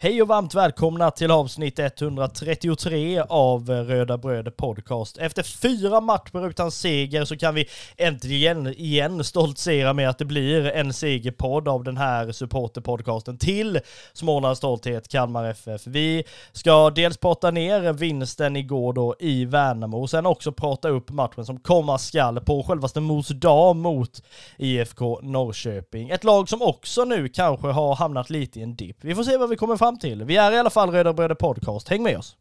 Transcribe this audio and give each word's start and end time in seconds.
Hej 0.00 0.22
och 0.22 0.28
varmt 0.28 0.54
välkomna 0.54 1.10
till 1.10 1.30
avsnitt 1.30 1.78
133 1.78 3.22
av 3.28 3.70
Röda 3.70 4.18
Bröder 4.18 4.50
Podcast. 4.50 5.18
Efter 5.18 5.42
fyra 5.42 6.00
matcher 6.00 6.48
utan 6.48 6.70
seger 6.70 7.24
så 7.24 7.36
kan 7.36 7.54
vi 7.54 7.68
äntligen 7.96 8.66
igen 8.66 9.24
stoltsera 9.24 9.92
med 9.92 10.08
att 10.08 10.18
det 10.18 10.24
blir 10.24 10.66
en 10.66 10.92
segerpodd 10.92 11.68
av 11.68 11.84
den 11.84 11.96
här 11.96 12.32
supporterpodcasten 12.32 13.38
till 13.38 13.80
Smålands 14.12 14.58
stolthet 14.58 15.08
Kalmar 15.08 15.44
FF. 15.44 15.86
Vi 15.86 16.24
ska 16.52 16.90
dels 16.90 17.16
prata 17.16 17.50
ner 17.50 17.92
vinsten 17.92 18.56
igår 18.56 18.92
då 18.92 19.14
i 19.18 19.44
Värnamo 19.44 20.00
och 20.00 20.10
sen 20.10 20.26
också 20.26 20.52
prata 20.52 20.88
upp 20.88 21.10
matchen 21.10 21.44
som 21.44 21.60
komma 21.60 21.98
skall 21.98 22.40
på 22.40 22.62
självaste 22.62 23.00
Mos 23.00 23.28
dag 23.28 23.76
mot 23.76 24.22
IFK 24.58 25.20
Norrköping. 25.22 26.10
Ett 26.10 26.24
lag 26.24 26.48
som 26.48 26.62
också 26.62 27.04
nu 27.04 27.28
kanske 27.28 27.68
har 27.68 27.94
hamnat 27.94 28.30
lite 28.30 28.60
i 28.60 28.62
en 28.62 28.76
dipp. 28.76 28.96
Vi 29.00 29.14
får 29.14 29.24
se 29.24 29.36
vad 29.36 29.50
vi 29.50 29.56
kommer 29.56 29.76
fram 29.76 29.87
fram 29.88 29.98
till. 29.98 30.24
Vi 30.24 30.36
är 30.36 30.52
i 30.52 30.58
alla 30.58 30.70
fall 30.70 30.90
Röda 30.90 31.12
Bröder 31.12 31.34
Podcast. 31.34 31.88
Häng 31.88 32.02
med 32.02 32.18
oss! 32.18 32.36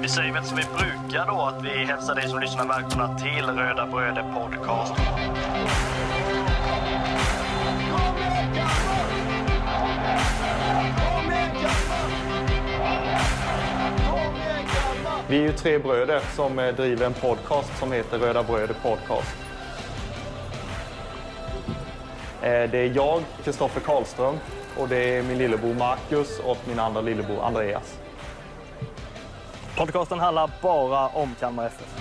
Vi 0.00 0.08
säger 0.08 0.32
väl 0.32 0.44
som 0.44 0.56
vi 0.56 0.62
brukar 0.62 1.26
då 1.26 1.42
att 1.42 1.64
vi 1.64 1.84
hälsar 1.84 2.14
dig 2.14 2.28
som 2.28 2.40
lyssnar 2.40 2.68
välkomna 2.68 3.18
till 3.18 3.44
Röda 3.44 3.86
Bröder 3.86 4.32
Podcast. 4.34 4.94
Vi 15.28 15.38
är 15.38 15.42
ju 15.42 15.52
tre 15.52 15.78
bröder 15.78 16.20
som 16.36 16.58
eh, 16.58 16.74
driver 16.74 17.06
en 17.06 17.14
podcast 17.14 17.78
som 17.78 17.92
heter 17.92 18.18
Röda 18.18 18.42
Bröder 18.42 18.74
Podcast. 18.82 19.45
Eh, 22.42 22.70
det 22.70 22.78
är 22.78 22.92
jag, 22.94 23.22
Kristoffer 23.44 23.80
Karlström, 23.80 24.38
och 24.76 24.88
det 24.88 25.16
är 25.16 25.22
min 25.22 25.38
lillebror 25.38 25.74
Marcus 25.74 26.38
och 26.38 26.58
min 26.68 26.78
andra 26.78 27.00
lillebror 27.00 27.42
Andreas. 27.42 27.98
Podcasten 29.76 30.18
handlar 30.18 30.50
bara 30.62 31.08
om 31.08 31.34
Kalmar 31.40 31.66
FF. 31.66 31.95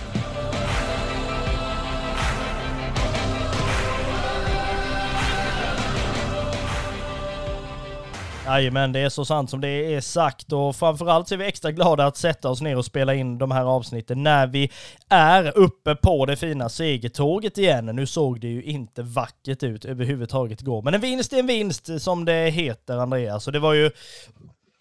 Jajamän, 8.46 8.92
det 8.92 9.00
är 9.00 9.10
så 9.10 9.26
sant 9.26 9.50
som 9.50 9.62
det 9.62 9.68
är 9.96 10.02
sagt 10.02 10.52
och 10.52 10.76
framförallt 10.76 11.28
så 11.28 11.36
är 11.36 11.38
vi 11.38 11.46
extra 11.46 11.72
glada 11.72 12.06
att 12.06 12.18
sätta 12.18 12.50
oss 12.50 12.62
ner 12.62 12.78
och 12.78 12.86
spela 12.86 13.14
in 13.14 13.38
de 13.38 13.52
här 13.52 13.64
avsnitten 13.64 14.24
när 14.24 14.48
vi 14.48 14.72
är 15.10 15.58
uppe 15.58 15.96
på 15.96 16.26
det 16.26 16.36
fina 16.36 16.70
segertåget 16.70 17.58
igen. 17.58 17.86
Nu 17.86 18.06
såg 18.06 18.42
det 18.42 18.48
ju 18.48 18.64
inte 18.64 19.04
vackert 19.04 19.64
ut 19.64 19.86
överhuvudtaget 19.86 20.62
igår, 20.62 20.82
men 20.82 20.94
en 20.94 21.02
vinst 21.02 21.34
är 21.34 21.40
en 21.40 21.48
vinst 21.48 22.02
som 22.02 22.26
det 22.26 22.50
heter 22.50 22.98
Andreas. 22.98 23.48
Och 23.48 23.54
det 23.54 23.60
var 23.60 23.74
ju 23.74 23.92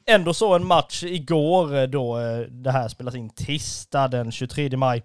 ändå 0.06 0.34
så 0.34 0.54
en 0.54 0.66
match 0.66 1.04
igår 1.04 1.76
eh, 1.76 1.82
då 1.82 2.18
eh, 2.18 2.38
det 2.38 2.70
här 2.70 2.88
spelas 2.88 3.14
in 3.14 3.30
tisdag 3.30 4.08
den 4.08 4.32
23 4.32 4.76
maj. 4.76 5.02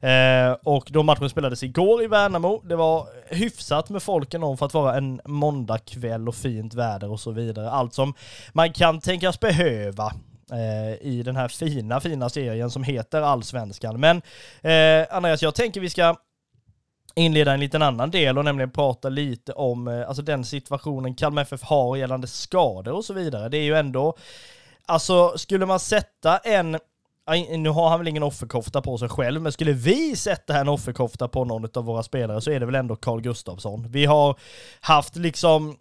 Eh, 0.00 0.52
och 0.62 0.88
då 0.90 1.02
matchen 1.02 1.30
spelades 1.30 1.62
igår 1.62 2.02
i 2.02 2.06
Värnamo. 2.06 2.62
Det 2.64 2.76
var 2.76 3.06
hyfsat 3.28 3.90
med 3.90 4.02
folken 4.02 4.42
om 4.42 4.58
för 4.58 4.66
att 4.66 4.74
vara 4.74 4.96
en 4.96 5.20
måndagkväll 5.24 6.28
och 6.28 6.34
fint 6.34 6.74
väder 6.74 7.10
och 7.10 7.20
så 7.20 7.30
vidare. 7.30 7.70
Allt 7.70 7.94
som 7.94 8.14
man 8.52 8.72
kan 8.72 9.00
tänkas 9.00 9.40
behöva 9.40 10.12
eh, 10.52 11.06
i 11.06 11.22
den 11.24 11.36
här 11.36 11.48
fina, 11.48 12.00
fina 12.00 12.28
serien 12.28 12.70
som 12.70 12.82
heter 12.82 13.22
Allsvenskan. 13.22 14.00
Men 14.00 14.22
eh, 14.62 15.06
Andreas, 15.16 15.42
jag 15.42 15.54
tänker 15.54 15.80
vi 15.80 15.90
ska 15.90 16.16
inleda 17.14 17.52
en 17.52 17.60
liten 17.60 17.82
annan 17.82 18.10
del 18.10 18.38
och 18.38 18.44
nämligen 18.44 18.70
prata 18.70 19.08
lite 19.08 19.52
om 19.52 19.88
eh, 19.88 20.08
alltså 20.08 20.22
den 20.22 20.44
situationen 20.44 21.14
Kalmar 21.14 21.42
FF 21.42 21.62
har 21.62 21.96
gällande 21.96 22.26
skador 22.26 22.92
och 22.92 23.04
så 23.04 23.14
vidare. 23.14 23.48
Det 23.48 23.58
är 23.58 23.62
ju 23.62 23.74
ändå, 23.74 24.16
alltså 24.86 25.38
skulle 25.38 25.66
man 25.66 25.80
sätta 25.80 26.38
en 26.38 26.78
nu 27.58 27.68
har 27.68 27.88
han 27.88 28.00
väl 28.00 28.08
ingen 28.08 28.22
offerkofta 28.22 28.82
på 28.82 28.98
sig 28.98 29.08
själv, 29.08 29.42
men 29.42 29.52
skulle 29.52 29.72
vi 29.72 30.16
sätta 30.16 30.60
en 30.60 30.68
offerkofta 30.68 31.28
på 31.28 31.44
någon 31.44 31.68
av 31.74 31.84
våra 31.84 32.02
spelare 32.02 32.40
så 32.40 32.50
är 32.50 32.60
det 32.60 32.66
väl 32.66 32.74
ändå 32.74 32.96
Carl 32.96 33.20
Gustafsson. 33.20 33.86
Vi 33.90 34.06
har 34.06 34.36
haft 34.80 35.16
liksom 35.16 35.76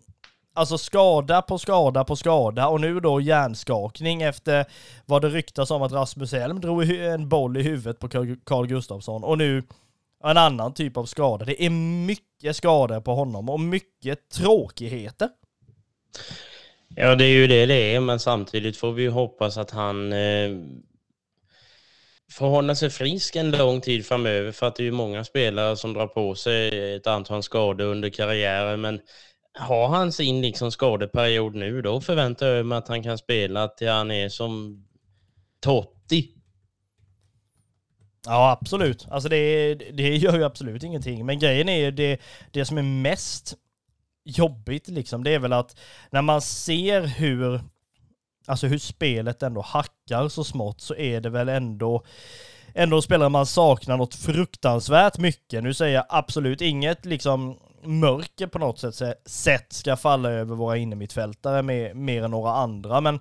Alltså 0.54 0.78
skada 0.78 1.42
på 1.42 1.58
skada 1.58 2.04
på 2.04 2.16
skada 2.16 2.68
och 2.68 2.82
nu 2.82 3.00
då 3.00 3.22
hjärnskakning 3.22 4.22
efter 4.22 4.66
vad 5.06 5.22
det 5.22 5.30
ryktas 5.30 5.72
om 5.72 5.82
att 5.82 5.92
Rasmus 5.92 6.34
Elm 6.34 6.62
drog 6.62 6.90
en 6.90 7.30
boll 7.30 7.58
i 7.58 7.64
huvudet 7.64 8.00
på 8.00 8.10
Carl 8.44 8.68
Gustafsson 8.68 9.24
och 9.24 9.38
nu 9.38 9.64
en 10.30 10.38
annan 10.38 10.74
typ 10.74 10.98
av 10.98 11.06
skada. 11.06 11.46
Det 11.46 11.66
är 11.66 11.70
mycket 12.06 12.56
skador 12.56 13.02
på 13.02 13.14
honom 13.14 13.50
och 13.50 13.60
mycket 13.60 14.30
tråkigheter. 14.30 15.30
Ja, 16.96 17.16
det 17.16 17.26
är 17.26 17.30
ju 17.30 17.48
det 17.48 17.66
det 17.66 17.96
är, 17.96 18.00
men 18.00 18.20
samtidigt 18.20 18.78
får 18.78 18.92
vi 18.92 19.04
ju 19.04 19.10
hoppas 19.10 19.58
att 19.58 19.72
han 19.72 20.14
eh, 20.14 20.52
får 22.32 22.48
hålla 22.48 22.76
sig 22.76 22.90
frisk 22.90 23.36
en 23.36 23.52
lång 23.52 23.82
tid 23.82 24.06
framöver, 24.06 24.52
för 24.52 24.68
att 24.68 24.76
det 24.76 24.84
är 24.84 24.86
ju 24.86 24.92
många 24.92 25.24
spelare 25.24 25.78
som 25.78 25.94
drar 25.94 26.08
på 26.08 26.36
sig 26.36 26.96
ett 26.96 27.08
antal 27.08 27.44
skador 27.44 27.86
under 27.86 28.10
karriären, 28.10 28.82
men 28.82 29.00
har 29.54 29.88
han 29.88 30.12
sin 30.12 30.42
liksom 30.42 30.72
skadeperiod 30.72 31.56
nu, 31.56 31.82
då 31.82 32.02
förväntar 32.02 32.48
jag 32.48 32.66
mig 32.66 32.78
att 32.78 32.88
han 32.88 33.04
kan 33.04 33.18
spela 33.18 33.68
till 33.68 33.90
han 33.90 34.12
är 34.12 34.30
som 34.30 34.84
Totti 35.60 36.41
Ja, 38.26 38.58
absolut. 38.62 39.08
Alltså 39.10 39.30
det, 39.30 39.76
det 39.76 40.16
gör 40.16 40.38
ju 40.38 40.44
absolut 40.44 40.84
ingenting. 40.84 41.26
Men 41.26 41.40
grejen 41.40 41.70
är 41.70 41.78
ju 41.80 41.92
det, 41.92 42.22
det 42.52 42.66
som 42.66 42.78
är 42.78 42.82
mest 42.82 43.54
jobbigt 44.24 44.88
liksom, 44.88 45.24
det 45.24 45.34
är 45.34 45.40
väl 45.40 45.54
att 45.54 45.76
när 46.12 46.22
man 46.22 46.42
ser 46.42 47.02
hur, 47.02 47.62
alltså 48.46 48.68
hur 48.68 48.78
spelet 48.78 49.44
ändå 49.44 49.62
hackar 49.62 50.30
så 50.30 50.44
smått 50.44 50.82
så 50.82 50.96
är 50.96 51.22
det 51.22 51.30
väl 51.30 51.50
ändå 51.50 52.04
ändå 52.74 53.02
spelare 53.02 53.30
man 53.30 53.46
saknar 53.46 53.98
något 53.98 54.16
fruktansvärt 54.16 55.18
mycket. 55.18 55.64
Nu 55.64 55.74
säger 55.74 55.96
jag 55.96 56.06
absolut 56.10 56.62
inget 56.62 57.06
liksom 57.06 57.58
mörker 57.84 58.48
på 58.48 58.60
något 58.60 58.80
sätt, 58.80 59.22
sätt 59.26 59.74
ska 59.74 59.98
falla 59.98 60.32
över 60.32 60.56
våra 60.56 60.78
innermittfältare 60.78 61.62
mer 61.94 62.24
än 62.24 62.32
några 62.32 62.52
andra, 62.52 63.02
men 63.02 63.20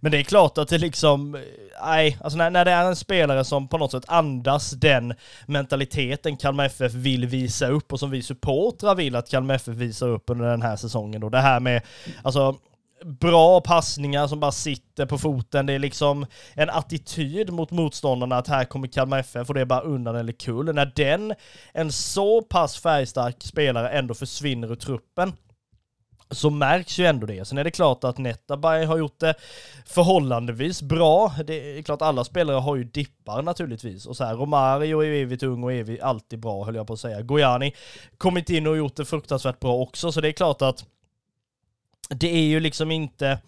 men 0.00 0.12
det 0.12 0.18
är 0.18 0.22
klart 0.22 0.58
att 0.58 0.68
det 0.68 0.78
liksom, 0.78 1.44
nej, 1.84 2.18
alltså 2.20 2.38
när, 2.38 2.50
när 2.50 2.64
det 2.64 2.70
är 2.70 2.84
en 2.84 2.96
spelare 2.96 3.44
som 3.44 3.68
på 3.68 3.78
något 3.78 3.90
sätt 3.90 4.04
andas 4.06 4.70
den 4.70 5.14
mentaliteten 5.46 6.36
Kalmar 6.36 6.64
FF 6.64 6.92
vill 6.92 7.26
visa 7.26 7.68
upp 7.68 7.92
och 7.92 8.00
som 8.00 8.10
vi 8.10 8.22
supportrar 8.22 8.94
vill 8.94 9.16
att 9.16 9.30
Kalmar 9.30 9.54
FF 9.54 9.76
visar 9.76 10.08
upp 10.08 10.30
under 10.30 10.46
den 10.46 10.62
här 10.62 10.76
säsongen 10.76 11.20
då. 11.20 11.28
Det 11.28 11.40
här 11.40 11.60
med, 11.60 11.82
alltså 12.22 12.56
bra 13.04 13.60
passningar 13.60 14.26
som 14.26 14.40
bara 14.40 14.52
sitter 14.52 15.06
på 15.06 15.18
foten. 15.18 15.66
Det 15.66 15.72
är 15.72 15.78
liksom 15.78 16.26
en 16.54 16.70
attityd 16.70 17.52
mot 17.52 17.70
motståndarna 17.70 18.36
att 18.36 18.48
här 18.48 18.64
kommer 18.64 18.88
Kalmar 18.88 19.18
FF 19.18 19.48
och 19.48 19.54
det 19.54 19.60
är 19.60 19.64
bara 19.64 19.80
undan 19.80 20.16
eller 20.16 20.32
kul. 20.32 20.74
När 20.74 20.92
den, 20.96 21.34
en 21.72 21.92
så 21.92 22.42
pass 22.42 22.80
färgstark 22.80 23.36
spelare 23.42 23.88
ändå 23.88 24.14
försvinner 24.14 24.72
ur 24.72 24.76
truppen, 24.76 25.32
så 26.32 26.50
märks 26.50 26.98
ju 26.98 27.06
ändå 27.06 27.26
det. 27.26 27.44
Sen 27.44 27.58
är 27.58 27.64
det 27.64 27.70
klart 27.70 28.04
att 28.04 28.18
Netabay 28.18 28.84
har 28.84 28.98
gjort 28.98 29.20
det 29.20 29.34
förhållandevis 29.86 30.82
bra. 30.82 31.34
Det 31.46 31.78
är 31.78 31.82
klart 31.82 32.02
alla 32.02 32.24
spelare 32.24 32.56
har 32.56 32.76
ju 32.76 32.84
dippar 32.84 33.42
naturligtvis. 33.42 34.06
Och 34.06 34.16
så 34.16 34.24
här, 34.24 34.34
Romario 34.34 35.00
är 35.00 35.06
ju 35.06 35.22
evigt 35.22 35.42
ung 35.42 35.64
och 35.64 35.72
evigt 35.72 36.02
alltid 36.02 36.38
bra 36.38 36.64
höll 36.64 36.74
jag 36.74 36.86
på 36.86 36.92
att 36.92 37.00
säga. 37.00 37.22
Gojani 37.22 37.74
kommit 38.18 38.50
in 38.50 38.66
och 38.66 38.76
gjort 38.76 38.96
det 38.96 39.04
fruktansvärt 39.04 39.60
bra 39.60 39.74
också, 39.74 40.12
så 40.12 40.20
det 40.20 40.28
är 40.28 40.32
klart 40.32 40.62
att 40.62 40.84
det 42.08 42.28
är 42.28 42.44
ju 42.44 42.60
liksom 42.60 42.90
inte 42.90 43.38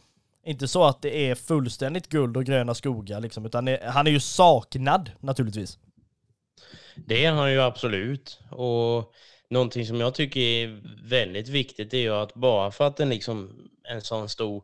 inte 0.47 0.69
så 0.69 0.85
att 0.85 1.03
det 1.03 1.31
är 1.31 1.35
fullständigt 1.35 2.09
guld 2.09 2.37
och 2.37 2.45
gröna 2.45 2.75
skogar 2.75 3.21
liksom, 3.21 3.47
utan 3.47 3.65
det, 3.65 3.81
han 3.87 4.07
är 4.07 4.11
ju 4.11 4.21
saknad 4.21 5.11
naturligtvis. 5.21 5.79
Det 6.97 7.25
är 7.25 7.33
han 7.33 7.53
ju 7.53 7.61
absolut. 7.61 8.41
Och 8.51 9.13
någonting 9.55 9.87
som 9.87 10.01
jag 10.01 10.15
tycker 10.15 10.41
är 10.41 10.81
väldigt 11.09 11.49
viktigt 11.49 11.95
är 11.95 11.99
ju 11.99 12.15
att 12.15 12.35
bara 12.35 12.71
för 12.71 12.87
att 12.87 13.01
en, 13.01 13.09
liksom, 13.09 13.69
en 13.89 14.03
sån 14.03 14.29
stor, 14.29 14.63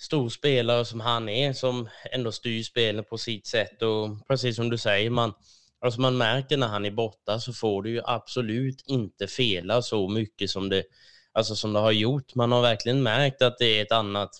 stor 0.00 0.28
spelare 0.28 0.84
som 0.84 1.00
han 1.00 1.28
är, 1.28 1.52
som 1.52 1.88
ändå 2.12 2.32
styr 2.32 2.62
spelet 2.62 3.08
på 3.08 3.18
sitt 3.18 3.46
sätt 3.46 3.82
och 3.82 4.26
precis 4.28 4.56
som 4.56 4.70
du 4.70 4.78
säger, 4.78 5.10
man, 5.10 5.32
alltså 5.80 6.00
man 6.00 6.16
märker 6.16 6.56
när 6.56 6.66
han 6.66 6.84
är 6.84 6.90
borta 6.90 7.40
så 7.40 7.52
får 7.52 7.82
du 7.82 7.90
ju 7.90 8.00
absolut 8.04 8.82
inte 8.86 9.26
fela 9.26 9.82
så 9.82 10.08
mycket 10.08 10.50
som 10.50 10.68
det, 10.68 10.84
alltså 11.32 11.56
som 11.56 11.72
det 11.72 11.80
har 11.80 11.92
gjort. 11.92 12.34
Man 12.34 12.52
har 12.52 12.62
verkligen 12.62 13.02
märkt 13.02 13.42
att 13.42 13.58
det 13.58 13.78
är 13.78 13.82
ett 13.82 13.92
annat, 13.92 14.30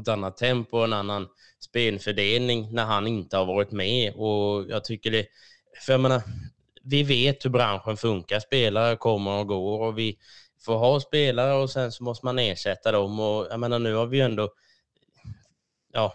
ett 0.00 0.08
annat 0.08 0.36
tempo, 0.36 0.78
en 0.78 0.92
annan 0.92 1.28
spelfördelning 1.60 2.72
när 2.72 2.84
han 2.84 3.06
inte 3.06 3.36
har 3.36 3.46
varit 3.46 3.72
med 3.72 4.12
och 4.14 4.70
jag 4.70 4.84
tycker 4.84 5.10
det, 5.10 5.26
för 5.86 5.92
jag 5.92 6.00
menar, 6.00 6.22
vi 6.86 7.02
vet 7.02 7.44
hur 7.44 7.50
branschen 7.50 7.96
funkar. 7.96 8.40
Spelare 8.40 8.96
kommer 8.96 9.30
och 9.30 9.46
går 9.46 9.86
och 9.86 9.98
vi 9.98 10.18
får 10.64 10.76
ha 10.76 11.00
spelare 11.00 11.54
och 11.54 11.70
sen 11.70 11.92
så 11.92 12.04
måste 12.04 12.26
man 12.26 12.38
ersätta 12.38 12.92
dem. 12.92 13.20
Och 13.20 13.46
jag 13.50 13.60
menar, 13.60 13.78
nu 13.78 13.94
har 13.94 14.06
vi 14.06 14.16
ju 14.16 14.22
ändå, 14.22 14.50
ja, 15.92 16.14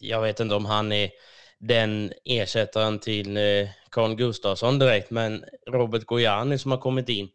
jag 0.00 0.22
vet 0.22 0.40
inte 0.40 0.54
om 0.54 0.66
han 0.66 0.92
är 0.92 1.10
den 1.58 2.12
ersättaren 2.24 2.98
till 2.98 3.36
eh, 3.36 3.68
Carl 3.90 4.14
Gustafsson 4.14 4.78
direkt, 4.78 5.10
men 5.10 5.44
Robert 5.66 6.04
Gojani 6.04 6.58
som 6.58 6.70
har 6.70 6.78
kommit 6.78 7.08
in 7.08 7.28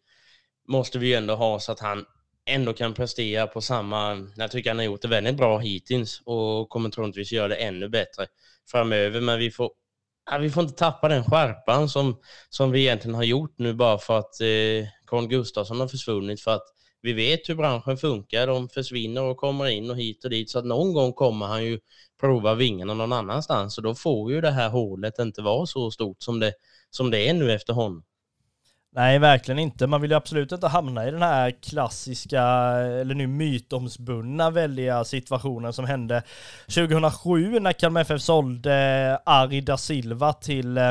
måste 0.68 1.00
vi 1.00 1.08
ju 1.08 1.14
ändå 1.14 1.36
ha 1.36 1.60
så 1.60 1.72
att 1.72 1.80
han 1.80 2.06
ändå 2.46 2.74
kan 2.74 2.94
prestera 2.94 3.48
på 3.48 3.62
samma... 3.62 4.28
Jag 4.36 4.52
tycker 4.52 4.70
han 4.70 4.78
har 4.78 4.86
gjort 4.86 5.02
det 5.02 5.08
väldigt 5.08 5.36
bra 5.36 5.58
hittills 5.58 6.22
och 6.26 6.70
kommer 6.70 6.90
troligtvis 6.90 7.32
göra 7.32 7.48
det 7.48 7.56
ännu 7.56 7.90
bättre 7.90 8.28
framöver. 8.72 9.22
Men 9.22 9.40
vi 9.40 9.52
får, 9.52 9.72
ja, 10.32 10.38
vi 10.38 10.50
får 10.50 10.64
inte 10.64 10.76
tappa 10.76 11.08
den 11.08 11.24
skärpan 11.24 11.90
som, 11.90 12.20
som 12.50 12.72
vi 12.72 12.80
egentligen 12.80 13.16
har 13.16 13.24
gjort 13.24 13.56
nu 13.58 13.74
bara 13.74 13.98
för 13.98 14.20
att 14.20 14.42
eh, 14.42 14.88
Carl 15.06 15.28
Gustafsson 15.28 15.80
har 15.80 15.88
försvunnit. 15.88 16.42
För 16.42 16.52
att 16.52 16.64
vi 17.02 17.14
vet 17.14 17.50
hur 17.50 17.56
branschen 17.56 17.98
funkar. 17.98 18.48
De 18.48 18.70
försvinner 18.70 19.24
och 19.24 19.38
kommer 19.38 19.68
in 19.68 19.90
och 19.90 19.98
hit 19.98 20.24
och 20.24 20.30
dit. 20.30 20.50
Så 20.50 20.60
att 20.60 20.66
någon 20.66 20.94
gång 20.94 21.14
kommer 21.14 21.46
han 21.46 21.66
ju 21.66 21.80
prova 22.20 22.56
vingarna 22.56 22.94
någon 22.94 23.14
annanstans. 23.14 23.78
Och 23.78 23.84
då 23.84 23.96
får 23.96 24.32
ju 24.32 24.42
det 24.42 24.52
här 24.52 24.70
hålet 24.70 25.20
inte 25.20 25.42
vara 25.42 25.66
så 25.66 25.92
stort 25.92 26.24
som 26.24 26.40
det, 26.40 26.54
som 26.90 27.12
det 27.12 27.30
är 27.30 27.34
nu 27.34 27.52
efter 27.52 27.74
honom. 27.74 28.04
Nej, 28.96 29.20
verkligen 29.20 29.60
inte. 29.60 29.88
Man 29.88 30.02
vill 30.02 30.12
ju 30.12 30.18
absolut 30.18 30.52
inte 30.52 30.68
hamna 30.68 31.08
i 31.08 31.12
den 31.12 31.22
här 31.22 31.52
klassiska, 31.52 32.42
eller 32.42 33.16
nu 33.16 33.28
mytomsbundna 33.28 34.50
väldiga 34.50 35.04
situationen 35.04 35.74
som 35.74 35.86
hände 35.86 36.24
2007 36.66 37.60
när 37.60 37.74
Kalmar 37.74 38.02
FF 38.02 38.22
sålde 38.22 38.74
eh, 39.26 39.34
Ari 39.34 39.62
da 39.62 39.78
Silva 39.78 40.34
till 40.34 40.78
eh, 40.78 40.90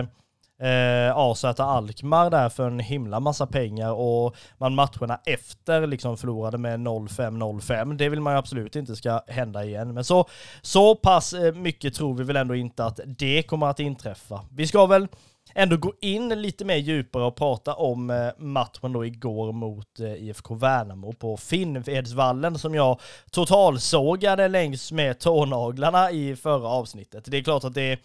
eh 0.69 1.17
AZ 1.17 1.45
Alkmaar 1.45 2.31
där 2.31 2.49
för 2.49 2.67
en 2.67 2.81
himla 2.81 3.21
massa 3.21 3.47
pengar 3.47 3.93
och 3.93 4.37
man 4.59 4.75
matcherna 4.75 5.21
efter 5.27 5.87
liksom 5.87 6.17
förlorade 6.17 6.59
med 6.59 6.81
0-5-0-5. 6.81 7.97
Det 7.97 8.09
vill 8.09 8.21
man 8.21 8.33
ju 8.33 8.39
absolut 8.39 8.77
inte 8.77 8.97
ska 8.97 9.21
hända 9.27 9.65
igen. 9.65 9.95
Men 9.95 10.05
så, 10.05 10.29
så 10.63 10.95
pass 10.95 11.33
eh, 11.33 11.55
mycket 11.55 11.95
tror 11.95 12.15
vi 12.15 12.25
väl 12.25 12.37
ändå 12.37 12.55
inte 12.55 12.85
att 12.85 13.01
det 13.07 13.43
kommer 13.43 13.67
att 13.67 13.81
inträffa. 13.81 14.41
Vi 14.51 14.67
ska 14.67 14.87
väl 14.87 15.09
ändå 15.55 15.77
gå 15.77 15.93
in 16.01 16.29
lite 16.29 16.65
mer 16.65 16.77
djupare 16.77 17.25
och 17.25 17.37
prata 17.37 17.75
om 17.75 18.11
eh, 18.11 18.29
matchen 18.39 18.93
då 18.93 19.07
igår 19.07 19.53
mot 19.53 20.01
eh, 20.01 20.13
IFK 20.13 20.55
Värnamo 20.55 21.13
på 21.13 21.37
Finnvedsvallen 21.37 22.59
som 22.59 22.75
jag 22.75 23.01
totalsågade 23.31 24.49
längs 24.49 24.93
med 24.93 25.19
tånaglarna 25.19 26.11
i 26.11 26.37
förra 26.37 26.69
avsnittet. 26.69 27.25
Det 27.27 27.37
är 27.37 27.43
klart 27.43 27.65
att 27.65 27.75
det 27.75 27.93
är 27.93 27.99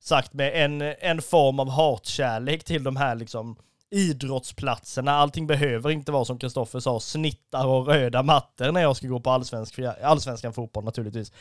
sagt 0.00 0.32
med 0.32 0.64
en, 0.64 0.82
en 0.82 1.22
form 1.22 1.60
av 1.60 1.70
hatkärlek 1.70 2.64
till 2.64 2.84
de 2.84 2.96
här 2.96 3.14
liksom 3.14 3.56
idrottsplatserna. 3.90 5.12
Allting 5.12 5.46
behöver 5.46 5.90
inte 5.90 6.12
vara 6.12 6.24
som 6.24 6.38
Kristoffer 6.38 6.80
sa, 6.80 7.00
snittar 7.00 7.66
och 7.66 7.86
röda 7.86 8.22
mattor 8.22 8.72
när 8.72 8.80
jag 8.80 8.96
ska 8.96 9.06
gå 9.06 9.20
på 9.20 9.30
allsvensk, 9.30 9.78
allsvenskan 10.02 10.52
fotboll 10.52 10.84
naturligtvis. 10.84 11.32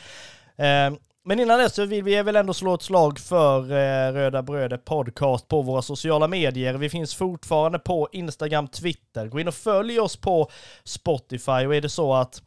Ehm, 0.58 0.98
men 1.24 1.40
innan 1.40 1.60
dess 1.60 1.76
så 1.76 1.86
vill 1.86 2.04
vi 2.04 2.22
väl 2.22 2.36
ändå 2.36 2.54
slå 2.54 2.74
ett 2.74 2.82
slag 2.82 3.20
för 3.20 3.72
eh, 3.72 4.14
Röda 4.14 4.44
Brödet 4.44 4.86
Podcast 4.86 5.48
på 5.48 5.62
våra 5.62 5.82
sociala 5.82 6.28
medier. 6.28 6.74
Vi 6.74 6.90
finns 6.90 7.16
fortfarande 7.16 7.80
på 7.80 8.10
Instagram, 8.12 8.68
Twitter. 8.68 9.28
Gå 9.28 9.40
in 9.40 9.48
och 9.48 9.54
följ 9.54 10.00
oss 10.00 10.18
på 10.18 10.50
Spotify 10.84 11.52
och 11.52 11.76
är 11.76 11.82
det 11.82 11.90
så 11.90 12.14
att 12.14 12.42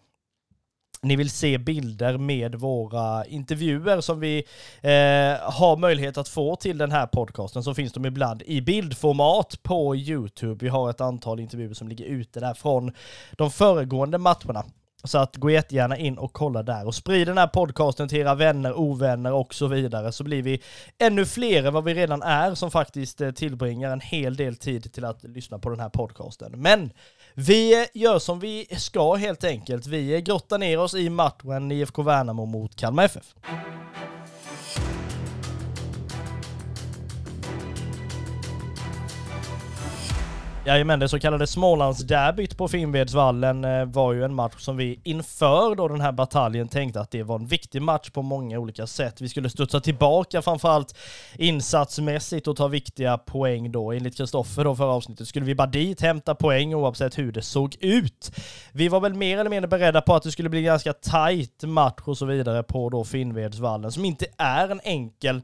ni 1.02 1.16
vill 1.16 1.30
se 1.30 1.58
bilder 1.58 2.18
med 2.18 2.54
våra 2.54 3.26
intervjuer 3.26 4.00
som 4.00 4.20
vi 4.20 4.38
eh, 4.82 5.50
har 5.52 5.76
möjlighet 5.76 6.18
att 6.18 6.28
få 6.28 6.56
till 6.56 6.78
den 6.78 6.92
här 6.92 7.06
podcasten 7.06 7.62
så 7.62 7.74
finns 7.74 7.92
de 7.92 8.06
ibland 8.06 8.42
i 8.42 8.60
bildformat 8.60 9.62
på 9.62 9.96
YouTube. 9.96 10.64
Vi 10.64 10.68
har 10.68 10.90
ett 10.90 11.00
antal 11.00 11.40
intervjuer 11.40 11.74
som 11.74 11.88
ligger 11.88 12.04
ute 12.04 12.40
där 12.40 12.54
från 12.54 12.92
de 13.32 13.50
föregående 13.50 14.18
matcherna. 14.18 14.64
Så 15.04 15.18
att 15.18 15.36
gå 15.36 15.50
jättegärna 15.50 15.96
in 15.96 16.18
och 16.18 16.32
kolla 16.32 16.62
där 16.62 16.86
och 16.86 16.94
sprid 16.94 17.26
den 17.26 17.38
här 17.38 17.46
podcasten 17.46 18.08
till 18.08 18.18
era 18.18 18.34
vänner, 18.34 18.78
ovänner 18.78 19.32
och 19.32 19.54
så 19.54 19.66
vidare 19.66 20.12
så 20.12 20.24
blir 20.24 20.42
vi 20.42 20.62
ännu 20.98 21.26
fler 21.26 21.64
än 21.64 21.74
vad 21.74 21.84
vi 21.84 21.94
redan 21.94 22.22
är 22.22 22.54
som 22.54 22.70
faktiskt 22.70 23.20
eh, 23.20 23.30
tillbringar 23.30 23.90
en 23.90 24.00
hel 24.00 24.36
del 24.36 24.56
tid 24.56 24.92
till 24.92 25.04
att 25.04 25.24
lyssna 25.24 25.58
på 25.58 25.70
den 25.70 25.80
här 25.80 25.88
podcasten. 25.88 26.52
Men 26.56 26.90
vi 27.34 27.82
eh, 27.82 27.86
gör 27.94 28.18
som 28.18 28.40
vi 28.40 28.66
ska 28.76 29.14
helt 29.14 29.44
enkelt. 29.44 29.86
Vi 29.86 30.14
eh, 30.14 30.20
grottar 30.20 30.58
ner 30.58 30.78
oss 30.78 30.94
i 30.94 31.10
matchen 31.10 31.72
IFK 31.72 32.02
Värnamo 32.02 32.46
mot 32.46 32.76
Kalmar 32.76 33.04
FF. 33.04 33.34
Jajamän, 40.66 40.98
det 40.98 41.08
så 41.08 41.18
kallade 41.18 41.46
Smålandsderbyt 41.46 42.56
på 42.56 42.68
Finnvedsvallen 42.68 43.64
eh, 43.64 43.84
var 43.84 44.12
ju 44.12 44.24
en 44.24 44.34
match 44.34 44.54
som 44.58 44.76
vi 44.76 45.00
inför 45.04 45.74
då 45.74 45.88
den 45.88 46.00
här 46.00 46.12
bataljen 46.12 46.68
tänkte 46.68 47.00
att 47.00 47.10
det 47.10 47.22
var 47.22 47.38
en 47.38 47.46
viktig 47.46 47.82
match 47.82 48.10
på 48.10 48.22
många 48.22 48.58
olika 48.58 48.86
sätt. 48.86 49.20
Vi 49.20 49.28
skulle 49.28 49.50
studsa 49.50 49.80
tillbaka 49.80 50.42
framförallt 50.42 50.96
insatsmässigt 51.38 52.48
och 52.48 52.56
ta 52.56 52.68
viktiga 52.68 53.18
poäng 53.18 53.72
då. 53.72 53.92
Enligt 53.92 54.16
Kristoffer 54.16 54.64
då 54.64 54.76
förra 54.76 54.92
avsnittet 54.92 55.28
skulle 55.28 55.46
vi 55.46 55.54
bara 55.54 55.66
dit 55.66 56.00
hämta 56.00 56.34
poäng 56.34 56.74
oavsett 56.74 57.18
hur 57.18 57.32
det 57.32 57.42
såg 57.42 57.76
ut. 57.80 58.30
Vi 58.72 58.88
var 58.88 59.00
väl 59.00 59.14
mer 59.14 59.38
eller 59.38 59.50
mindre 59.50 59.68
beredda 59.68 60.00
på 60.00 60.14
att 60.14 60.22
det 60.22 60.30
skulle 60.30 60.48
bli 60.48 60.58
en 60.58 60.64
ganska 60.64 60.92
tight 60.92 61.62
match 61.62 62.02
och 62.04 62.18
så 62.18 62.26
vidare 62.26 62.62
på 62.62 62.90
då 62.90 63.04
Finnvedsvallen 63.04 63.92
som 63.92 64.04
inte 64.04 64.26
är 64.38 64.68
en 64.68 64.80
enkel 64.84 65.42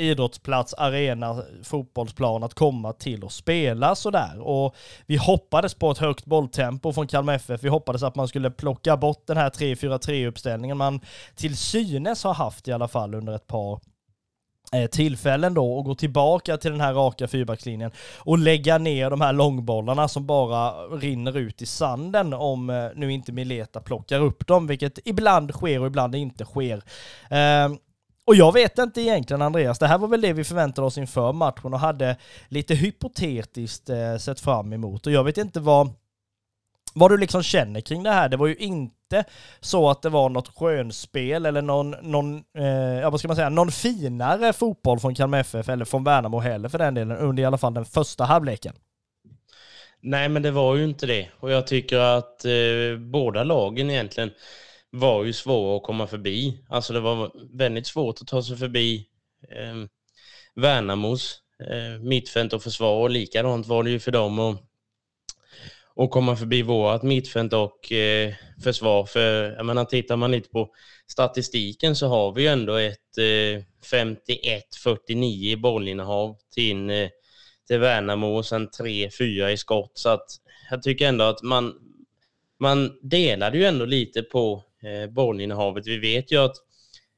idrottsplats, 0.00 0.74
arena, 0.74 1.42
fotbollsplan 1.62 2.42
att 2.42 2.54
komma 2.54 2.92
till 2.92 3.24
och 3.24 3.32
spela 3.32 3.94
sådär. 3.94 4.40
Och 4.40 4.76
vi 5.06 5.16
hoppades 5.16 5.74
på 5.74 5.90
ett 5.90 5.98
högt 5.98 6.24
bolltempo 6.24 6.92
från 6.92 7.06
Kalmar 7.06 7.34
FF. 7.34 7.62
Vi 7.62 7.68
hoppades 7.68 8.02
att 8.02 8.14
man 8.14 8.28
skulle 8.28 8.50
plocka 8.50 8.96
bort 8.96 9.26
den 9.26 9.36
här 9.36 9.50
3-4-3-uppställningen 9.50 10.74
man 10.74 11.00
till 11.34 11.56
synes 11.56 12.24
har 12.24 12.34
haft 12.34 12.68
i 12.68 12.72
alla 12.72 12.88
fall 12.88 13.14
under 13.14 13.34
ett 13.34 13.46
par 13.46 13.80
eh, 14.72 14.86
tillfällen 14.86 15.54
då 15.54 15.72
och 15.72 15.84
gå 15.84 15.94
tillbaka 15.94 16.56
till 16.56 16.70
den 16.70 16.80
här 16.80 16.94
raka 16.94 17.28
fyrbackslinjen 17.28 17.90
och 18.18 18.38
lägga 18.38 18.78
ner 18.78 19.10
de 19.10 19.20
här 19.20 19.32
långbollarna 19.32 20.08
som 20.08 20.26
bara 20.26 20.72
rinner 20.86 21.38
ut 21.38 21.62
i 21.62 21.66
sanden 21.66 22.32
om 22.32 22.70
eh, 22.70 22.88
nu 22.94 23.12
inte 23.12 23.32
Mileta 23.32 23.80
plockar 23.80 24.20
upp 24.20 24.46
dem, 24.46 24.66
vilket 24.66 24.98
ibland 25.04 25.50
sker 25.50 25.80
och 25.80 25.86
ibland 25.86 26.14
inte 26.14 26.44
sker. 26.44 26.82
Ehm, 27.30 27.78
och 28.30 28.36
jag 28.36 28.52
vet 28.52 28.78
inte 28.78 29.00
egentligen 29.00 29.42
Andreas, 29.42 29.78
det 29.78 29.86
här 29.86 29.98
var 29.98 30.08
väl 30.08 30.20
det 30.20 30.32
vi 30.32 30.44
förväntade 30.44 30.86
oss 30.86 30.98
inför 30.98 31.32
matchen 31.32 31.74
och 31.74 31.80
hade 31.80 32.16
lite 32.48 32.74
hypotetiskt 32.74 33.90
eh, 33.90 34.16
sett 34.16 34.40
fram 34.40 34.72
emot. 34.72 35.06
Och 35.06 35.12
jag 35.12 35.24
vet 35.24 35.38
inte 35.38 35.60
vad, 35.60 35.90
vad 36.94 37.10
du 37.10 37.16
liksom 37.16 37.42
känner 37.42 37.80
kring 37.80 38.02
det 38.02 38.10
här. 38.10 38.28
Det 38.28 38.36
var 38.36 38.46
ju 38.46 38.56
inte 38.56 39.24
så 39.60 39.90
att 39.90 40.02
det 40.02 40.08
var 40.08 40.28
något 40.28 40.48
skönspel 40.48 41.46
eller 41.46 41.62
någon, 41.62 41.90
någon 41.90 42.36
eh, 42.58 42.64
ja, 43.00 43.10
vad 43.10 43.20
ska 43.20 43.28
man 43.28 43.36
säga, 43.36 43.48
någon 43.48 43.70
finare 43.70 44.52
fotboll 44.52 45.00
från 45.00 45.14
Kalmar 45.14 45.38
FF 45.38 45.68
eller 45.68 45.84
från 45.84 46.04
Värnamo 46.04 46.40
heller 46.40 46.68
för 46.68 46.78
den 46.78 46.94
delen 46.94 47.16
under 47.16 47.42
i 47.42 47.46
alla 47.46 47.58
fall 47.58 47.74
den 47.74 47.84
första 47.84 48.24
halvleken. 48.24 48.74
Nej, 50.00 50.28
men 50.28 50.42
det 50.42 50.50
var 50.50 50.76
ju 50.76 50.84
inte 50.84 51.06
det. 51.06 51.28
Och 51.40 51.50
jag 51.50 51.66
tycker 51.66 51.98
att 51.98 52.44
eh, 52.44 52.98
båda 52.98 53.44
lagen 53.44 53.90
egentligen 53.90 54.30
var 54.90 55.24
ju 55.24 55.32
svåra 55.32 55.76
att 55.76 55.82
komma 55.82 56.06
förbi. 56.06 56.64
Alltså 56.68 56.92
det 56.92 57.00
var 57.00 57.32
väldigt 57.58 57.86
svårt 57.86 58.20
att 58.20 58.26
ta 58.26 58.42
sig 58.42 58.56
förbi 58.56 59.06
eh, 59.48 59.86
Värnamos 60.54 61.38
eh, 61.70 62.00
mittfält 62.02 62.52
och 62.52 62.62
försvar 62.62 63.00
och 63.00 63.10
likadant 63.10 63.66
var 63.66 63.82
det 63.82 63.90
ju 63.90 63.98
för 63.98 64.12
dem 64.12 64.38
att, 64.38 64.62
att 65.96 66.10
komma 66.10 66.36
förbi 66.36 66.62
vårt 66.62 67.02
mittfält 67.02 67.52
och 67.52 67.92
eh, 67.92 68.34
försvar. 68.64 69.04
För 69.04 69.52
jag 69.52 69.66
menar, 69.66 69.84
tittar 69.84 70.16
man 70.16 70.30
lite 70.30 70.48
på 70.48 70.70
statistiken 71.06 71.96
så 71.96 72.06
har 72.06 72.32
vi 72.32 72.42
ju 72.42 72.48
ändå 72.48 72.74
ett 72.74 73.18
eh, 73.18 73.64
51-49 73.92 75.52
i 75.52 75.56
bollinnehav 75.56 76.36
till, 76.54 76.90
eh, 76.90 77.08
till 77.68 77.78
Värnamo 77.78 78.36
och 78.36 78.46
sen 78.46 78.68
3-4 78.68 79.48
i 79.48 79.56
skott. 79.56 79.92
Så 79.94 80.08
att 80.08 80.26
jag 80.70 80.82
tycker 80.82 81.08
ändå 81.08 81.24
att 81.24 81.42
man, 81.42 81.74
man 82.60 82.98
delade 83.02 83.58
ju 83.58 83.64
ändå 83.64 83.84
lite 83.84 84.22
på 84.22 84.64
Eh, 84.82 85.10
bollinnehavet. 85.10 85.86
Vi 85.86 85.98
vet 85.98 86.32
ju 86.32 86.44
att 86.44 86.56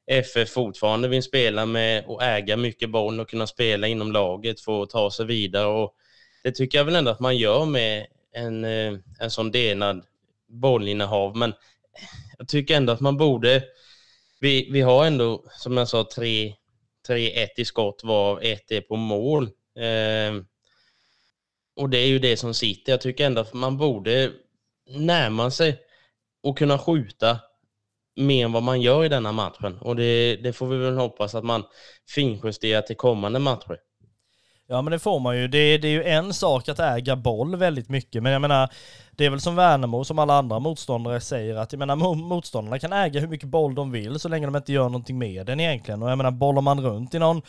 FF 0.07 0.49
fortfarande 0.49 1.09
vill 1.09 1.23
spela 1.23 1.67
med 1.67 2.05
och 2.07 2.23
äga 2.23 2.57
mycket 2.57 2.91
boll 2.91 3.21
och 3.21 3.29
kunna 3.29 3.47
spela 3.47 3.87
inom 3.87 4.13
laget 4.13 4.61
för 4.61 4.83
att 4.83 4.91
ta 4.91 5.11
sig 5.11 5.27
vidare. 5.27 5.67
Och 5.67 5.95
det 6.43 6.53
tycker 6.53 6.79
jag 6.79 6.85
väl 6.85 6.97
ändå 6.97 7.11
att 7.11 7.21
man 7.21 7.37
gör 7.37 7.65
med 7.65 8.07
en, 8.33 8.65
eh, 8.65 8.95
en 9.21 9.31
sån 9.31 9.51
delad 9.51 10.05
bollinnehav. 10.49 11.37
Men 11.37 11.55
jag 12.39 12.49
tycker 12.49 12.77
ändå 12.77 12.93
att 12.93 13.01
man 13.01 13.17
borde... 13.17 13.65
Vi, 14.41 14.69
vi 14.71 14.81
har 14.81 15.07
ändå, 15.07 15.45
som 15.51 15.77
jag 15.77 15.89
sa, 15.89 16.03
3-1 16.03 16.55
i 17.57 17.65
skott 17.65 18.01
varav 18.05 18.43
ett 18.43 18.71
är 18.71 18.81
på 18.81 18.97
mål. 18.97 19.45
Eh, 19.77 20.43
och 21.77 21.91
det 21.91 21.99
är 21.99 22.07
ju 22.07 22.19
det 22.19 22.37
som 22.37 22.55
sitter. 22.55 22.93
Jag 22.93 23.01
tycker 23.01 23.27
ändå 23.27 23.41
att 23.41 23.55
man 23.55 23.77
borde 23.79 24.33
närma 24.89 25.51
sig 25.51 25.79
och 26.43 26.59
kunna 26.59 26.79
skjuta 26.79 27.41
mer 28.17 28.45
än 28.45 28.53
vad 28.53 28.63
man 28.63 28.81
gör 28.81 29.05
i 29.05 29.09
denna 29.09 29.33
matchen. 29.33 29.79
Och 29.81 29.97
det, 29.97 30.37
det 30.37 30.53
får 30.53 30.67
vi 30.67 30.77
väl 30.77 30.97
hoppas 30.97 31.35
att 31.35 31.45
man 31.45 31.63
finjusterar 32.15 32.83
till 32.83 32.97
kommande 32.97 33.39
matcher. 33.39 33.77
Ja 34.69 34.83
men 34.83 34.91
det 34.91 34.99
får 34.99 35.21
man 35.21 35.39
ju. 35.39 35.49
Det, 35.49 35.79
det, 35.79 35.89
är 35.89 35.93
ju 35.93 36.05
en 36.05 36.35
sak 36.35 36.69
att 36.69 36.79
äga 36.79 37.17
boll 37.17 37.57
väldigt 37.57 37.89
mycket, 37.89 38.23
men 38.23 38.33
jag 38.33 38.41
menar, 38.41 38.69
det 39.11 39.27
är 39.27 39.31
väl 39.31 39.41
som 39.41 39.57
Värnamo, 39.57 40.05
som 40.05 40.19
alla 40.19 40.35
andra 40.35 40.59
motståndare 40.59 41.21
säger, 41.21 41.57
att 41.57 41.73
jag 41.73 41.79
menar 41.79 41.97
motståndarna 42.15 42.79
kan 42.79 42.93
äga 42.93 43.21
hur 43.21 43.29
mycket 43.29 43.49
boll 43.49 43.75
de 43.75 43.91
vill 43.91 44.21
så 44.21 44.29
länge 44.29 44.47
de 44.47 44.57
inte 44.57 44.73
gör 44.73 44.85
någonting 44.85 45.19
med 45.19 45.47
den 45.47 45.61
egentligen. 45.61 46.03
Och 46.03 46.11
jag 46.11 46.19
menar, 46.19 46.31
bollar 46.31 46.63
man 46.63 46.81
runt 46.81 47.15
i 47.15 47.19
någon 47.19 47.43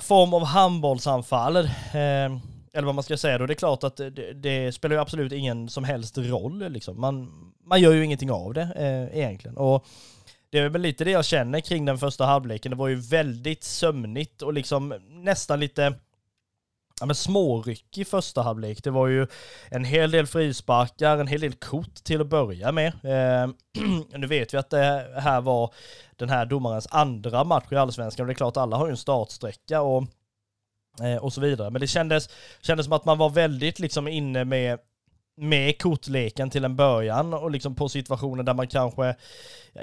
form 0.00 0.34
av 0.34 0.44
handbollsanfall, 0.44 1.56
eh, 1.56 2.38
eller 2.72 2.86
vad 2.86 2.94
man 2.94 3.04
ska 3.04 3.16
säga 3.16 3.38
då, 3.38 3.46
det 3.46 3.52
är 3.52 3.54
klart 3.54 3.84
att 3.84 3.96
det, 3.96 4.32
det 4.32 4.72
spelar 4.72 4.96
ju 4.96 5.02
absolut 5.02 5.32
ingen 5.32 5.68
som 5.68 5.84
helst 5.84 6.18
roll 6.18 6.72
liksom. 6.72 7.00
Man, 7.00 7.30
man 7.64 7.80
gör 7.80 7.92
ju 7.92 8.04
ingenting 8.04 8.30
av 8.30 8.54
det 8.54 8.68
eh, 8.76 9.18
egentligen. 9.18 9.56
Och 9.56 9.86
det 10.50 10.58
är 10.58 10.68
väl 10.68 10.82
lite 10.82 11.04
det 11.04 11.10
jag 11.10 11.24
känner 11.24 11.60
kring 11.60 11.84
den 11.84 11.98
första 11.98 12.26
halvleken. 12.26 12.70
Det 12.70 12.76
var 12.76 12.88
ju 12.88 12.96
väldigt 12.96 13.64
sömnigt 13.64 14.42
och 14.42 14.52
liksom 14.52 14.94
nästan 15.08 15.60
lite 15.60 15.94
ja, 17.00 17.06
men 17.06 17.14
småryck 17.14 17.98
i 17.98 18.04
första 18.04 18.42
halvlek. 18.42 18.84
Det 18.84 18.90
var 18.90 19.06
ju 19.06 19.26
en 19.70 19.84
hel 19.84 20.10
del 20.10 20.26
frisparkar, 20.26 21.18
en 21.18 21.26
hel 21.26 21.40
del 21.40 21.52
kort 21.52 21.94
till 21.94 22.20
att 22.20 22.26
börja 22.26 22.72
med. 22.72 22.86
Eh, 22.86 23.50
nu 24.18 24.26
vet 24.26 24.54
vi 24.54 24.58
att 24.58 24.70
det 24.70 25.12
här 25.16 25.40
var 25.40 25.74
den 26.16 26.28
här 26.28 26.46
domarens 26.46 26.88
andra 26.90 27.44
match 27.44 27.66
i 27.70 27.76
Allsvenskan. 27.76 28.24
och 28.24 28.26
Det 28.26 28.32
är 28.32 28.34
klart, 28.34 28.56
alla 28.56 28.76
har 28.76 28.86
ju 28.86 28.90
en 28.90 28.96
startsträcka 28.96 29.80
och, 29.80 30.04
Eh, 31.02 31.16
och 31.16 31.32
så 31.32 31.40
vidare. 31.40 31.70
Men 31.70 31.80
det 31.80 31.86
kändes, 31.86 32.28
kändes 32.60 32.86
som 32.86 32.92
att 32.92 33.04
man 33.04 33.18
var 33.18 33.30
väldigt 33.30 33.78
liksom 33.78 34.08
inne 34.08 34.44
med 34.44 34.78
med 35.40 35.82
kortleken 35.82 36.50
till 36.50 36.64
en 36.64 36.76
början 36.76 37.34
och 37.34 37.50
liksom 37.50 37.74
på 37.74 37.88
situationer 37.88 38.42
där 38.42 38.54
man 38.54 38.68
kanske 38.68 39.14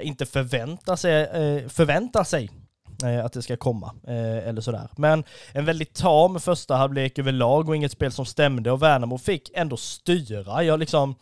inte 0.00 0.26
förväntar 0.26 0.96
sig, 0.96 1.22
eh, 1.22 1.68
förväntar 1.68 2.24
sig 2.24 2.50
eh, 3.04 3.24
att 3.24 3.32
det 3.32 3.42
ska 3.42 3.56
komma, 3.56 3.94
eh, 4.06 4.48
eller 4.48 4.60
sådär. 4.60 4.88
Men 4.96 5.24
en 5.52 5.64
väldigt 5.64 5.94
tam 5.94 6.40
första 6.40 6.76
halvlek 6.76 7.18
överlag 7.18 7.68
och 7.68 7.76
inget 7.76 7.92
spel 7.92 8.12
som 8.12 8.26
stämde 8.26 8.70
och 8.70 8.82
Värnamo 8.82 9.18
fick 9.18 9.50
ändå 9.54 9.76
styra. 9.76 10.64
Jag 10.64 10.80
liksom 10.80 11.14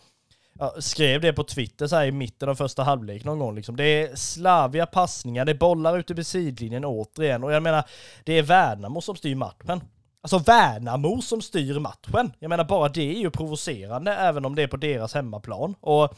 jag 0.58 0.84
skrev 0.84 1.20
det 1.20 1.32
på 1.32 1.44
Twitter 1.44 1.86
så 1.86 1.96
här 1.96 2.06
i 2.06 2.12
mitten 2.12 2.48
av 2.48 2.54
första 2.54 2.82
halvlek 2.82 3.24
någon 3.24 3.38
gång 3.38 3.54
liksom. 3.54 3.76
Det 3.76 3.84
är 3.84 4.16
slaviga 4.16 4.86
passningar, 4.86 5.44
det 5.44 5.52
är 5.52 5.56
bollar 5.56 5.98
ute 5.98 6.14
vid 6.14 6.26
sidlinjen 6.26 6.84
återigen 6.84 7.44
och 7.44 7.52
jag 7.52 7.62
menar, 7.62 7.84
det 8.24 8.32
är 8.32 8.42
Värnamo 8.42 9.00
som 9.00 9.16
styr 9.16 9.34
matchen. 9.34 9.80
Alltså 10.22 10.38
Värnamo 10.38 11.22
som 11.22 11.42
styr 11.42 11.78
matchen. 11.78 12.32
Jag 12.38 12.48
menar 12.48 12.64
bara 12.64 12.88
det 12.88 13.16
är 13.16 13.20
ju 13.20 13.30
provocerande 13.30 14.12
även 14.14 14.44
om 14.44 14.54
det 14.54 14.62
är 14.62 14.66
på 14.66 14.76
deras 14.76 15.14
hemmaplan. 15.14 15.74
Och 15.80 16.14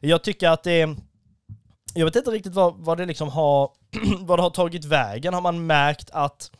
jag 0.00 0.22
tycker 0.22 0.48
att 0.48 0.62
det. 0.62 0.96
Jag 1.94 2.04
vet 2.04 2.16
inte 2.16 2.30
riktigt 2.30 2.54
vad, 2.54 2.74
vad 2.76 2.98
det 2.98 3.06
liksom 3.06 3.28
har, 3.28 3.70
vad 4.18 4.38
det 4.38 4.42
har 4.42 4.50
tagit 4.50 4.84
vägen. 4.84 5.34
Har 5.34 5.40
man 5.40 5.66
märkt 5.66 6.10
att 6.12 6.50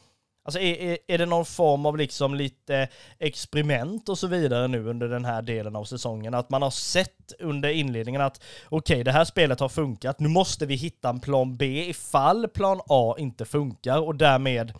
Alltså 0.48 0.60
är, 0.60 0.74
är, 0.74 0.98
är, 1.06 1.18
det 1.18 1.26
någon 1.26 1.44
form 1.44 1.86
av 1.86 1.96
liksom 1.96 2.34
lite 2.34 2.88
experiment 3.18 4.08
och 4.08 4.18
så 4.18 4.26
vidare 4.26 4.68
nu 4.68 4.88
under 4.88 5.08
den 5.08 5.24
här 5.24 5.42
delen 5.42 5.76
av 5.76 5.84
säsongen? 5.84 6.34
Att 6.34 6.50
man 6.50 6.62
har 6.62 6.70
sett 6.70 7.32
under 7.38 7.68
inledningen 7.68 8.20
att 8.20 8.42
okej, 8.68 8.94
okay, 8.94 9.02
det 9.02 9.12
här 9.12 9.24
spelet 9.24 9.60
har 9.60 9.68
funkat. 9.68 10.20
Nu 10.20 10.28
måste 10.28 10.66
vi 10.66 10.74
hitta 10.74 11.08
en 11.08 11.20
plan 11.20 11.56
B 11.56 11.88
ifall 11.88 12.48
plan 12.48 12.80
A 12.86 13.14
inte 13.18 13.44
funkar 13.44 13.98
och 13.98 14.14
därmed 14.14 14.72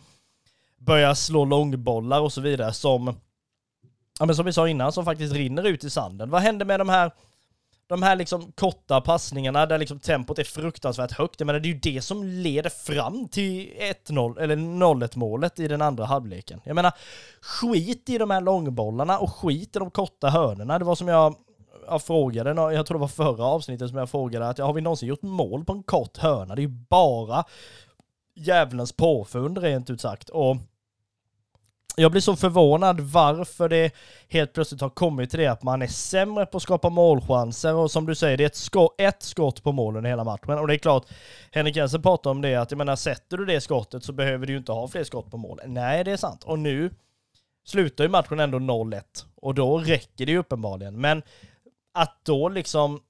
börja 0.77 1.15
slå 1.15 1.45
långbollar 1.45 2.21
och 2.21 2.33
så 2.33 2.41
vidare 2.41 2.73
som, 2.73 3.19
ja 4.19 4.25
men 4.25 4.35
som 4.35 4.45
vi 4.45 4.53
sa 4.53 4.67
innan, 4.67 4.91
som 4.91 5.05
faktiskt 5.05 5.33
rinner 5.33 5.63
ut 5.63 5.83
i 5.83 5.89
sanden. 5.89 6.29
Vad 6.29 6.41
händer 6.41 6.65
med 6.65 6.79
de 6.79 6.89
här 6.89 7.11
de 7.89 8.03
här 8.03 8.15
liksom 8.15 8.51
korta 8.51 9.01
passningarna 9.01 9.65
där 9.65 9.77
liksom 9.77 9.99
tempot 9.99 10.39
är 10.39 10.43
fruktansvärt 10.43 11.11
högt. 11.11 11.39
Jag 11.39 11.45
menar, 11.45 11.59
det 11.59 11.67
är 11.69 11.73
ju 11.73 11.79
det 11.79 12.01
som 12.01 12.23
leder 12.23 12.69
fram 12.69 13.27
till 13.27 13.73
1-0 14.07 14.39
eller 14.39 14.55
0-1 14.55 15.17
målet 15.17 15.59
i 15.59 15.67
den 15.67 15.81
andra 15.81 16.05
halvleken. 16.05 16.61
Jag 16.63 16.75
menar, 16.75 16.91
skit 17.41 18.09
i 18.09 18.17
de 18.17 18.29
här 18.29 18.41
långbollarna 18.41 19.19
och 19.19 19.35
skit 19.35 19.75
i 19.75 19.79
de 19.79 19.91
korta 19.91 20.29
hörnorna. 20.29 20.79
Det 20.79 20.85
var 20.85 20.95
som 20.95 21.07
jag, 21.07 21.35
jag 21.87 22.03
frågade, 22.03 22.73
jag 22.73 22.85
tror 22.85 22.97
det 22.97 23.01
var 23.01 23.07
förra 23.07 23.45
avsnittet 23.45 23.89
som 23.89 23.97
jag 23.97 24.09
frågade 24.09 24.49
att 24.49 24.57
har 24.57 24.73
vi 24.73 24.81
någonsin 24.81 25.09
gjort 25.09 25.21
mål 25.21 25.65
på 25.65 25.73
en 25.73 25.83
kort 25.83 26.17
hörna? 26.17 26.55
Det 26.55 26.61
är 26.61 26.67
ju 26.67 26.85
bara 26.89 27.43
djävulens 28.35 28.91
påfund 28.91 29.57
rent 29.57 29.89
ut 29.89 30.01
sagt. 30.01 30.29
Och 30.29 30.57
jag 31.95 32.11
blir 32.11 32.21
så 32.21 32.35
förvånad 32.35 32.99
varför 32.99 33.69
det 33.69 33.91
helt 34.29 34.53
plötsligt 34.53 34.81
har 34.81 34.89
kommit 34.89 35.29
till 35.29 35.39
det 35.39 35.47
att 35.47 35.63
man 35.63 35.81
är 35.81 35.87
sämre 35.87 36.45
på 36.45 36.57
att 36.57 36.63
skapa 36.63 36.89
målchanser 36.89 37.75
och 37.75 37.91
som 37.91 38.05
du 38.05 38.15
säger, 38.15 38.37
det 38.37 38.43
är 38.43 38.47
ett, 38.47 38.55
skott, 38.55 38.95
ett 38.97 39.23
skott 39.23 39.63
på 39.63 39.71
målen 39.71 40.05
i 40.05 40.09
hela 40.09 40.23
matchen. 40.23 40.59
Och 40.59 40.67
det 40.67 40.75
är 40.75 40.77
klart, 40.77 41.05
Henrik 41.51 41.75
Jensen 41.75 42.01
pratar 42.01 42.31
om 42.31 42.41
det 42.41 42.55
att 42.55 42.71
jag 42.71 42.77
menar, 42.77 42.95
sätter 42.95 43.37
du 43.37 43.45
det 43.45 43.61
skottet 43.61 44.03
så 44.03 44.13
behöver 44.13 44.45
du 44.45 44.53
ju 44.53 44.57
inte 44.59 44.71
ha 44.71 44.87
fler 44.87 45.03
skott 45.03 45.31
på 45.31 45.37
mål. 45.37 45.59
Nej, 45.65 46.03
det 46.03 46.11
är 46.11 46.17
sant. 46.17 46.43
Och 46.43 46.59
nu 46.59 46.91
slutar 47.65 48.03
ju 48.03 48.09
matchen 48.09 48.39
ändå 48.39 48.57
0-1 48.59 49.01
och 49.35 49.55
då 49.55 49.77
räcker 49.77 50.25
det 50.25 50.31
ju 50.31 50.37
uppenbarligen. 50.37 51.01
Men 51.01 51.23
att 51.93 52.19
då 52.23 52.49
liksom 52.49 53.01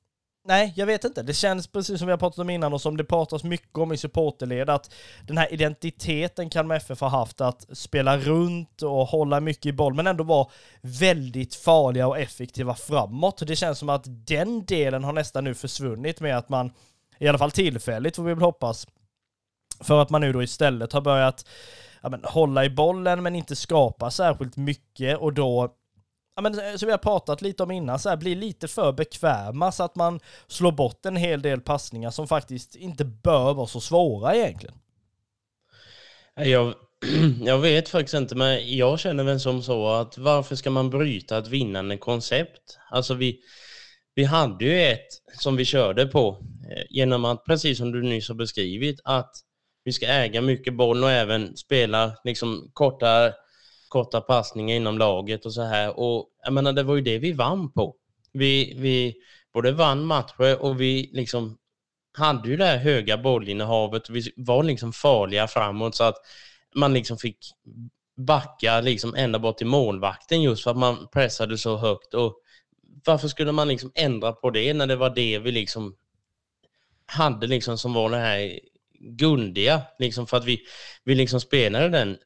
Nej, 0.46 0.74
jag 0.75 0.86
vet 0.86 1.03
inte. 1.03 1.24
Det 1.24 1.34
känns 1.34 1.67
precis 1.67 2.00
som 2.00 2.08
vi 2.08 2.12
har 2.12 2.17
pratat 2.17 2.39
om 2.39 2.50
innan 2.50 2.74
och 2.74 2.81
som 2.81 2.98
det 2.98 3.03
pratas 3.03 3.43
mycket 3.43 3.77
om 3.77 3.93
i 3.93 3.98
supporterled 3.98 4.69
att 4.69 4.93
den 5.27 5.38
här 5.38 5.53
identiteten 5.53 6.50
Kalmar 6.50 6.75
FF 6.75 7.01
har 7.01 7.10
haft 7.10 7.41
att 7.41 7.77
spela 7.77 8.17
runt 8.17 8.81
och 8.81 9.08
hålla 9.08 9.39
mycket 9.39 9.65
i 9.65 9.74
boll 9.74 9.93
men 9.93 10.08
ändå 10.08 10.24
vara 10.24 10.48
väldigt 10.81 11.55
farliga 11.55 12.08
och 12.08 12.19
effektiva 12.19 12.75
framåt. 12.75 13.48
Det 13.48 13.55
känns 13.55 13.79
som 13.79 13.89
att 13.89 14.03
den 14.05 14.65
delen 14.65 15.03
har 15.03 15.13
nästan 15.13 15.43
nu 15.43 15.53
försvunnit 15.53 16.22
med 16.22 16.38
att 16.38 16.50
man, 16.50 16.72
i 17.17 17.27
alla 17.27 17.38
fall 17.38 17.51
tillfälligt 17.51 18.15
får 18.15 18.24
vi 18.24 18.34
väl 18.34 18.43
hoppas, 18.43 18.88
för 19.79 20.01
att 20.01 20.10
man 20.10 20.22
nu 20.22 20.34
då 20.34 20.43
istället 20.43 20.93
har 20.93 21.01
börjat 21.01 21.46
ja, 22.01 22.10
men, 22.10 22.24
hålla 22.24 22.65
i 22.65 22.69
bollen 22.69 23.24
men 23.24 23.36
inte 23.36 23.55
skapa 23.55 24.12
särskilt 24.12 24.58
mycket 24.58 25.17
och 25.17 25.34
då 25.34 25.75
ja, 26.39 26.41
men, 26.50 26.60
eh, 26.60 26.75
som 26.75 26.86
vi 26.86 26.91
har 26.91 26.98
pratat 26.98 27.41
lite 27.41 27.63
om 27.63 27.72
innan, 27.72 28.00
så 28.00 28.10
här, 28.10 28.17
blir 28.17 28.36
lite 28.36 28.67
för 28.67 28.91
bekväma 28.91 29.72
så 29.72 29.84
att 29.84 29.96
man 29.96 30.19
slår 30.48 30.72
bort 30.72 31.05
en 31.05 31.15
hel 31.15 31.41
del 31.41 31.62
passningar 31.62 32.12
som 32.12 32.27
faktiskt 32.27 32.75
inte 32.75 33.05
bör 33.05 33.53
vara 33.53 33.67
så 33.67 33.81
svåra 33.81 34.36
egentligen. 34.36 34.75
Jag, 36.36 36.74
jag 37.41 37.58
vet 37.58 37.89
faktiskt 37.89 38.13
inte, 38.13 38.36
men 38.36 38.77
jag 38.77 39.00
känner 39.00 39.24
väl 39.24 39.39
som 39.39 39.63
så 39.63 39.88
att 39.88 40.17
varför 40.17 40.55
ska 40.55 40.69
man 40.69 40.89
bryta 40.89 41.38
ett 41.38 41.48
vinnande 41.48 41.98
koncept? 41.98 42.77
Alltså 42.91 43.13
vi, 43.13 43.39
vi 44.15 44.24
hade 44.24 44.65
ju 44.65 44.81
ett 44.81 45.08
som 45.39 45.55
vi 45.55 45.65
körde 45.65 46.05
på 46.05 46.38
eh, 46.72 46.84
genom 46.89 47.25
att, 47.25 47.46
precis 47.46 47.77
som 47.77 47.91
du 47.91 48.01
nyss 48.01 48.27
har 48.27 48.36
beskrivit, 48.36 49.00
att 49.03 49.31
vi 49.84 49.93
ska 49.93 50.05
äga 50.05 50.41
mycket 50.41 50.74
boll 50.74 51.03
och 51.03 51.12
även 51.12 51.58
spela 51.58 52.13
liksom 52.24 52.72
korta 52.74 53.34
korta 53.89 54.22
passningar 54.22 54.75
inom 54.75 54.98
laget 54.98 55.46
och 55.46 55.53
så 55.53 55.62
här. 55.62 56.00
Och 56.00 56.29
jag 56.43 56.53
menar, 56.53 56.74
det 56.74 56.84
var 56.84 56.96
ju 56.96 57.01
det 57.01 57.17
vi 57.17 57.31
vann 57.31 57.72
på. 57.72 57.96
Vi, 58.31 58.74
vi 58.77 59.15
både 59.53 59.72
vann 59.72 60.05
matcher 60.05 60.62
och 60.62 60.81
vi 60.81 61.10
liksom 61.13 61.58
hade 62.17 62.50
ju 62.50 62.58
det 62.58 62.65
här 62.65 62.77
höga 62.77 63.17
bollinnehavet 63.17 64.10
vi 64.10 64.34
var 64.36 64.63
liksom 64.63 64.93
farliga 64.93 65.48
framåt 65.48 65.96
så 65.96 66.03
att 66.03 66.15
man 66.75 66.93
liksom 66.93 67.17
fick 67.17 67.38
backa 68.17 68.81
liksom 68.81 69.15
ända 69.15 69.39
bort 69.39 69.58
till 69.58 69.67
målvakten 69.67 70.41
just 70.41 70.63
för 70.63 70.72
att 70.72 70.77
man 70.77 71.08
pressade 71.08 71.58
så 71.58 71.77
högt. 71.77 72.13
Och 72.13 72.41
varför 73.05 73.27
skulle 73.27 73.51
man 73.51 73.67
liksom 73.67 73.91
ändra 73.96 74.31
på 74.31 74.50
det 74.50 74.74
när 74.74 74.88
det 74.88 74.96
var 74.96 75.10
det 75.10 75.39
vi 75.39 75.51
liksom 75.51 75.96
hade 77.05 77.48
liksom 77.48 77.77
som 77.77 77.93
var 77.93 78.10
det 78.10 78.17
här 78.17 78.60
guldiga 79.00 79.81
liksom 80.00 80.27
för 80.27 80.38
att 80.38 80.46
vi, 80.46 80.60
vi 81.03 81.15
liksom 81.15 81.41
spelade 81.41 81.89
den 81.89 82.17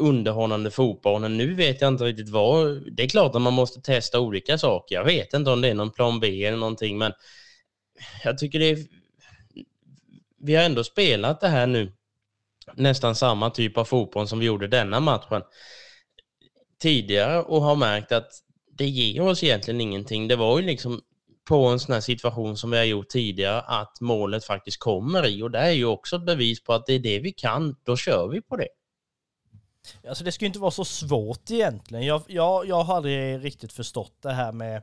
underhållande 0.00 0.70
fotbollen. 0.70 1.36
Nu 1.36 1.54
vet 1.54 1.80
jag 1.80 1.88
inte 1.88 2.04
riktigt 2.04 2.28
vad. 2.28 2.82
Det 2.96 3.02
är 3.02 3.08
klart 3.08 3.34
att 3.34 3.42
man 3.42 3.52
måste 3.52 3.80
testa 3.80 4.20
olika 4.20 4.58
saker. 4.58 4.94
Jag 4.94 5.04
vet 5.04 5.34
inte 5.34 5.50
om 5.50 5.60
det 5.60 5.68
är 5.68 5.74
någon 5.74 5.90
plan 5.90 6.20
B 6.20 6.44
eller 6.44 6.58
någonting, 6.58 6.98
men 6.98 7.12
jag 8.24 8.38
tycker 8.38 8.58
det 8.58 8.70
är... 8.70 8.78
Vi 10.42 10.54
har 10.54 10.64
ändå 10.64 10.84
spelat 10.84 11.40
det 11.40 11.48
här 11.48 11.66
nu, 11.66 11.92
nästan 12.74 13.14
samma 13.14 13.50
typ 13.50 13.78
av 13.78 13.84
fotboll 13.84 14.28
som 14.28 14.38
vi 14.38 14.46
gjorde 14.46 14.68
denna 14.68 15.00
matchen 15.00 15.42
tidigare 16.80 17.42
och 17.42 17.62
har 17.62 17.76
märkt 17.76 18.12
att 18.12 18.30
det 18.78 18.86
ger 18.86 19.22
oss 19.22 19.42
egentligen 19.44 19.80
ingenting. 19.80 20.28
Det 20.28 20.36
var 20.36 20.60
ju 20.60 20.66
liksom 20.66 21.00
på 21.48 21.66
en 21.66 21.80
sån 21.80 21.92
här 21.92 22.00
situation 22.00 22.56
som 22.56 22.70
vi 22.70 22.76
har 22.76 22.84
gjort 22.84 23.08
tidigare 23.08 23.60
att 23.60 24.00
målet 24.00 24.44
faktiskt 24.44 24.78
kommer 24.78 25.26
i 25.26 25.42
och 25.42 25.50
det 25.50 25.58
är 25.58 25.70
ju 25.70 25.84
också 25.84 26.16
ett 26.16 26.26
bevis 26.26 26.64
på 26.64 26.72
att 26.72 26.86
det 26.86 26.92
är 26.94 26.98
det 26.98 27.18
vi 27.18 27.32
kan. 27.32 27.76
Då 27.84 27.96
kör 27.96 28.28
vi 28.28 28.40
på 28.40 28.56
det. 28.56 28.68
Alltså 30.08 30.24
det 30.24 30.32
ska 30.32 30.44
ju 30.44 30.46
inte 30.46 30.58
vara 30.58 30.70
så 30.70 30.84
svårt 30.84 31.50
egentligen. 31.50 32.04
Jag, 32.04 32.22
jag, 32.26 32.66
jag 32.66 32.82
har 32.82 32.96
aldrig 32.96 33.44
riktigt 33.44 33.72
förstått 33.72 34.12
det 34.22 34.32
här 34.32 34.52
med, 34.52 34.82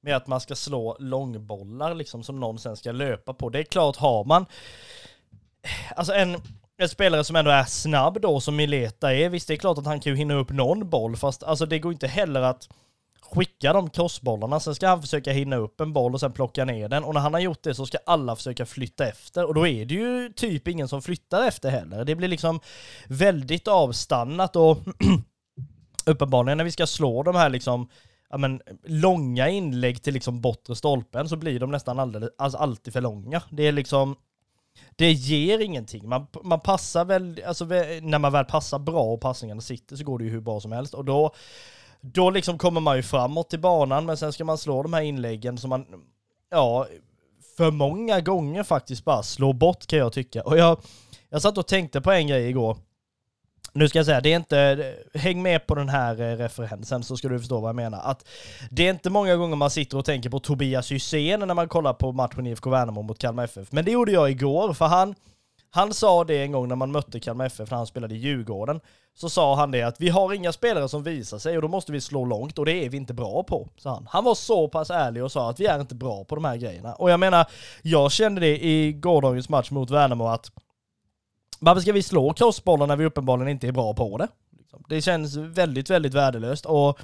med 0.00 0.16
att 0.16 0.26
man 0.26 0.40
ska 0.40 0.54
slå 0.54 0.96
långbollar 0.98 1.94
liksom 1.94 2.22
som 2.22 2.40
någon 2.40 2.58
sen 2.58 2.76
ska 2.76 2.92
löpa 2.92 3.34
på. 3.34 3.48
Det 3.48 3.58
är 3.58 3.64
klart, 3.64 3.96
har 3.96 4.24
man 4.24 4.46
alltså 5.96 6.12
en, 6.12 6.42
en 6.76 6.88
spelare 6.88 7.24
som 7.24 7.36
ändå 7.36 7.50
är 7.50 7.64
snabb 7.64 8.20
då 8.20 8.40
som 8.40 8.56
Mileta 8.56 9.14
är, 9.14 9.28
visst 9.28 9.48
det 9.48 9.54
är 9.54 9.58
klart 9.58 9.78
att 9.78 9.86
han 9.86 10.00
kan 10.00 10.12
ju 10.12 10.16
hinna 10.16 10.34
upp 10.34 10.50
någon 10.50 10.90
boll, 10.90 11.16
fast 11.16 11.42
alltså 11.42 11.66
det 11.66 11.78
går 11.78 11.92
inte 11.92 12.06
heller 12.06 12.40
att 12.40 12.68
skicka 13.22 13.72
de 13.72 13.90
crossbollarna, 13.90 14.60
sen 14.60 14.74
ska 14.74 14.88
han 14.88 15.02
försöka 15.02 15.32
hinna 15.32 15.56
upp 15.56 15.80
en 15.80 15.92
boll 15.92 16.14
och 16.14 16.20
sen 16.20 16.32
plocka 16.32 16.64
ner 16.64 16.88
den. 16.88 17.04
Och 17.04 17.14
när 17.14 17.20
han 17.20 17.34
har 17.34 17.40
gjort 17.40 17.62
det 17.62 17.74
så 17.74 17.86
ska 17.86 17.98
alla 18.06 18.36
försöka 18.36 18.66
flytta 18.66 19.08
efter. 19.08 19.44
Och 19.44 19.54
då 19.54 19.66
är 19.66 19.84
det 19.84 19.94
ju 19.94 20.32
typ 20.32 20.68
ingen 20.68 20.88
som 20.88 21.02
flyttar 21.02 21.48
efter 21.48 21.70
heller. 21.70 22.04
Det 22.04 22.14
blir 22.14 22.28
liksom 22.28 22.60
väldigt 23.08 23.68
avstannat 23.68 24.56
och 24.56 24.78
uppenbarligen 26.06 26.58
när 26.58 26.64
vi 26.64 26.72
ska 26.72 26.86
slå 26.86 27.22
de 27.22 27.34
här 27.34 27.48
liksom 27.48 27.88
ja, 28.30 28.38
men, 28.38 28.60
långa 28.84 29.48
inlägg 29.48 30.02
till 30.02 30.14
liksom 30.14 30.40
bortre 30.40 30.76
stolpen 30.76 31.28
så 31.28 31.36
blir 31.36 31.60
de 31.60 31.70
nästan 31.70 31.98
alldeles, 31.98 32.30
alltså 32.38 32.58
alltid 32.58 32.92
för 32.92 33.00
långa. 33.00 33.42
Det 33.50 33.62
är 33.62 33.72
liksom 33.72 34.16
det 34.96 35.12
ger 35.12 35.58
ingenting. 35.58 36.08
Man, 36.08 36.26
man 36.44 36.60
passar 36.60 37.04
väl, 37.04 37.42
alltså 37.46 37.64
när 37.64 38.18
man 38.18 38.32
väl 38.32 38.44
passar 38.44 38.78
bra 38.78 39.02
och 39.02 39.20
passningarna 39.20 39.60
sitter 39.60 39.96
så 39.96 40.04
går 40.04 40.18
det 40.18 40.24
ju 40.24 40.30
hur 40.30 40.40
bra 40.40 40.60
som 40.60 40.72
helst. 40.72 40.94
Och 40.94 41.04
då 41.04 41.34
då 42.02 42.30
liksom 42.30 42.58
kommer 42.58 42.80
man 42.80 42.96
ju 42.96 43.02
framåt 43.02 43.54
i 43.54 43.58
banan, 43.58 44.06
men 44.06 44.16
sen 44.16 44.32
ska 44.32 44.44
man 44.44 44.58
slå 44.58 44.82
de 44.82 44.92
här 44.92 45.02
inläggen 45.02 45.58
som 45.58 45.70
man, 45.70 45.86
ja, 46.50 46.86
för 47.56 47.70
många 47.70 48.20
gånger 48.20 48.62
faktiskt 48.62 49.04
bara 49.04 49.22
slår 49.22 49.52
bort 49.52 49.86
kan 49.86 49.98
jag 49.98 50.12
tycka. 50.12 50.42
Och 50.42 50.58
jag, 50.58 50.80
jag 51.30 51.42
satt 51.42 51.58
och 51.58 51.66
tänkte 51.66 52.00
på 52.00 52.12
en 52.12 52.26
grej 52.26 52.48
igår. 52.48 52.76
Nu 53.74 53.88
ska 53.88 53.98
jag 53.98 54.06
säga, 54.06 54.20
det 54.20 54.32
är 54.32 54.36
inte, 54.36 54.94
häng 55.14 55.42
med 55.42 55.66
på 55.66 55.74
den 55.74 55.88
här 55.88 56.20
eh, 56.20 56.36
referensen 56.36 57.02
så 57.02 57.16
ska 57.16 57.28
du 57.28 57.38
förstå 57.38 57.60
vad 57.60 57.68
jag 57.68 57.76
menar. 57.76 58.00
Att 58.04 58.28
det 58.70 58.86
är 58.86 58.90
inte 58.90 59.10
många 59.10 59.36
gånger 59.36 59.56
man 59.56 59.70
sitter 59.70 59.98
och 59.98 60.04
tänker 60.04 60.30
på 60.30 60.40
Tobias 60.40 60.92
Hysén 60.92 61.40
när 61.40 61.54
man 61.54 61.68
kollar 61.68 61.92
på 61.92 62.12
matchen 62.12 62.46
IFK 62.46 62.70
Värnamo 62.70 63.02
mot 63.02 63.18
Kalmar 63.18 63.44
FF. 63.44 63.72
Men 63.72 63.84
det 63.84 63.90
gjorde 63.90 64.12
jag 64.12 64.30
igår, 64.30 64.72
för 64.72 64.86
han, 64.86 65.14
han 65.70 65.94
sa 65.94 66.24
det 66.24 66.42
en 66.42 66.52
gång 66.52 66.68
när 66.68 66.76
man 66.76 66.92
mötte 66.92 67.20
Kalmar 67.20 67.46
FF 67.46 67.70
när 67.70 67.76
han 67.76 67.86
spelade 67.86 68.14
i 68.14 68.18
Djurgården. 68.18 68.80
Så 69.14 69.30
sa 69.30 69.54
han 69.54 69.70
det 69.70 69.82
att 69.82 70.00
vi 70.00 70.08
har 70.08 70.32
inga 70.32 70.52
spelare 70.52 70.88
som 70.88 71.02
visar 71.02 71.38
sig 71.38 71.56
och 71.56 71.62
då 71.62 71.68
måste 71.68 71.92
vi 71.92 72.00
slå 72.00 72.24
långt 72.24 72.58
och 72.58 72.66
det 72.66 72.72
är 72.72 72.88
vi 72.88 72.96
inte 72.96 73.14
bra 73.14 73.42
på, 73.42 73.68
sa 73.76 73.94
han. 73.94 74.08
Han 74.10 74.24
var 74.24 74.34
så 74.34 74.68
pass 74.68 74.90
ärlig 74.90 75.24
och 75.24 75.32
sa 75.32 75.50
att 75.50 75.60
vi 75.60 75.66
är 75.66 75.80
inte 75.80 75.94
bra 75.94 76.24
på 76.24 76.34
de 76.34 76.44
här 76.44 76.56
grejerna. 76.56 76.94
Och 76.94 77.10
jag 77.10 77.20
menar, 77.20 77.46
jag 77.82 78.12
kände 78.12 78.40
det 78.40 78.64
i 78.64 78.92
gårdagens 78.92 79.48
match 79.48 79.70
mot 79.70 79.90
Värnamo 79.90 80.26
att 80.26 80.50
varför 81.58 81.80
ska 81.80 81.92
vi 81.92 82.02
slå 82.02 82.32
crossbollar 82.32 82.86
när 82.86 82.96
vi 82.96 83.04
uppenbarligen 83.04 83.48
inte 83.48 83.68
är 83.68 83.72
bra 83.72 83.94
på 83.94 84.18
det? 84.18 84.28
Liksom. 84.58 84.84
Det 84.88 85.02
känns 85.02 85.36
väldigt, 85.36 85.90
väldigt 85.90 86.14
värdelöst 86.14 86.66
och 86.66 86.98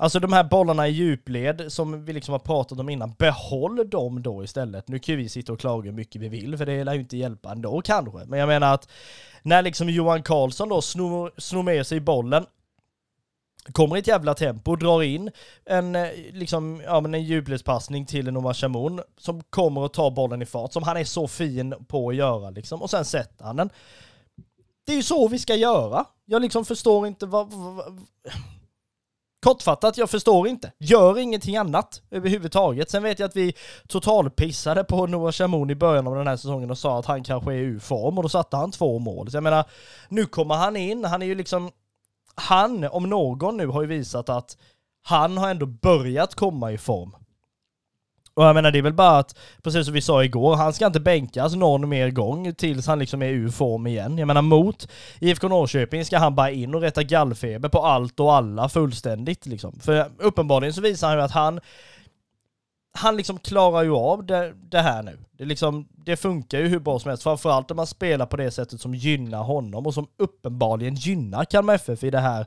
Alltså 0.00 0.20
de 0.20 0.32
här 0.32 0.44
bollarna 0.44 0.88
i 0.88 0.90
djupled 0.90 1.72
som 1.72 2.04
vi 2.04 2.12
liksom 2.12 2.32
har 2.32 2.38
pratat 2.38 2.78
om 2.78 2.88
innan, 2.88 3.12
behåll 3.18 3.90
dem 3.90 4.22
då 4.22 4.44
istället. 4.44 4.88
Nu 4.88 4.98
kan 4.98 5.16
vi 5.16 5.28
sitta 5.28 5.52
och 5.52 5.60
klaga 5.60 5.90
hur 5.90 5.96
mycket 5.96 6.22
vi 6.22 6.28
vill, 6.28 6.56
för 6.56 6.66
det 6.66 6.84
lär 6.84 6.94
ju 6.94 7.00
inte 7.00 7.16
hjälpa 7.16 7.52
ändå 7.52 7.80
kanske. 7.80 8.24
Men 8.26 8.38
jag 8.38 8.46
menar 8.46 8.74
att 8.74 8.88
när 9.42 9.62
liksom 9.62 9.88
Johan 9.88 10.22
Karlsson 10.22 10.68
då 10.68 10.82
snor, 10.82 11.32
snor 11.38 11.62
med 11.62 11.86
sig 11.86 12.00
bollen, 12.00 12.46
kommer 13.72 13.96
i 13.96 13.98
ett 13.98 14.06
jävla 14.06 14.34
tempo, 14.34 14.76
drar 14.76 15.02
in 15.02 15.30
en, 15.64 15.96
eh, 15.96 16.08
liksom, 16.32 16.82
ja, 16.84 17.00
men 17.00 17.14
en 17.14 17.24
djupledspassning 17.24 18.06
till 18.06 18.28
en 18.28 18.36
Omar 18.36 18.54
Shamoun 18.54 19.00
som 19.18 19.42
kommer 19.50 19.86
att 19.86 19.92
ta 19.92 20.10
bollen 20.10 20.42
i 20.42 20.46
fart, 20.46 20.72
som 20.72 20.82
han 20.82 20.96
är 20.96 21.04
så 21.04 21.28
fin 21.28 21.74
på 21.88 22.08
att 22.08 22.16
göra 22.16 22.50
liksom, 22.50 22.82
och 22.82 22.90
sen 22.90 23.04
sätter 23.04 23.44
han 23.44 23.56
den. 23.56 23.70
Det 24.86 24.92
är 24.92 24.96
ju 24.96 25.02
så 25.02 25.28
vi 25.28 25.38
ska 25.38 25.54
göra. 25.54 26.04
Jag 26.24 26.42
liksom 26.42 26.64
förstår 26.64 27.06
inte 27.06 27.26
vad, 27.26 27.52
vad, 27.52 27.74
vad 27.74 28.00
Kortfattat, 29.48 29.98
jag 29.98 30.10
förstår 30.10 30.48
inte. 30.48 30.72
Gör 30.78 31.18
ingenting 31.18 31.56
annat 31.56 32.02
överhuvudtaget. 32.10 32.90
Sen 32.90 33.02
vet 33.02 33.18
jag 33.18 33.28
att 33.28 33.36
vi 33.36 33.54
totalpissade 33.86 34.84
på 34.84 35.06
Noah 35.06 35.32
Shamoun 35.32 35.70
i 35.70 35.74
början 35.74 36.06
av 36.06 36.16
den 36.16 36.26
här 36.26 36.36
säsongen 36.36 36.70
och 36.70 36.78
sa 36.78 36.98
att 36.98 37.06
han 37.06 37.24
kanske 37.24 37.52
är 37.52 37.56
ur 37.56 37.78
form 37.78 38.18
och 38.18 38.22
då 38.22 38.28
satte 38.28 38.56
han 38.56 38.70
två 38.70 38.98
mål. 38.98 39.30
Så 39.30 39.36
jag 39.36 39.42
menar, 39.42 39.64
nu 40.08 40.26
kommer 40.26 40.54
han 40.54 40.76
in, 40.76 41.04
han 41.04 41.22
är 41.22 41.26
ju 41.26 41.34
liksom... 41.34 41.70
Han, 42.34 42.84
om 42.84 43.10
någon 43.10 43.56
nu, 43.56 43.66
har 43.66 43.82
ju 43.82 43.88
visat 43.88 44.28
att 44.28 44.56
han 45.02 45.38
har 45.38 45.50
ändå 45.50 45.66
börjat 45.66 46.34
komma 46.34 46.72
i 46.72 46.78
form. 46.78 47.16
Och 48.38 48.44
jag 48.44 48.54
menar 48.54 48.70
det 48.70 48.78
är 48.78 48.82
väl 48.82 48.92
bara 48.92 49.18
att, 49.18 49.38
precis 49.62 49.84
som 49.84 49.94
vi 49.94 50.00
sa 50.00 50.24
igår, 50.24 50.56
han 50.56 50.72
ska 50.72 50.86
inte 50.86 51.00
bänkas 51.00 51.54
någon 51.54 51.88
mer 51.88 52.10
gång 52.10 52.54
tills 52.54 52.86
han 52.86 52.98
liksom 52.98 53.22
är 53.22 53.28
ur 53.28 53.50
form 53.50 53.86
igen. 53.86 54.18
Jag 54.18 54.26
menar 54.26 54.42
mot 54.42 54.88
IFK 55.20 55.48
Norrköping 55.48 56.04
ska 56.04 56.18
han 56.18 56.34
bara 56.34 56.50
in 56.50 56.74
och 56.74 56.80
rätta 56.80 57.02
gallfeber 57.02 57.68
på 57.68 57.78
allt 57.78 58.20
och 58.20 58.34
alla 58.34 58.68
fullständigt 58.68 59.46
liksom. 59.46 59.80
För 59.80 60.10
uppenbarligen 60.18 60.74
så 60.74 60.80
visar 60.80 61.08
han 61.08 61.16
ju 61.16 61.22
att 61.22 61.30
han 61.30 61.60
han 62.92 63.16
liksom 63.16 63.38
klarar 63.38 63.82
ju 63.82 63.94
av 63.94 64.26
det, 64.26 64.52
det 64.70 64.80
här 64.80 65.02
nu. 65.02 65.18
Det, 65.32 65.44
liksom, 65.44 65.88
det 65.90 66.16
funkar 66.16 66.58
ju 66.58 66.68
hur 66.68 66.78
bra 66.78 66.98
som 66.98 67.08
helst, 67.08 67.22
framförallt 67.22 67.70
om 67.70 67.76
man 67.76 67.86
spelar 67.86 68.26
på 68.26 68.36
det 68.36 68.50
sättet 68.50 68.80
som 68.80 68.94
gynnar 68.94 69.42
honom 69.42 69.86
och 69.86 69.94
som 69.94 70.06
uppenbarligen 70.18 70.94
gynnar 70.94 71.44
Kalmar 71.44 71.74
FF 71.74 72.04
i 72.04 72.10
det 72.10 72.20
här, 72.20 72.46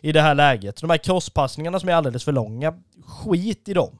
i 0.00 0.12
det 0.12 0.20
här 0.20 0.34
läget. 0.34 0.80
De 0.80 0.90
här 0.90 0.98
crosspassningarna 0.98 1.80
som 1.80 1.88
är 1.88 1.94
alldeles 1.94 2.24
för 2.24 2.32
långa, 2.32 2.74
skit 3.06 3.68
i 3.68 3.74
dem. 3.74 3.98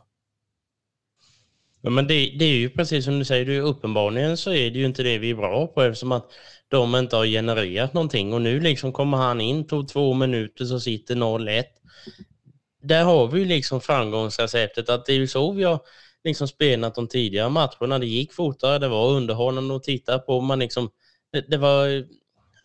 Ja, 1.80 1.90
men 1.90 2.06
det, 2.06 2.14
det, 2.38 2.44
är 2.44 2.56
ju 2.56 2.70
precis 2.70 3.04
som 3.04 3.18
du 3.18 3.24
säger, 3.24 3.44
det 3.44 3.54
är 3.54 3.60
uppenbarligen 3.60 4.36
så 4.36 4.50
är 4.50 4.70
det 4.70 4.78
ju 4.78 4.86
inte 4.86 5.02
det 5.02 5.18
vi 5.18 5.30
är 5.30 5.34
bra 5.34 5.66
på 5.66 5.82
eftersom 5.82 6.12
att 6.12 6.30
de 6.68 6.94
inte 6.96 7.16
har 7.16 7.26
genererat 7.26 7.94
någonting 7.94 8.32
och 8.32 8.42
nu 8.42 8.60
liksom 8.60 8.92
kommer 8.92 9.18
han 9.18 9.40
in, 9.40 9.66
tog 9.66 9.88
två 9.88 10.14
minuter 10.14 10.64
så 10.64 10.80
sitter 10.80 11.14
0-1. 11.14 11.64
Där 12.82 13.04
har 13.04 13.26
vi 13.26 13.40
ju 13.40 13.44
liksom 13.44 13.80
framgångsreceptet 13.80 14.88
att 14.88 15.06
det 15.06 15.12
är 15.12 15.16
ju 15.16 15.26
så 15.26 15.52
vi 15.52 15.64
har 15.64 15.80
liksom 16.24 16.48
spelat 16.48 16.94
de 16.94 17.08
tidigare 17.08 17.50
matcherna. 17.50 17.98
Det 17.98 18.06
gick 18.06 18.32
fortare, 18.32 18.78
det 18.78 18.88
var 18.88 19.10
underhållande 19.10 19.76
att 19.76 19.82
titta 19.82 20.18
på. 20.18 20.40
Man 20.40 20.58
liksom, 20.58 20.90
det, 21.32 21.40
det 21.40 21.56
var 21.56 22.06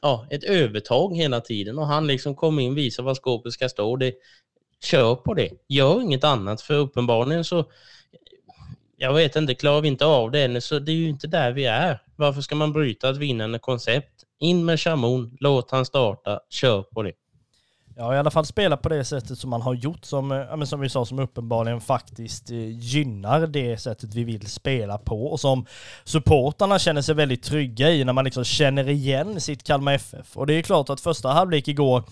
ja, 0.01 0.27
ett 0.29 0.43
övertag 0.43 1.17
hela 1.17 1.41
tiden 1.41 1.79
och 1.79 1.87
han 1.87 2.07
liksom 2.07 2.35
kom 2.35 2.59
in, 2.59 2.75
visade 2.75 3.05
var 3.05 3.15
skåpet 3.15 3.53
ska 3.53 3.69
stå. 3.69 3.95
Det, 3.95 4.13
kör 4.83 5.15
på 5.15 5.33
det, 5.33 5.49
gör 5.67 6.01
inget 6.01 6.23
annat 6.23 6.61
för 6.61 6.73
uppenbarligen 6.73 7.43
så 7.43 7.65
jag 9.03 9.13
vet 9.13 9.35
inte, 9.35 9.55
klarar 9.55 9.81
vi 9.81 9.87
inte 9.87 10.05
av 10.05 10.31
det 10.31 10.43
ännu 10.43 10.61
så 10.61 10.79
det 10.79 10.91
är 10.91 10.95
ju 10.95 11.09
inte 11.09 11.27
där 11.27 11.51
vi 11.51 11.65
är. 11.65 11.99
Varför 12.15 12.41
ska 12.41 12.55
man 12.55 12.73
bryta 12.73 13.09
ett 13.09 13.17
vinnande 13.17 13.59
koncept? 13.59 14.23
In 14.39 14.65
med 14.65 14.79
Chamon, 14.79 15.37
låt 15.39 15.71
han 15.71 15.85
starta, 15.85 16.39
kör 16.49 16.81
på 16.81 17.03
det. 17.03 17.11
Ja, 17.95 18.15
i 18.15 18.17
alla 18.17 18.31
fall 18.31 18.45
spela 18.45 18.77
på 18.77 18.89
det 18.89 19.05
sättet 19.05 19.37
som 19.37 19.49
man 19.49 19.61
har 19.61 19.73
gjort, 19.73 20.05
som, 20.05 20.31
eh, 20.31 20.37
ja, 20.37 20.65
som 20.65 20.79
vi 20.79 20.89
sa, 20.89 21.05
som 21.05 21.19
uppenbarligen 21.19 21.81
faktiskt 21.81 22.51
eh, 22.51 22.79
gynnar 22.79 23.47
det 23.47 23.77
sättet 23.77 24.13
vi 24.13 24.23
vill 24.23 24.47
spela 24.47 24.97
på 24.97 25.25
och 25.25 25.39
som 25.39 25.65
supportarna 26.03 26.79
känner 26.79 27.01
sig 27.01 27.15
väldigt 27.15 27.43
trygga 27.43 27.91
i 27.91 28.03
när 28.03 28.13
man 28.13 28.25
liksom 28.25 28.43
känner 28.43 28.89
igen 28.89 29.41
sitt 29.41 29.63
Kalmar 29.63 29.93
FF. 29.93 30.37
Och 30.37 30.47
det 30.47 30.53
är 30.53 30.61
klart 30.61 30.89
att 30.89 31.01
första 31.01 31.29
halvlek 31.29 31.67
igår 31.67 32.03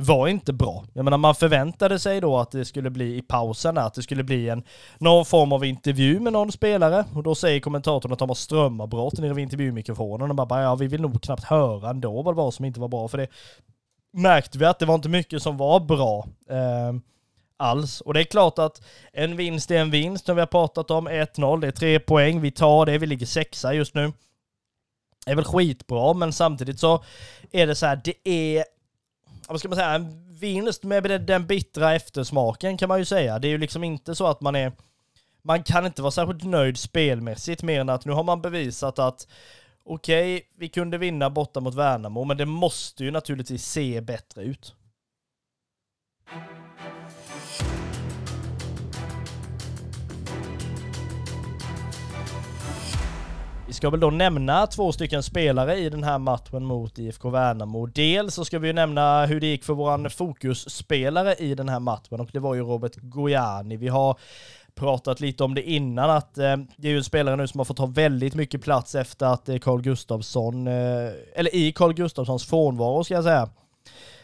var 0.00 0.28
inte 0.28 0.52
bra. 0.52 0.84
Jag 0.92 1.04
menar 1.04 1.18
man 1.18 1.34
förväntade 1.34 1.98
sig 1.98 2.20
då 2.20 2.38
att 2.38 2.50
det 2.50 2.64
skulle 2.64 2.90
bli 2.90 3.16
i 3.16 3.22
pausen 3.22 3.78
att 3.78 3.94
det 3.94 4.02
skulle 4.02 4.24
bli 4.24 4.48
en 4.48 4.62
någon 4.98 5.24
form 5.24 5.52
av 5.52 5.64
intervju 5.64 6.20
med 6.20 6.32
någon 6.32 6.52
spelare 6.52 7.04
och 7.14 7.22
då 7.22 7.34
säger 7.34 7.60
kommentatorn 7.60 8.12
att 8.12 8.18
de 8.18 8.28
har 8.28 8.34
strömavbrott 8.34 9.18
nere 9.18 9.34
vid 9.34 9.42
intervjumikrofonen 9.42 10.30
och 10.30 10.36
bara, 10.36 10.46
bara 10.46 10.62
ja 10.62 10.74
vi 10.74 10.86
vill 10.86 11.00
nog 11.00 11.22
knappt 11.22 11.44
höra 11.44 11.90
ändå 11.90 12.22
vad 12.22 12.34
det 12.34 12.36
var 12.36 12.50
som 12.50 12.64
inte 12.64 12.80
var 12.80 12.88
bra 12.88 13.08
för 13.08 13.18
det 13.18 13.28
märkte 14.12 14.58
vi 14.58 14.64
att 14.64 14.78
det 14.78 14.86
var 14.86 14.94
inte 14.94 15.08
mycket 15.08 15.42
som 15.42 15.56
var 15.56 15.80
bra 15.80 16.26
eh, 16.50 16.92
alls. 17.56 18.00
Och 18.00 18.14
det 18.14 18.20
är 18.20 18.24
klart 18.24 18.58
att 18.58 18.82
en 19.12 19.36
vinst 19.36 19.70
är 19.70 19.78
en 19.78 19.90
vinst, 19.90 20.26
som 20.26 20.36
vi 20.36 20.40
har 20.40 20.46
pratat 20.46 20.90
om. 20.90 21.08
1-0, 21.08 21.60
det 21.60 21.66
är 21.66 21.70
tre 21.70 22.00
poäng, 22.00 22.40
vi 22.40 22.50
tar 22.50 22.86
det, 22.86 22.98
vi 22.98 23.06
ligger 23.06 23.26
sexa 23.26 23.74
just 23.74 23.94
nu. 23.94 24.12
Det 25.24 25.32
är 25.32 25.36
väl 25.36 25.44
skitbra, 25.44 26.14
men 26.14 26.32
samtidigt 26.32 26.80
så 26.80 27.04
är 27.52 27.66
det 27.66 27.74
så 27.74 27.86
här, 27.86 28.00
det 28.04 28.28
är 28.28 28.64
vad 29.48 29.60
ska 29.60 29.68
man 29.68 29.76
säga, 29.76 29.94
en 29.94 30.34
vinst 30.34 30.84
med 30.84 31.20
den 31.26 31.46
bittra 31.46 31.94
eftersmaken 31.94 32.76
kan 32.76 32.88
man 32.88 32.98
ju 32.98 33.04
säga. 33.04 33.38
Det 33.38 33.48
är 33.48 33.50
ju 33.50 33.58
liksom 33.58 33.84
inte 33.84 34.14
så 34.14 34.26
att 34.26 34.40
man 34.40 34.56
är, 34.56 34.72
man 35.42 35.62
kan 35.62 35.86
inte 35.86 36.02
vara 36.02 36.10
särskilt 36.10 36.44
nöjd 36.44 36.78
spelmässigt 36.78 37.62
mer 37.62 37.80
än 37.80 37.88
att 37.88 38.04
nu 38.04 38.12
har 38.12 38.24
man 38.24 38.42
bevisat 38.42 38.98
att 38.98 39.26
okej, 39.84 40.36
okay, 40.36 40.48
vi 40.56 40.68
kunde 40.68 40.98
vinna 40.98 41.30
borta 41.30 41.60
mot 41.60 41.74
Värnamo, 41.74 42.24
men 42.24 42.36
det 42.36 42.46
måste 42.46 43.04
ju 43.04 43.10
naturligtvis 43.10 43.64
se 43.64 44.00
bättre 44.00 44.42
ut. 44.42 44.74
Vi 53.68 53.74
ska 53.74 53.90
väl 53.90 54.00
då 54.00 54.10
nämna 54.10 54.66
två 54.66 54.92
stycken 54.92 55.22
spelare 55.22 55.76
i 55.76 55.90
den 55.90 56.04
här 56.04 56.18
matchen 56.18 56.64
mot 56.64 56.98
IFK 56.98 57.30
Värnamo. 57.30 57.86
Dels 57.86 58.34
så 58.34 58.44
ska 58.44 58.58
vi 58.58 58.66
ju 58.66 58.72
nämna 58.72 59.26
hur 59.26 59.40
det 59.40 59.46
gick 59.46 59.64
för 59.64 59.74
våran 59.74 60.10
fokusspelare 60.10 61.34
i 61.34 61.54
den 61.54 61.68
här 61.68 61.80
matchen 61.80 62.20
och 62.20 62.30
det 62.32 62.38
var 62.38 62.54
ju 62.54 62.60
Robert 62.60 62.96
Gojani. 62.96 63.76
Vi 63.76 63.88
har 63.88 64.18
pratat 64.74 65.20
lite 65.20 65.44
om 65.44 65.54
det 65.54 65.70
innan 65.70 66.10
att 66.10 66.38
eh, 66.38 66.56
det 66.76 66.88
är 66.88 66.92
ju 66.92 66.96
en 66.96 67.04
spelare 67.04 67.36
nu 67.36 67.46
som 67.46 67.60
har 67.60 67.64
fått 67.64 67.76
ta 67.76 67.86
väldigt 67.86 68.34
mycket 68.34 68.62
plats 68.62 68.94
efter 68.94 69.26
att 69.26 69.48
eh, 69.48 69.58
Carl 69.58 69.82
Gustafsson, 69.82 70.66
eh, 70.66 71.12
eller 71.34 71.54
i 71.54 71.72
Carl 71.72 71.94
Gustafssons 71.94 72.46
frånvaro 72.46 73.04
ska 73.04 73.14
jag 73.14 73.24
säga. 73.24 73.48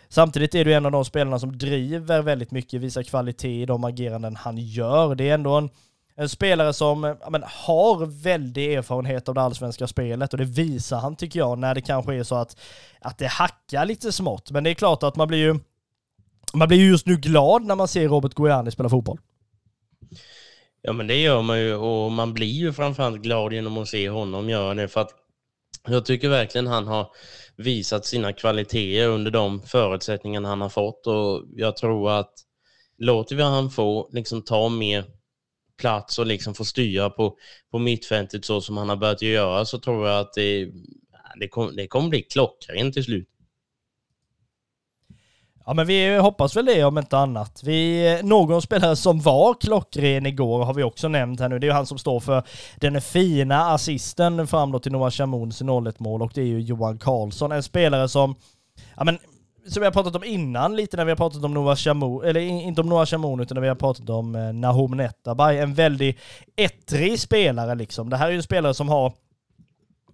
Samtidigt 0.09 0.55
är 0.55 0.65
du 0.65 0.75
en 0.75 0.87
av 0.87 0.93
de 0.93 1.05
spelarna 1.05 1.39
som 1.39 1.59
driver 1.59 2.23
väldigt 2.23 2.51
mycket, 2.51 2.81
visar 2.81 3.03
kvalitet 3.03 3.63
i 3.63 3.67
de 3.67 3.85
ageranden 3.85 4.37
han 4.37 4.59
gör. 4.59 5.15
Det 5.15 5.31
är 5.31 5.35
ändå 5.35 5.57
en 5.57 5.71
en 6.17 6.29
spelare 6.29 6.73
som 6.73 7.01
men, 7.31 7.43
har 7.47 8.07
väldig 8.07 8.75
erfarenhet 8.75 9.29
av 9.29 9.35
det 9.35 9.41
allsvenska 9.41 9.87
spelet 9.87 10.33
och 10.33 10.39
det 10.39 10.45
visar 10.45 10.99
han 10.99 11.17
tycker 11.17 11.39
jag 11.39 11.59
när 11.59 11.75
det 11.75 11.81
kanske 11.81 12.15
är 12.15 12.23
så 12.23 12.35
att, 12.35 12.57
att 13.01 13.19
det 13.19 13.27
hackar 13.27 13.85
lite 13.85 14.13
smått. 14.13 14.51
Men 14.51 14.65
det 14.65 14.71
är 14.71 14.75
klart 14.75 15.03
att 15.03 15.17
man 15.17 15.29
blir 15.29 15.39
ju 15.39 15.59
man 16.53 16.69
blir 16.69 16.79
just 16.79 17.07
nu 17.07 17.17
glad 17.17 17.65
när 17.65 17.75
man 17.75 17.89
ser 17.89 18.09
Robert 18.09 18.35
Gojani 18.35 18.71
spela 18.71 18.89
fotboll. 18.89 19.19
Ja 20.83 20.93
men 20.93 21.07
det 21.07 21.17
gör 21.17 21.43
man 21.43 21.61
ju 21.61 21.75
och 21.75 22.13
man 22.13 22.35
blir 22.35 22.47
ju 22.47 22.73
framförallt 22.73 23.23
glad 23.23 23.53
genom 23.53 23.79
att 23.79 23.89
se 23.89 24.09
honom 24.11 24.51
göra 24.51 24.75
det 24.75 24.89
för 24.89 25.01
att 25.01 25.11
jag 25.87 26.05
tycker 26.05 26.29
verkligen 26.29 26.67
han 26.67 26.87
har 26.87 27.11
visat 27.57 28.07
sina 28.07 28.33
kvaliteter 28.33 29.09
under 29.09 29.31
de 29.31 29.63
förutsättningar 29.63 30.43
han 30.43 30.61
har 30.61 30.69
fått 30.69 31.07
och 31.07 31.45
jag 31.57 31.77
tror 31.77 32.11
att 32.11 32.33
låter 32.99 33.37
vi 33.37 33.43
han 33.43 33.71
få 33.71 34.09
liksom 34.13 34.43
ta 34.43 34.69
mer 34.69 35.05
plats 35.77 36.19
och 36.19 36.27
liksom 36.27 36.55
få 36.55 36.65
styra 36.65 37.11
på, 37.11 37.37
på 37.71 37.79
mittfältet 37.79 38.45
så 38.45 38.61
som 38.61 38.77
han 38.77 38.89
har 38.89 38.97
börjat 38.97 39.23
göra 39.23 39.65
så 39.65 39.79
tror 39.79 40.09
jag 40.09 40.21
att 40.21 40.33
det, 40.33 40.69
det, 41.41 41.49
kom, 41.49 41.77
det 41.77 41.87
kommer 41.87 42.09
bli 42.09 42.23
klockrent 42.23 42.95
till 42.95 43.05
slut. 43.05 43.29
Ja 45.67 45.75
men 45.75 45.87
vi 45.87 46.17
hoppas 46.17 46.57
väl 46.57 46.67
det 46.67 46.85
om 46.85 46.99
inte 46.99 47.19
annat. 47.19 47.63
Vi, 47.65 48.21
någon 48.23 48.63
spelare 48.63 48.97
som 48.97 49.21
var 49.21 49.55
klockren 49.55 50.27
igår 50.27 50.65
har 50.65 50.75
vi 50.75 50.83
också 50.83 51.09
nämnt 51.09 51.41
här 51.41 51.49
nu. 51.49 51.59
Det 51.59 51.67
är 51.67 51.69
ju 51.69 51.75
han 51.75 51.87
som 51.87 51.99
står 51.99 52.21
för 52.21 52.43
den 52.77 53.01
fina 53.01 53.73
assisten 53.73 54.47
fram 54.47 54.73
då 54.73 54.79
till 54.79 54.93
Noah 54.93 55.11
Chamouns 55.11 55.63
0-1 55.63 55.95
mål 55.99 56.23
och 56.23 56.33
det 56.35 56.41
är 56.41 56.47
ju 56.47 56.61
Johan 56.61 56.99
Karlsson. 56.99 57.53
En 57.53 57.63
spelare 57.63 58.09
som, 58.09 58.35
ja 58.97 59.05
men 59.05 59.19
som 59.67 59.81
vi 59.81 59.85
har 59.85 59.93
pratat 59.93 60.17
om 60.17 60.25
innan 60.25 60.77
lite 60.77 60.97
när 60.97 61.05
vi 61.05 61.11
har 61.11 61.17
pratat 61.17 61.45
om 61.45 61.55
Noah 61.55 61.77
Shamoun, 61.77 62.25
eller 62.25 62.41
inte 62.41 62.81
om 62.81 62.89
Noah 62.89 63.07
Shamoun 63.07 63.41
utan 63.41 63.55
när 63.55 63.63
vi 63.63 63.69
har 63.69 63.75
pratat 63.75 64.11
om 64.11 64.35
eh, 64.35 64.53
Nahom 64.53 64.97
Netabay. 64.97 65.59
En 65.59 65.75
väldigt 65.75 66.19
ettrig 66.57 67.21
spelare 67.21 67.75
liksom. 67.75 68.11
Det 68.11 68.17
här 68.17 68.27
är 68.27 68.31
ju 68.31 68.37
en 68.37 68.43
spelare 68.43 68.75
som 68.75 68.89
har 68.89 69.13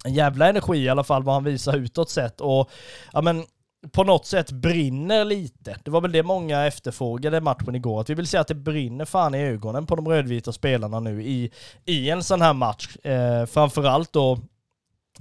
en 0.04 0.14
jävla 0.14 0.48
energi 0.48 0.78
i 0.78 0.88
alla 0.88 1.04
fall 1.04 1.22
vad 1.22 1.34
han 1.34 1.44
visar 1.44 1.76
utåt 1.76 2.10
sett 2.10 2.40
och 2.40 2.70
ja 3.12 3.20
men 3.20 3.44
på 3.92 4.04
något 4.04 4.26
sätt 4.26 4.52
brinner 4.52 5.24
lite. 5.24 5.76
Det 5.84 5.90
var 5.90 6.00
väl 6.00 6.12
det 6.12 6.22
många 6.22 6.66
efterfrågade 6.66 7.40
matchen 7.40 7.74
igår, 7.74 8.00
att 8.00 8.10
vi 8.10 8.14
vill 8.14 8.26
se 8.26 8.38
att 8.38 8.48
det 8.48 8.54
brinner 8.54 9.04
fan 9.04 9.34
i 9.34 9.38
ögonen 9.38 9.86
på 9.86 9.96
de 9.96 10.08
rödvita 10.08 10.52
spelarna 10.52 11.00
nu 11.00 11.22
i, 11.22 11.50
i 11.84 12.10
en 12.10 12.24
sån 12.24 12.42
här 12.42 12.52
match. 12.52 12.96
Eh, 12.96 13.46
framförallt 13.46 14.12
då 14.12 14.38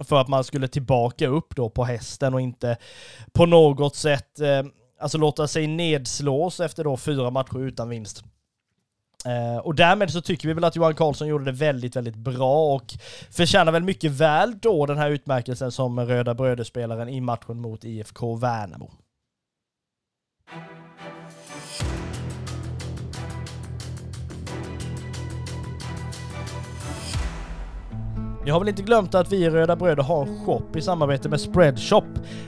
för 0.04 0.22
att 0.22 0.28
man 0.28 0.44
skulle 0.44 0.68
tillbaka 0.68 1.28
upp 1.28 1.56
då 1.56 1.70
på 1.70 1.84
hästen 1.84 2.34
och 2.34 2.42
inte 2.42 2.78
på 3.32 3.46
något 3.46 3.96
sätt 3.96 4.40
eh, 4.40 4.64
alltså 5.00 5.18
låta 5.18 5.48
sig 5.48 5.68
nedslås 5.68 6.60
efter 6.60 6.84
då 6.84 6.98
fyra 6.98 7.30
matcher 7.30 7.60
utan 7.60 7.90
vinst. 7.90 8.24
Eh, 9.26 9.58
och 9.58 9.76
därmed 9.76 10.12
så 10.12 10.22
tycker 10.22 10.48
vi 10.48 10.54
väl 10.54 10.64
att 10.64 10.76
Johan 10.76 10.96
Karlsson 10.96 11.28
gjorde 11.28 11.46
det 11.46 11.52
väldigt, 11.52 11.96
väldigt 11.96 12.16
bra 12.16 12.76
och 12.76 12.94
förtjänar 13.32 13.72
väl 13.72 13.84
mycket 13.84 14.12
väl 14.12 14.60
då 14.60 14.86
den 14.86 14.98
här 14.98 15.10
utmärkelsen 15.10 15.72
som 15.72 16.00
Röda 16.00 16.34
Bröderspelaren 16.34 17.10
i 17.10 17.22
matchen 17.22 17.62
mot 17.62 17.84
IFK 17.84 18.36
Värnamo. 18.36 18.92
Ni 28.50 28.54
har 28.54 28.60
väl 28.60 28.70
inte 28.70 28.82
glömt 28.82 29.16
att 29.16 29.32
vi 29.32 29.38
i 29.38 29.50
Röda 29.50 29.76
Bröder 29.76 30.04
har 30.04 30.26
en 30.26 30.46
shop 30.46 30.66
i 30.76 30.82
samarbete 30.82 31.30
med 31.30 31.42
Spreadshop. 31.42 32.04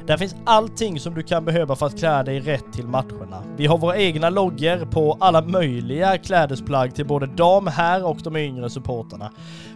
Där 0.06 0.18
finns 0.18 0.36
allting 0.46 1.00
som 1.00 1.14
du 1.14 1.24
kan 1.24 1.46
behöva 1.46 1.76
för 1.76 1.86
att 1.86 2.00
klä 2.00 2.24
dig 2.24 2.40
rätt 2.40 2.74
till 2.74 2.88
matcherna. 2.88 3.44
Vi 3.58 3.66
har 3.66 3.78
våra 3.78 3.98
egna 3.98 4.30
loggor 4.30 4.92
på 4.92 5.18
alla 5.20 5.42
möjliga 5.42 6.18
klädesplagg 6.18 6.96
till 6.96 7.06
både 7.06 7.26
dam, 7.26 7.68
herr 7.68 8.06
och 8.06 8.18
de 8.24 8.36
yngre 8.36 8.70
supporterna. 8.70 9.32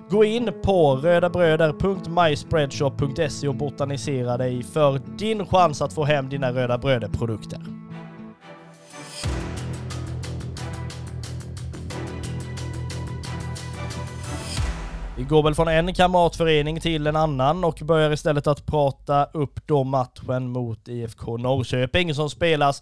Gå 0.10 0.24
in 0.24 0.52
på 0.64 0.96
rödabröder.myspreadshop.se 0.96 3.48
och 3.48 3.56
botanisera 3.56 4.38
dig 4.38 4.64
för 4.64 5.02
din 5.18 5.46
chans 5.46 5.82
att 5.82 5.94
få 5.94 6.04
hem 6.04 6.30
dina 6.30 6.52
Röda 6.52 6.78
Bröder-produkter. 6.78 7.85
Vi 15.18 15.24
går 15.24 15.44
väl 15.44 15.56
från 15.56 15.68
en 15.68 15.94
kamratförening 15.94 16.80
till 16.80 17.08
en 17.08 17.16
annan 17.16 17.64
och 17.64 17.80
börjar 17.84 18.12
istället 18.12 18.48
att 18.48 18.66
prata 18.66 19.26
upp 19.26 19.68
då 19.68 19.84
matchen 19.84 20.48
mot 20.48 20.88
IFK 20.88 21.38
Norrköping 21.38 22.14
som 22.14 22.30
spelas 22.30 22.82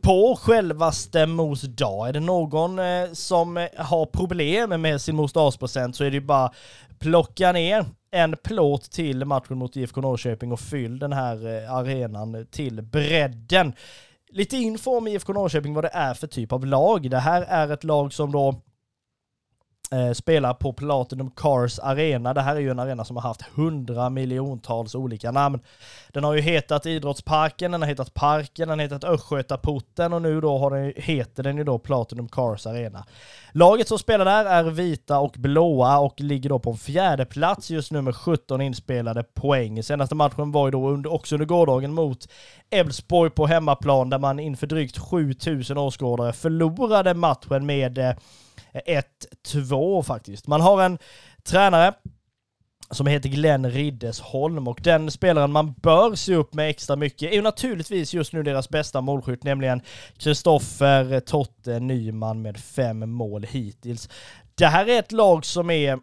på 0.00 0.38
självaste 0.42 1.26
Mos 1.26 1.62
dag. 1.62 2.08
Är 2.08 2.12
det 2.12 2.20
någon 2.20 2.78
eh, 2.78 3.12
som 3.12 3.56
eh, 3.56 3.66
har 3.76 4.06
problem 4.06 4.82
med 4.82 5.00
sin 5.00 5.16
mosdagspresent 5.16 5.96
så 5.96 6.04
är 6.04 6.10
det 6.10 6.14
ju 6.16 6.20
bara 6.20 6.52
plocka 6.98 7.52
ner 7.52 7.86
en 8.10 8.36
plåt 8.36 8.90
till 8.90 9.24
matchen 9.24 9.58
mot 9.58 9.76
IFK 9.76 10.00
Norrköping 10.00 10.52
och 10.52 10.60
fyll 10.60 10.98
den 10.98 11.12
här 11.12 11.64
eh, 11.64 11.74
arenan 11.74 12.46
till 12.50 12.82
bredden. 12.82 13.72
Lite 14.30 14.56
info 14.56 14.96
om 14.96 15.08
IFK 15.08 15.32
Norrköping, 15.32 15.74
vad 15.74 15.84
det 15.84 15.90
är 15.92 16.14
för 16.14 16.26
typ 16.26 16.52
av 16.52 16.66
lag. 16.66 17.10
Det 17.10 17.18
här 17.18 17.42
är 17.42 17.72
ett 17.72 17.84
lag 17.84 18.12
som 18.12 18.32
då 18.32 18.62
eh, 19.92 20.12
spelar 20.12 20.54
på 20.54 20.72
Platinum 20.72 21.30
Cars 21.30 21.78
Arena. 21.78 22.34
Det 22.34 22.40
här 22.40 22.56
är 22.56 22.60
ju 22.60 22.70
en 22.70 22.78
arena 22.78 23.04
som 23.04 23.16
har 23.16 23.22
haft 23.22 23.42
hundra 23.42 24.10
miljontals 24.10 24.94
olika 24.94 25.30
namn. 25.30 25.60
Den 26.08 26.24
har 26.24 26.34
ju 26.34 26.40
hetat 26.40 26.86
Idrottsparken, 26.86 27.72
den 27.72 27.82
har 27.82 27.88
hetat 27.88 28.14
Parken, 28.14 28.68
den 28.68 28.78
har 28.78 28.84
hetat 28.84 29.04
Östgötaporten 29.04 30.12
och 30.12 30.22
nu 30.22 30.40
då 30.40 30.58
har 30.58 30.70
den, 30.70 30.92
heter 30.96 31.42
den 31.42 31.56
ju 31.56 31.64
då 31.64 31.78
Platinum 31.78 32.28
Cars 32.28 32.66
Arena. 32.66 33.04
Laget 33.52 33.88
som 33.88 33.98
spelar 33.98 34.24
där 34.24 34.44
är 34.44 34.64
vita 34.64 35.18
och 35.18 35.34
blåa 35.38 35.98
och 35.98 36.20
ligger 36.20 36.48
då 36.48 36.58
på 36.58 36.70
en 36.70 36.76
fjärde 36.76 37.24
plats 37.24 37.70
just 37.70 37.92
nu 37.92 38.02
med 38.02 38.16
17 38.16 38.60
inspelade 38.60 39.22
poäng. 39.22 39.82
Senaste 39.82 40.14
matchen 40.14 40.52
var 40.52 40.66
ju 40.66 40.70
då 40.70 40.88
under, 40.88 41.12
också 41.12 41.34
under 41.34 41.46
gårdagen 41.46 41.94
mot 41.94 42.28
Elfsborg 42.70 43.30
på 43.30 43.46
hemmaplan 43.46 44.10
där 44.10 44.18
man 44.18 44.40
inför 44.40 44.66
drygt 44.66 44.98
7000 44.98 45.78
åskådare 45.78 46.32
förlorade 46.32 47.14
matchen 47.14 47.66
med 47.66 47.98
eh, 47.98 48.14
1-2 48.72 50.02
faktiskt. 50.02 50.46
Man 50.46 50.60
har 50.60 50.82
en 50.82 50.98
tränare 51.42 51.94
som 52.90 53.06
heter 53.06 53.28
Glenn 53.28 53.70
Riddesholm 53.70 54.68
och 54.68 54.80
den 54.82 55.10
spelaren 55.10 55.52
man 55.52 55.72
bör 55.72 56.14
se 56.14 56.34
upp 56.34 56.54
med 56.54 56.70
extra 56.70 56.96
mycket 56.96 57.30
är 57.30 57.34
ju 57.34 57.42
naturligtvis 57.42 58.14
just 58.14 58.32
nu 58.32 58.42
deras 58.42 58.68
bästa 58.68 59.00
målskytt, 59.00 59.44
nämligen 59.44 59.82
Kristoffer 60.18 61.20
Totte 61.20 61.80
Nyman 61.80 62.42
med 62.42 62.56
fem 62.56 63.10
mål 63.10 63.44
hittills. 63.44 64.08
Det 64.54 64.66
här 64.66 64.88
är 64.88 64.98
ett 64.98 65.12
lag 65.12 65.44
som 65.44 65.70
är 65.70 65.98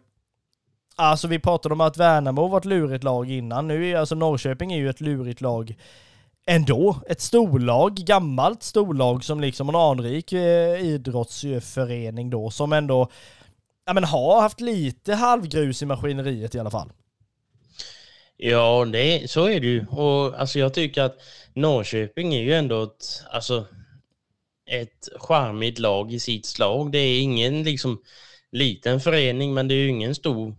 Alltså 0.98 1.28
vi 1.28 1.38
pratade 1.38 1.72
om 1.72 1.80
att 1.80 1.96
Värnamo 1.96 2.48
var 2.48 2.58
ett 2.58 2.64
lurigt 2.64 3.04
lag 3.04 3.30
innan. 3.30 3.68
Nu 3.68 3.90
är 3.90 3.96
alltså 3.96 4.14
Norrköping 4.14 4.72
är 4.72 4.76
ju 4.76 4.90
ett 4.90 5.00
lurigt 5.00 5.40
lag 5.40 5.76
ändå 6.46 7.00
ett 7.08 7.20
storlag, 7.20 7.94
gammalt 7.94 8.62
storlag 8.62 9.24
som 9.24 9.40
liksom 9.40 9.68
en 9.68 9.74
anrik 9.74 10.32
eh, 10.32 10.80
idrottsförening 10.80 12.30
då 12.30 12.50
som 12.50 12.72
ändå 12.72 13.10
ja, 13.86 13.92
men 13.92 14.04
har 14.04 14.40
haft 14.40 14.60
lite 14.60 15.14
halvgrus 15.14 15.82
i 15.82 15.86
maskineriet 15.86 16.54
i 16.54 16.58
alla 16.58 16.70
fall. 16.70 16.92
Ja, 18.36 18.84
det, 18.84 19.30
så 19.30 19.44
är 19.44 19.60
det 19.60 19.66
ju. 19.66 19.86
Och 19.86 20.40
alltså, 20.40 20.58
jag 20.58 20.74
tycker 20.74 21.02
att 21.02 21.18
Norrköping 21.54 22.34
är 22.34 22.42
ju 22.42 22.54
ändå 22.54 22.82
ett, 22.82 23.22
alltså, 23.30 23.66
ett 24.70 25.08
charmigt 25.16 25.78
lag 25.78 26.12
i 26.12 26.20
sitt 26.20 26.46
slag. 26.46 26.92
Det 26.92 26.98
är 26.98 27.20
ingen 27.20 27.62
liksom 27.62 28.02
liten 28.52 29.00
förening, 29.00 29.54
men 29.54 29.68
det 29.68 29.74
är 29.74 29.78
ju 29.78 29.88
ingen 29.88 30.14
stor, 30.14 30.56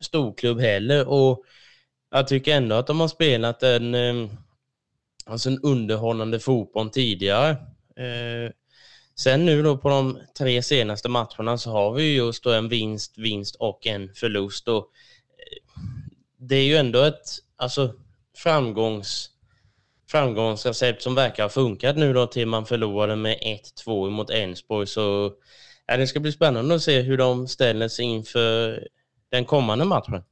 stor 0.00 0.34
klubb 0.34 0.60
heller. 0.60 1.08
Och 1.08 1.42
jag 2.10 2.28
tycker 2.28 2.56
ändå 2.56 2.74
att 2.74 2.86
de 2.86 3.00
har 3.00 3.08
spelat 3.08 3.62
en 3.62 3.94
eh, 3.94 4.30
alltså 5.26 5.48
en 5.48 5.58
underhållande 5.58 6.40
fotboll 6.40 6.90
tidigare. 6.90 7.50
Eh, 7.96 8.52
sen 9.18 9.46
nu 9.46 9.62
då 9.62 9.76
på 9.78 9.88
de 9.88 10.18
tre 10.38 10.62
senaste 10.62 11.08
matcherna 11.08 11.58
så 11.58 11.70
har 11.70 11.94
vi 11.94 12.14
just 12.14 12.44
då 12.44 12.52
en 12.52 12.68
vinst, 12.68 13.18
vinst 13.18 13.56
och 13.56 13.86
en 13.86 14.14
förlust. 14.14 14.68
Och, 14.68 14.76
eh, 14.76 15.82
det 16.38 16.56
är 16.56 16.64
ju 16.64 16.76
ändå 16.76 17.02
ett 17.02 17.28
alltså, 17.56 17.94
framgångs, 18.36 19.30
framgångsrecept 20.10 21.02
som 21.02 21.14
verkar 21.14 21.42
ha 21.42 21.50
funkat 21.50 21.96
nu 21.96 22.12
då 22.12 22.26
till 22.26 22.46
man 22.46 22.66
förlorade 22.66 23.16
med 23.16 23.38
1-2 23.42 24.10
mot 24.10 24.30
Elfsborg. 24.30 24.86
Så 24.86 25.32
ja, 25.86 25.96
det 25.96 26.06
ska 26.06 26.20
bli 26.20 26.32
spännande 26.32 26.74
att 26.74 26.82
se 26.82 27.00
hur 27.00 27.18
de 27.18 27.48
ställer 27.48 27.88
sig 27.88 28.04
inför 28.04 28.88
den 29.30 29.44
kommande 29.44 29.84
matchen. 29.84 30.22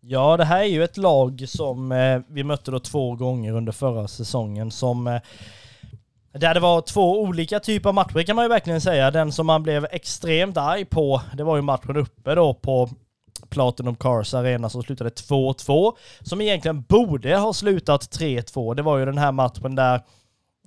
Ja, 0.00 0.36
det 0.36 0.44
här 0.44 0.60
är 0.60 0.64
ju 0.64 0.84
ett 0.84 0.96
lag 0.96 1.44
som 1.48 1.92
eh, 1.92 2.20
vi 2.28 2.44
mötte 2.44 2.70
då 2.70 2.78
två 2.78 3.14
gånger 3.14 3.52
under 3.52 3.72
förra 3.72 4.08
säsongen 4.08 4.70
som 4.70 5.06
eh, 5.06 5.20
där 6.32 6.54
det 6.54 6.60
var 6.60 6.80
två 6.80 7.22
olika 7.22 7.60
typer 7.60 7.88
av 7.88 7.94
matcher 7.94 8.22
kan 8.22 8.36
man 8.36 8.44
ju 8.44 8.48
verkligen 8.48 8.80
säga. 8.80 9.10
Den 9.10 9.32
som 9.32 9.46
man 9.46 9.62
blev 9.62 9.86
extremt 9.90 10.56
arg 10.56 10.84
på, 10.84 11.22
det 11.36 11.44
var 11.44 11.56
ju 11.56 11.62
matchen 11.62 11.96
uppe 11.96 12.34
då 12.34 12.54
på 12.54 12.88
Platinum 13.48 13.96
Cars 13.96 14.34
Arena 14.34 14.68
som 14.68 14.82
slutade 14.82 15.10
2-2. 15.10 15.92
Som 16.20 16.40
egentligen 16.40 16.82
borde 16.82 17.36
ha 17.36 17.52
slutat 17.52 18.02
3-2. 18.02 18.74
Det 18.74 18.82
var 18.82 18.98
ju 18.98 19.04
den 19.04 19.18
här 19.18 19.32
matchen 19.32 19.74
där 19.74 19.94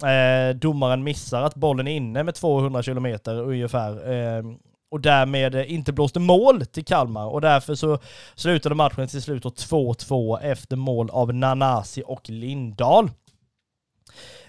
eh, 0.03 0.55
domaren 0.55 1.03
missar 1.03 1.41
att 1.41 1.55
bollen 1.55 1.87
är 1.87 1.95
inne 1.95 2.23
med 2.23 2.35
200 2.35 2.83
kilometer 2.83 3.41
ungefär. 3.41 4.11
Eh, 4.11 4.43
och 4.91 5.01
därmed 5.01 5.55
eh, 5.55 5.73
inte 5.73 5.93
blåste 5.93 6.19
mål 6.19 6.65
till 6.65 6.85
Kalmar 6.85 7.25
och 7.25 7.41
därför 7.41 7.75
så 7.75 7.99
slutade 8.35 8.75
matchen 8.75 9.07
till 9.07 9.21
slut 9.21 9.43
2-2 9.43 10.39
efter 10.41 10.75
mål 10.75 11.09
av 11.09 11.33
Nanasi 11.33 12.03
och 12.05 12.29
Lindahl. 12.29 13.09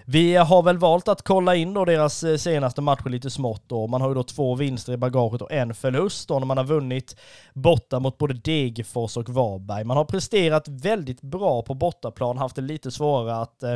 Vi 0.05 0.35
har 0.35 0.63
väl 0.63 0.77
valt 0.77 1.07
att 1.07 1.21
kolla 1.21 1.55
in 1.55 1.73
då 1.73 1.85
deras 1.85 2.23
eh, 2.23 2.37
senaste 2.37 2.81
matcher 2.81 3.09
lite 3.09 3.29
smått 3.29 3.63
då. 3.67 3.87
Man 3.87 4.01
har 4.01 4.09
ju 4.09 4.15
då 4.15 4.23
två 4.23 4.55
vinster 4.55 4.93
i 4.93 4.97
bagaget 4.97 5.41
och 5.41 5.51
en 5.51 5.73
förlust 5.73 6.27
då 6.27 6.39
när 6.39 6.45
man 6.45 6.57
har 6.57 6.63
vunnit 6.63 7.15
borta 7.53 7.99
mot 7.99 8.17
både 8.17 8.33
Degerfors 8.33 9.17
och 9.17 9.29
Varberg. 9.29 9.83
Man 9.83 9.97
har 9.97 10.05
presterat 10.05 10.67
väldigt 10.67 11.21
bra 11.21 11.61
på 11.61 11.73
bortaplan, 11.73 12.37
haft 12.37 12.55
det 12.55 12.61
lite 12.61 12.91
svårare 12.91 13.35
att 13.41 13.63
eh, 13.63 13.75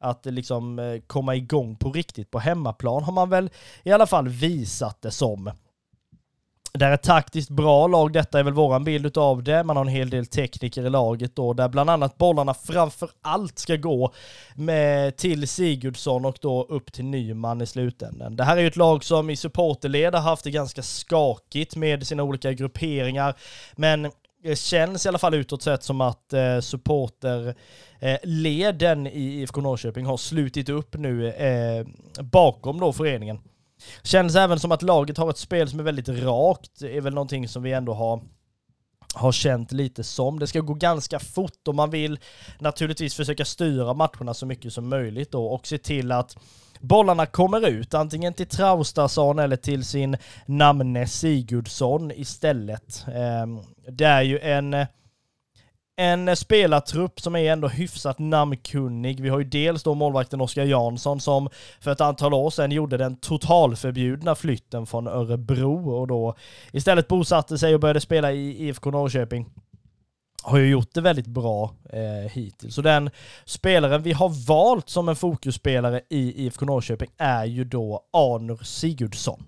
att 0.00 0.26
liksom 0.26 1.00
komma 1.06 1.36
igång 1.36 1.76
på 1.76 1.92
riktigt 1.92 2.30
på 2.30 2.38
hemmaplan 2.38 3.04
har 3.04 3.12
man 3.12 3.30
väl 3.30 3.50
i 3.82 3.92
alla 3.92 4.06
fall 4.06 4.28
visat 4.28 5.02
det 5.02 5.10
som 5.10 5.50
det 6.72 6.84
är 6.84 6.92
ett 6.92 7.02
taktiskt 7.02 7.50
bra 7.50 7.86
lag, 7.86 8.12
detta 8.12 8.38
är 8.38 8.42
väl 8.42 8.52
våran 8.52 8.84
bild 8.84 9.18
av 9.18 9.42
det. 9.42 9.64
Man 9.64 9.76
har 9.76 9.84
en 9.84 9.90
hel 9.90 10.10
del 10.10 10.26
tekniker 10.26 10.86
i 10.86 10.90
laget 10.90 11.36
då, 11.36 11.52
där 11.52 11.68
bland 11.68 11.90
annat 11.90 12.18
bollarna 12.18 12.54
framför 12.54 13.10
allt 13.22 13.58
ska 13.58 13.76
gå 13.76 14.12
med, 14.54 15.16
till 15.16 15.48
Sigurdsson 15.48 16.24
och 16.24 16.38
då 16.40 16.62
upp 16.62 16.92
till 16.92 17.04
Nyman 17.04 17.60
i 17.60 17.66
slutändan. 17.66 18.36
Det 18.36 18.44
här 18.44 18.56
är 18.56 18.60
ju 18.60 18.66
ett 18.66 18.76
lag 18.76 19.04
som 19.04 19.30
i 19.30 19.36
supporterled 19.36 20.14
har 20.14 20.22
haft 20.22 20.44
det 20.44 20.50
ganska 20.50 20.82
skakigt 20.82 21.76
med 21.76 22.06
sina 22.06 22.22
olika 22.22 22.52
grupperingar, 22.52 23.34
men 23.76 24.10
det 24.42 24.58
känns 24.58 25.06
i 25.06 25.08
alla 25.08 25.18
fall 25.18 25.34
utåt 25.34 25.62
sett 25.62 25.82
som 25.82 26.00
att 26.00 26.32
eh, 26.32 26.60
supporterleden 26.60 29.06
eh, 29.06 29.12
i 29.12 29.40
IFK 29.40 29.60
Norrköping 29.60 30.06
har 30.06 30.16
slutit 30.16 30.68
upp 30.68 30.96
nu 30.96 31.28
eh, 31.28 31.86
bakom 32.22 32.80
då 32.80 32.92
föreningen. 32.92 33.38
Känns 34.02 34.36
även 34.36 34.60
som 34.60 34.72
att 34.72 34.82
laget 34.82 35.18
har 35.18 35.30
ett 35.30 35.38
spel 35.38 35.68
som 35.68 35.80
är 35.80 35.84
väldigt 35.84 36.08
rakt. 36.08 36.70
Det 36.80 36.96
är 36.96 37.00
väl 37.00 37.14
någonting 37.14 37.48
som 37.48 37.62
vi 37.62 37.72
ändå 37.72 37.94
har 37.94 38.20
har 39.14 39.32
känt 39.32 39.72
lite 39.72 40.04
som. 40.04 40.38
Det 40.38 40.46
ska 40.46 40.60
gå 40.60 40.74
ganska 40.74 41.18
fort 41.18 41.68
och 41.68 41.74
man 41.74 41.90
vill 41.90 42.18
naturligtvis 42.58 43.14
försöka 43.14 43.44
styra 43.44 43.94
matcherna 43.94 44.34
så 44.34 44.46
mycket 44.46 44.72
som 44.72 44.88
möjligt 44.88 45.32
då 45.32 45.46
och 45.46 45.66
se 45.66 45.78
till 45.78 46.12
att 46.12 46.36
bollarna 46.80 47.26
kommer 47.26 47.68
ut, 47.68 47.94
antingen 47.94 48.34
till 48.34 48.46
Traustason 48.46 49.38
eller 49.38 49.56
till 49.56 49.84
sin 49.84 50.16
namne 50.46 51.06
Sigurdsson 51.06 52.12
istället. 52.12 53.04
Ehm, 53.14 53.60
det 53.88 54.04
är 54.04 54.22
ju 54.22 54.38
en 54.38 54.86
en 56.00 56.36
spelartrupp 56.36 57.20
som 57.20 57.36
är 57.36 57.52
ändå 57.52 57.68
hyfsat 57.68 58.18
namnkunnig. 58.18 59.20
Vi 59.20 59.28
har 59.28 59.38
ju 59.38 59.44
dels 59.44 59.82
då 59.82 59.94
målvakten 59.94 60.40
Oskar 60.40 60.64
Jansson 60.64 61.20
som 61.20 61.48
för 61.80 61.92
ett 61.92 62.00
antal 62.00 62.34
år 62.34 62.50
sedan 62.50 62.72
gjorde 62.72 62.96
den 62.96 63.16
totalförbjudna 63.16 64.34
flytten 64.34 64.86
från 64.86 65.06
Örebro 65.06 65.90
och 65.90 66.06
då 66.06 66.34
istället 66.72 67.08
bosatte 67.08 67.58
sig 67.58 67.74
och 67.74 67.80
började 67.80 68.00
spela 68.00 68.32
i 68.32 68.68
IFK 68.68 68.90
Norrköping 68.90 69.46
har 70.42 70.58
ju 70.58 70.70
gjort 70.70 70.94
det 70.94 71.00
väldigt 71.00 71.26
bra 71.26 71.74
eh, 71.92 72.30
hittills. 72.30 72.74
Så 72.74 72.82
den 72.82 73.10
spelaren 73.44 74.02
vi 74.02 74.12
har 74.12 74.46
valt 74.46 74.88
som 74.88 75.08
en 75.08 75.16
fokusspelare 75.16 76.00
i 76.08 76.46
IFK 76.46 76.66
Norrköping 76.66 77.10
är 77.18 77.44
ju 77.44 77.64
då 77.64 78.00
Arnur 78.12 78.60
Sigurdsson. 78.62 79.44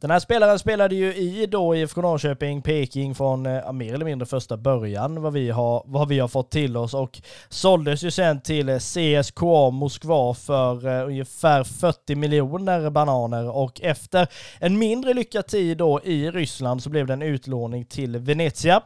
Den 0.00 0.10
här 0.10 0.18
spelaren 0.18 0.58
spelade 0.58 0.94
ju 0.94 1.14
i 1.14 1.46
då 1.46 1.76
IFK 1.76 2.02
Norrköping, 2.02 2.62
Peking 2.62 3.14
från 3.14 3.46
eh, 3.46 3.72
mer 3.72 3.94
eller 3.94 4.04
mindre 4.04 4.26
första 4.26 4.56
början 4.56 5.22
vad 5.22 5.32
vi, 5.32 5.50
har, 5.50 5.82
vad 5.86 6.08
vi 6.08 6.18
har 6.18 6.28
fått 6.28 6.50
till 6.50 6.76
oss 6.76 6.94
och 6.94 7.20
såldes 7.48 8.02
ju 8.02 8.10
sen 8.10 8.40
till 8.40 8.68
eh, 8.68 8.78
CSKA 8.78 9.70
Moskva 9.70 10.34
för 10.34 10.86
eh, 10.86 11.06
ungefär 11.06 11.64
40 11.64 12.14
miljoner 12.14 12.90
bananer 12.90 13.56
och 13.56 13.80
efter 13.80 14.28
en 14.58 14.78
mindre 14.78 15.14
lyckad 15.14 15.46
tid 15.46 15.78
då 15.78 16.00
i 16.04 16.30
Ryssland 16.30 16.82
så 16.82 16.90
blev 16.90 17.06
det 17.06 17.12
en 17.12 17.22
utlåning 17.22 17.84
till 17.84 18.18
Venezia. 18.18 18.82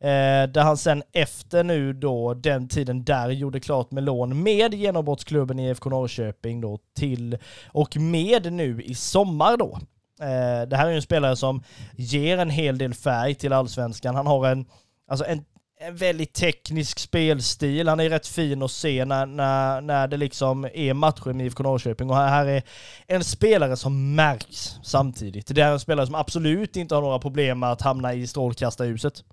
Eh, 0.00 0.48
där 0.48 0.62
han 0.62 0.76
sen 0.76 1.02
efter 1.12 1.64
nu 1.64 1.92
då 1.92 2.34
den 2.34 2.68
tiden 2.68 3.04
där 3.04 3.30
gjorde 3.30 3.60
klart 3.60 3.90
med 3.90 4.04
lån 4.04 4.42
med 4.42 4.74
genombrottsklubben 4.74 5.58
IFK 5.58 5.90
Norrköping 5.90 6.60
då 6.60 6.78
till 6.96 7.38
och 7.66 7.96
med 7.96 8.52
nu 8.52 8.82
i 8.82 8.94
sommar 8.94 9.56
då 9.56 9.78
Eh, 10.22 10.68
det 10.68 10.76
här 10.76 10.86
är 10.86 10.90
ju 10.90 10.96
en 10.96 11.02
spelare 11.02 11.36
som 11.36 11.62
ger 11.96 12.38
en 12.38 12.50
hel 12.50 12.78
del 12.78 12.94
färg 12.94 13.34
till 13.34 13.52
allsvenskan. 13.52 14.14
Han 14.14 14.26
har 14.26 14.48
en, 14.48 14.66
alltså 15.08 15.26
en, 15.26 15.44
en 15.80 15.96
väldigt 15.96 16.34
teknisk 16.34 16.98
spelstil. 16.98 17.88
Han 17.88 18.00
är 18.00 18.10
rätt 18.10 18.26
fin 18.26 18.62
att 18.62 18.70
se 18.70 19.04
när, 19.04 19.26
när, 19.26 19.80
när 19.80 20.08
det 20.08 20.16
liksom 20.16 20.68
är 20.74 20.94
matcher 20.94 21.32
med 21.32 21.46
IFK 21.46 21.62
Norrköping. 21.62 22.10
Och 22.10 22.16
här 22.16 22.46
är 22.46 22.62
en 23.06 23.24
spelare 23.24 23.76
som 23.76 24.14
märks 24.14 24.76
samtidigt. 24.82 25.54
Det 25.54 25.60
är 25.60 25.72
en 25.72 25.80
spelare 25.80 26.06
som 26.06 26.14
absolut 26.14 26.76
inte 26.76 26.94
har 26.94 27.02
några 27.02 27.18
problem 27.18 27.58
med 27.58 27.72
att 27.72 27.82
hamna 27.82 28.14
i 28.14 28.26
strålkastarljuset. 28.26 29.24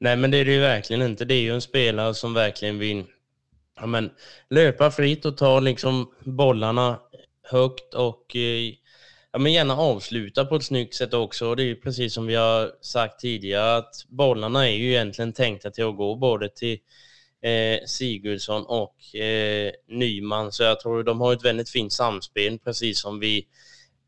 Nej, 0.00 0.16
men 0.16 0.30
det 0.30 0.36
är 0.36 0.44
det 0.44 0.52
ju 0.52 0.60
verkligen 0.60 1.02
inte. 1.02 1.24
Det 1.24 1.34
är 1.34 1.42
ju 1.42 1.54
en 1.54 1.60
spelare 1.60 2.14
som 2.14 2.34
verkligen 2.34 2.78
vill 2.78 3.04
ja, 3.80 3.86
men, 3.86 4.10
löpa 4.50 4.90
fritt 4.90 5.24
och 5.24 5.36
ta 5.36 5.60
liksom 5.60 6.12
bollarna 6.24 6.98
högt 7.50 7.94
och 7.94 8.36
eh, 8.36 8.72
ja, 9.32 9.38
men 9.38 9.52
gärna 9.52 9.76
avsluta 9.76 10.44
på 10.44 10.56
ett 10.56 10.64
snyggt 10.64 10.94
sätt 10.94 11.14
också. 11.14 11.54
Det 11.54 11.62
är 11.62 11.66
ju 11.66 11.76
precis 11.76 12.14
som 12.14 12.26
vi 12.26 12.34
har 12.34 12.72
sagt 12.80 13.20
tidigare 13.20 13.76
att 13.76 14.04
bollarna 14.08 14.68
är 14.68 14.72
ju 14.72 14.90
egentligen 14.90 15.32
tänkta 15.32 15.70
till 15.70 15.84
att 15.84 15.96
gå 15.96 16.16
både 16.16 16.48
till 16.48 16.78
eh, 17.42 17.86
Sigurdsson 17.86 18.64
och 18.66 19.14
eh, 19.14 19.72
Nyman. 19.88 20.52
Så 20.52 20.62
jag 20.62 20.80
tror 20.80 21.02
de 21.02 21.20
har 21.20 21.32
ett 21.32 21.44
väldigt 21.44 21.70
fint 21.70 21.92
samspel, 21.92 22.58
precis 22.58 23.00
som 23.00 23.20
vi, 23.20 23.46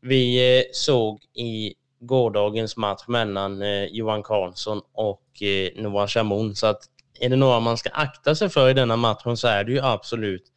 vi 0.01 0.57
eh, 0.59 0.63
såg 0.73 1.23
i 1.33 1.73
gårdagens 1.99 2.77
match 2.77 3.03
mellan 3.07 3.61
eh, 3.61 3.85
Johan 3.85 4.23
Karlsson 4.23 4.81
och 4.93 5.43
eh, 5.43 5.83
Noah 5.83 6.07
Chamoun. 6.07 6.55
Så 6.55 6.67
att 6.67 6.79
är 7.19 7.29
det 7.29 7.35
några 7.35 7.59
man 7.59 7.77
ska 7.77 7.89
akta 7.89 8.35
sig 8.35 8.49
för 8.49 8.69
i 8.69 8.73
denna 8.73 8.95
matchen 8.95 9.37
så 9.37 9.47
är 9.47 9.63
det 9.63 9.71
ju 9.71 9.79
absolut 9.81 10.50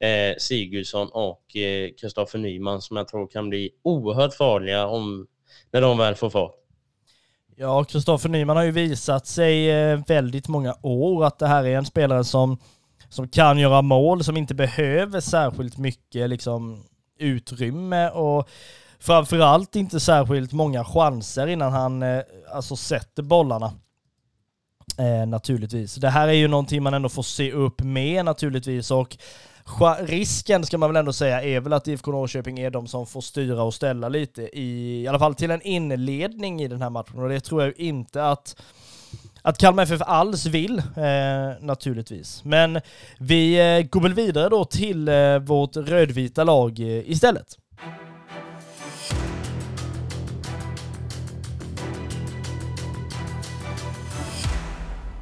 eh, 0.00 0.36
Sigurdsson 0.38 1.08
och 1.12 1.56
eh, 1.56 1.90
Kristoffer 2.00 2.38
eh, 2.38 2.42
Nyman 2.42 2.82
som 2.82 2.96
jag 2.96 3.08
tror 3.08 3.26
kan 3.26 3.48
bli 3.48 3.70
oerhört 3.82 4.34
farliga 4.34 4.86
om, 4.86 5.26
när 5.70 5.80
de 5.80 5.98
väl 5.98 6.14
får 6.14 6.30
fart. 6.30 6.54
Ja, 7.56 7.84
Kristoffer 7.84 8.28
Nyman 8.28 8.56
har 8.56 8.64
ju 8.64 8.70
visat 8.70 9.26
sig 9.26 9.70
eh, 9.70 10.00
väldigt 10.06 10.48
många 10.48 10.76
år 10.82 11.24
att 11.24 11.38
det 11.38 11.46
här 11.46 11.64
är 11.66 11.78
en 11.78 11.86
spelare 11.86 12.24
som, 12.24 12.58
som 13.08 13.28
kan 13.28 13.58
göra 13.58 13.82
mål, 13.82 14.24
som 14.24 14.36
inte 14.36 14.54
behöver 14.54 15.20
särskilt 15.20 15.78
mycket 15.78 16.30
liksom, 16.30 16.84
utrymme 17.18 18.10
och 18.10 18.48
framförallt 18.98 19.76
inte 19.76 20.00
särskilt 20.00 20.52
många 20.52 20.84
chanser 20.84 21.46
innan 21.46 21.72
han 21.72 22.02
eh, 22.02 22.22
alltså 22.52 22.76
sätter 22.76 23.22
bollarna. 23.22 23.72
Eh, 24.98 25.26
naturligtvis. 25.26 25.94
Det 25.94 26.10
här 26.10 26.28
är 26.28 26.32
ju 26.32 26.48
någonting 26.48 26.82
man 26.82 26.94
ändå 26.94 27.08
får 27.08 27.22
se 27.22 27.52
upp 27.52 27.82
med 27.82 28.24
naturligtvis 28.24 28.90
och 28.90 29.16
risken 30.00 30.66
ska 30.66 30.78
man 30.78 30.88
väl 30.88 30.96
ändå 30.96 31.12
säga 31.12 31.42
är 31.42 31.60
väl 31.60 31.72
att 31.72 31.88
IFK 31.88 32.10
Norrköping 32.10 32.58
är 32.58 32.70
de 32.70 32.86
som 32.86 33.06
får 33.06 33.20
styra 33.20 33.62
och 33.62 33.74
ställa 33.74 34.08
lite 34.08 34.42
i, 34.42 35.02
i 35.02 35.08
alla 35.08 35.18
fall 35.18 35.34
till 35.34 35.50
en 35.50 35.62
inledning 35.62 36.62
i 36.62 36.68
den 36.68 36.82
här 36.82 36.90
matchen 36.90 37.18
och 37.18 37.28
det 37.28 37.40
tror 37.40 37.62
jag 37.62 37.80
inte 37.80 38.24
att 38.24 38.56
att 39.42 39.58
Kalmar 39.58 39.82
FF 39.82 40.02
alls 40.02 40.46
vill, 40.46 40.78
eh, 40.78 40.84
naturligtvis. 41.60 42.44
Men 42.44 42.80
vi 43.18 43.76
eh, 43.78 43.88
går 43.88 44.00
väl 44.00 44.14
vidare 44.14 44.48
då 44.48 44.64
till 44.64 45.08
eh, 45.08 45.38
vårt 45.38 45.76
rödvita 45.76 46.44
lag 46.44 46.80
eh, 46.80 47.10
istället. 47.10 47.58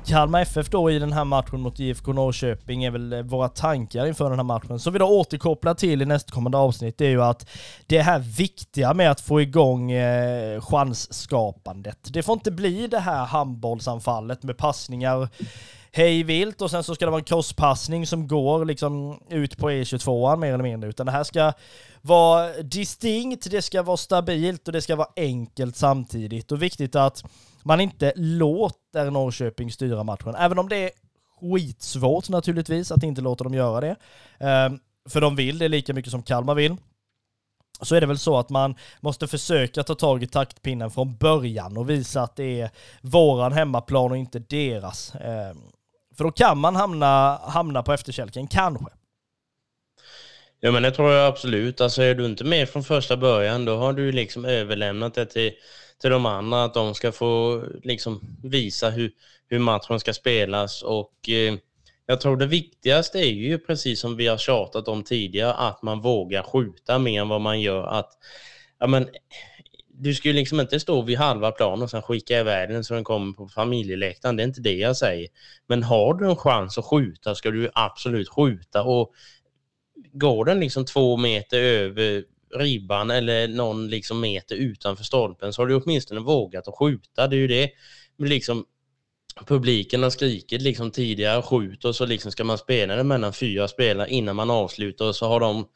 Kalmar 0.06 0.40
FF 0.40 0.70
då 0.70 0.90
i 0.90 0.98
den 0.98 1.12
här 1.12 1.24
matchen 1.24 1.60
mot 1.60 1.80
IFK 1.80 2.12
Norrköping 2.12 2.84
är 2.84 2.90
väl 2.90 3.12
eh, 3.12 3.22
våra 3.22 3.48
tankar 3.48 4.06
inför 4.06 4.30
den 4.30 4.38
här 4.38 4.44
matchen. 4.44 4.80
Så 4.80 4.90
vi 4.90 4.98
då 4.98 5.06
återkopplar 5.06 5.74
till 5.74 6.02
i 6.02 6.06
nästkommande 6.06 6.58
avsnitt 6.58 6.98
det 6.98 7.06
är 7.06 7.10
ju 7.10 7.22
att 7.22 7.50
det 7.86 8.02
här 8.02 8.18
viktiga 8.18 8.94
med 8.94 9.10
att 9.10 9.20
få 9.20 9.40
igång 9.40 9.92
eh, 9.92 10.60
chansskapandet. 10.60 11.98
Det 12.02 12.22
får 12.22 12.32
inte 12.32 12.50
bli 12.50 12.86
det 12.86 12.98
här 12.98 13.24
handbollsanfallet 13.24 14.42
med 14.42 14.56
passningar 14.56 15.28
hej 15.92 16.22
vilt 16.22 16.62
och 16.62 16.70
sen 16.70 16.84
så 16.84 16.94
ska 16.94 17.04
det 17.04 17.10
vara 17.10 17.20
en 17.20 17.24
crosspassning 17.24 18.06
som 18.06 18.28
går 18.28 18.64
liksom 18.64 19.20
ut 19.28 19.58
på 19.58 19.70
E22 19.70 20.36
mer 20.36 20.52
eller 20.52 20.64
mindre, 20.64 20.90
utan 20.90 21.06
det 21.06 21.12
här 21.12 21.24
ska 21.24 21.52
vara 22.02 22.52
distinkt, 22.62 23.50
det 23.50 23.62
ska 23.62 23.82
vara 23.82 23.96
stabilt 23.96 24.68
och 24.68 24.72
det 24.72 24.82
ska 24.82 24.96
vara 24.96 25.08
enkelt 25.16 25.76
samtidigt 25.76 26.52
och 26.52 26.62
viktigt 26.62 26.96
att 26.96 27.24
man 27.64 27.80
inte 27.80 28.12
låter 28.16 29.10
Norrköping 29.10 29.72
styra 29.72 30.04
matchen. 30.04 30.34
Även 30.34 30.58
om 30.58 30.68
det 30.68 30.76
är 30.76 30.90
skitsvårt 31.40 32.28
naturligtvis 32.28 32.92
att 32.92 33.02
inte 33.02 33.20
låta 33.20 33.44
dem 33.44 33.54
göra 33.54 33.80
det. 33.80 33.96
Ehm, 34.38 34.78
för 35.08 35.20
de 35.20 35.36
vill 35.36 35.58
det 35.58 35.68
lika 35.68 35.94
mycket 35.94 36.10
som 36.10 36.22
Kalmar 36.22 36.54
vill. 36.54 36.76
Så 37.80 37.94
är 37.94 38.00
det 38.00 38.06
väl 38.06 38.18
så 38.18 38.38
att 38.38 38.50
man 38.50 38.74
måste 39.00 39.26
försöka 39.26 39.82
ta 39.82 39.94
tag 39.94 40.22
i 40.22 40.26
taktpinnen 40.26 40.90
från 40.90 41.16
början 41.16 41.76
och 41.76 41.90
visa 41.90 42.22
att 42.22 42.36
det 42.36 42.60
är 42.60 42.70
våran 43.00 43.52
hemmaplan 43.52 44.10
och 44.10 44.16
inte 44.16 44.38
deras. 44.38 45.14
Ehm, 45.14 45.58
för 46.16 46.24
då 46.24 46.30
kan 46.30 46.58
man 46.58 46.76
hamna, 46.76 47.40
hamna 47.42 47.82
på 47.82 47.92
efterkälken, 47.92 48.46
kanske. 48.46 48.86
Ja 50.60 50.70
men 50.70 50.82
det 50.82 50.90
tror 50.90 51.12
jag 51.12 51.26
absolut. 51.26 51.80
Alltså 51.80 52.02
är 52.02 52.14
du 52.14 52.26
inte 52.26 52.44
med 52.44 52.68
från 52.68 52.84
första 52.84 53.16
början 53.16 53.64
då 53.64 53.76
har 53.76 53.92
du 53.92 54.12
liksom 54.12 54.44
överlämnat 54.44 55.14
det 55.14 55.26
till 55.26 55.52
till 56.04 56.10
de 56.10 56.26
andra 56.26 56.64
att 56.64 56.74
de 56.74 56.94
ska 56.94 57.12
få 57.12 57.64
liksom 57.82 58.20
visa 58.42 58.90
hur, 58.90 59.10
hur 59.48 59.58
matchen 59.58 60.00
ska 60.00 60.12
spelas 60.12 60.82
och 60.82 61.28
eh, 61.28 61.54
jag 62.06 62.20
tror 62.20 62.36
det 62.36 62.46
viktigaste 62.46 63.18
är 63.18 63.32
ju 63.32 63.58
precis 63.58 64.00
som 64.00 64.16
vi 64.16 64.26
har 64.26 64.38
tjatat 64.38 64.88
om 64.88 65.02
tidigare 65.02 65.54
att 65.54 65.82
man 65.82 66.00
vågar 66.00 66.42
skjuta 66.42 66.98
mer 66.98 67.20
än 67.20 67.28
vad 67.28 67.40
man 67.40 67.60
gör. 67.60 67.86
Att, 67.86 68.10
ja, 68.78 68.86
men, 68.86 69.08
du 69.88 70.14
ska 70.14 70.28
ju 70.28 70.34
liksom 70.34 70.60
inte 70.60 70.80
stå 70.80 71.02
vid 71.02 71.18
halva 71.18 71.50
planen 71.50 71.82
och 71.82 71.90
sen 71.90 72.02
skicka 72.02 72.40
iväg 72.40 72.68
den 72.68 72.84
så 72.84 72.94
den 72.94 73.04
kommer 73.04 73.32
på 73.32 73.48
familjeläktaren. 73.48 74.36
Det 74.36 74.42
är 74.42 74.46
inte 74.46 74.60
det 74.60 74.76
jag 74.76 74.96
säger. 74.96 75.28
Men 75.66 75.82
har 75.82 76.14
du 76.14 76.30
en 76.30 76.36
chans 76.36 76.78
att 76.78 76.84
skjuta 76.84 77.34
ska 77.34 77.50
du 77.50 77.70
absolut 77.74 78.28
skjuta 78.28 78.82
och 78.82 79.12
går 80.12 80.44
den 80.44 80.60
liksom 80.60 80.84
två 80.84 81.16
meter 81.16 81.58
över 81.58 82.24
ribban 82.54 83.10
eller 83.10 83.48
någon 83.48 83.88
liksom 83.88 84.20
meter 84.20 84.56
utanför 84.56 85.04
stolpen 85.04 85.52
så 85.52 85.62
har 85.62 85.66
du 85.66 85.74
åtminstone 85.74 86.20
vågat 86.20 86.68
att 86.68 86.78
skjuta. 86.78 87.26
Det 87.26 87.36
är 87.36 87.38
ju 87.38 87.46
det 87.46 87.70
liksom 88.18 88.64
publiken 89.46 90.02
har 90.02 90.10
skrikit 90.10 90.62
liksom 90.62 90.90
tidigare, 90.90 91.42
skjut 91.42 91.84
och 91.84 91.96
så 91.96 92.06
liksom 92.06 92.32
ska 92.32 92.44
man 92.44 92.58
spela 92.58 92.96
det 92.96 93.04
mellan 93.04 93.32
fyra 93.32 93.68
spelare 93.68 94.10
innan 94.10 94.36
man 94.36 94.50
avslutar 94.50 95.04
och 95.04 95.16
så 95.16 95.26
har 95.26 95.40
de 95.40 95.68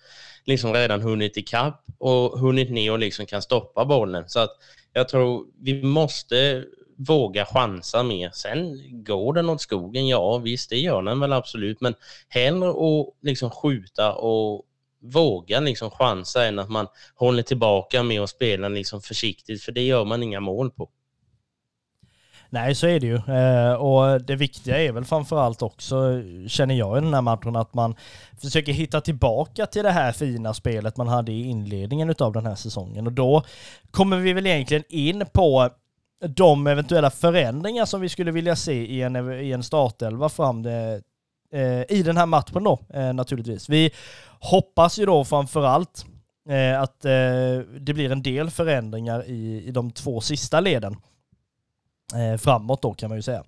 liksom 0.44 0.72
redan 0.72 1.02
hunnit 1.02 1.36
ikapp 1.36 1.84
och 1.98 2.38
hunnit 2.38 2.70
ner 2.70 2.92
och 2.92 2.98
liksom 2.98 3.26
kan 3.26 3.42
stoppa 3.42 3.84
bollen. 3.84 4.24
Så 4.26 4.40
att 4.40 4.50
jag 4.92 5.08
tror 5.08 5.46
vi 5.60 5.82
måste 5.82 6.64
våga 6.98 7.46
chansa 7.46 8.02
mer. 8.02 8.30
Sen 8.34 8.80
går 9.04 9.32
den 9.32 9.50
åt 9.50 9.60
skogen, 9.60 10.08
ja 10.08 10.38
visst 10.38 10.70
det 10.70 10.78
gör 10.78 11.02
den 11.02 11.20
väl 11.20 11.32
absolut, 11.32 11.80
men 11.80 11.94
hellre 12.28 12.68
att 12.68 13.14
liksom 13.22 13.50
skjuta 13.50 14.14
och 14.14 14.64
våga 15.00 15.60
liksom 15.60 15.90
chansa 15.90 16.46
än 16.46 16.58
att 16.58 16.68
man 16.68 16.86
håller 17.14 17.42
tillbaka 17.42 18.02
med 18.02 18.20
att 18.20 18.30
spela 18.30 18.68
liksom 18.68 19.00
försiktigt, 19.00 19.62
för 19.62 19.72
det 19.72 19.82
gör 19.82 20.04
man 20.04 20.22
inga 20.22 20.40
mål 20.40 20.70
på. 20.70 20.88
Nej, 22.50 22.74
så 22.74 22.86
är 22.86 23.00
det 23.00 23.06
ju. 23.06 23.16
Eh, 23.16 23.72
och 23.72 24.22
det 24.22 24.36
viktiga 24.36 24.82
är 24.82 24.92
väl 24.92 25.04
framförallt 25.04 25.62
också, 25.62 26.22
känner 26.48 26.74
jag 26.74 26.98
i 26.98 27.00
den 27.00 27.14
här 27.14 27.22
matchen, 27.22 27.56
att 27.56 27.74
man 27.74 27.94
försöker 28.42 28.72
hitta 28.72 29.00
tillbaka 29.00 29.66
till 29.66 29.82
det 29.82 29.90
här 29.90 30.12
fina 30.12 30.54
spelet 30.54 30.96
man 30.96 31.08
hade 31.08 31.32
i 31.32 31.42
inledningen 31.42 32.14
av 32.18 32.32
den 32.32 32.46
här 32.46 32.54
säsongen. 32.54 33.06
Och 33.06 33.12
då 33.12 33.42
kommer 33.90 34.16
vi 34.16 34.32
väl 34.32 34.46
egentligen 34.46 34.84
in 34.88 35.26
på 35.32 35.70
de 36.20 36.66
eventuella 36.66 37.10
förändringar 37.10 37.84
som 37.84 38.00
vi 38.00 38.08
skulle 38.08 38.30
vilja 38.30 38.56
se 38.56 38.86
i 38.86 39.02
en, 39.02 39.32
i 39.40 39.50
en 39.50 39.62
startelva 39.62 40.28
fram 40.28 40.62
Eh, 41.52 41.82
i 41.88 42.02
den 42.02 42.16
här 42.16 42.26
matchen 42.26 42.64
då, 42.64 42.78
eh, 42.94 43.12
naturligtvis. 43.12 43.68
Vi 43.68 43.90
hoppas 44.40 44.98
ju 44.98 45.06
då 45.06 45.24
framförallt 45.24 46.06
eh, 46.48 46.80
att 46.80 47.04
eh, 47.04 47.58
det 47.80 47.94
blir 47.94 48.12
en 48.12 48.22
del 48.22 48.50
förändringar 48.50 49.24
i, 49.26 49.64
i 49.66 49.70
de 49.70 49.90
två 49.90 50.20
sista 50.20 50.60
leden 50.60 50.92
eh, 50.92 50.98
Eh, 52.14 52.38
framåt 52.38 52.82
då 52.82 52.94
kan 52.94 53.08
man 53.08 53.18
ju 53.18 53.22
säga. 53.22 53.44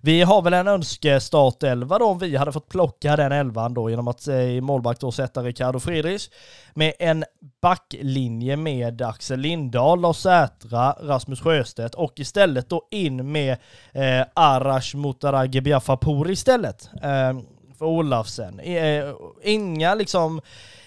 Vi 0.00 0.22
har 0.22 0.42
väl 0.42 0.52
en 0.54 0.68
önskestartelva 0.68 1.98
då 1.98 2.04
om 2.04 2.18
vi 2.18 2.36
hade 2.36 2.52
fått 2.52 2.68
plocka 2.68 3.16
den 3.16 3.32
elvan 3.32 3.74
då 3.74 3.90
genom 3.90 4.08
att 4.08 4.28
eh, 4.28 4.40
i 4.40 4.60
målback 4.60 5.00
då 5.00 5.12
sätta 5.12 5.42
Ricardo 5.42 5.80
Friedrich 5.80 6.28
med 6.74 6.92
en 6.98 7.24
backlinje 7.62 8.56
med 8.56 9.02
Axel 9.02 9.40
Lindahl, 9.40 10.00
Lars 10.00 10.16
Sätra, 10.16 10.92
Rasmus 10.92 11.40
Sjöstedt 11.40 11.94
och 11.94 12.20
istället 12.20 12.68
då 12.68 12.82
in 12.90 13.32
med 13.32 13.56
eh, 13.92 14.26
Arash 14.34 14.96
Mutarage 14.96 15.62
Biafapour 15.62 16.30
istället. 16.30 16.90
Eh, 17.02 17.32
för 17.78 17.86
Olafsen. 17.86 18.60
Eh, 18.60 19.04
inga 19.42 19.94
liksom, 19.94 20.40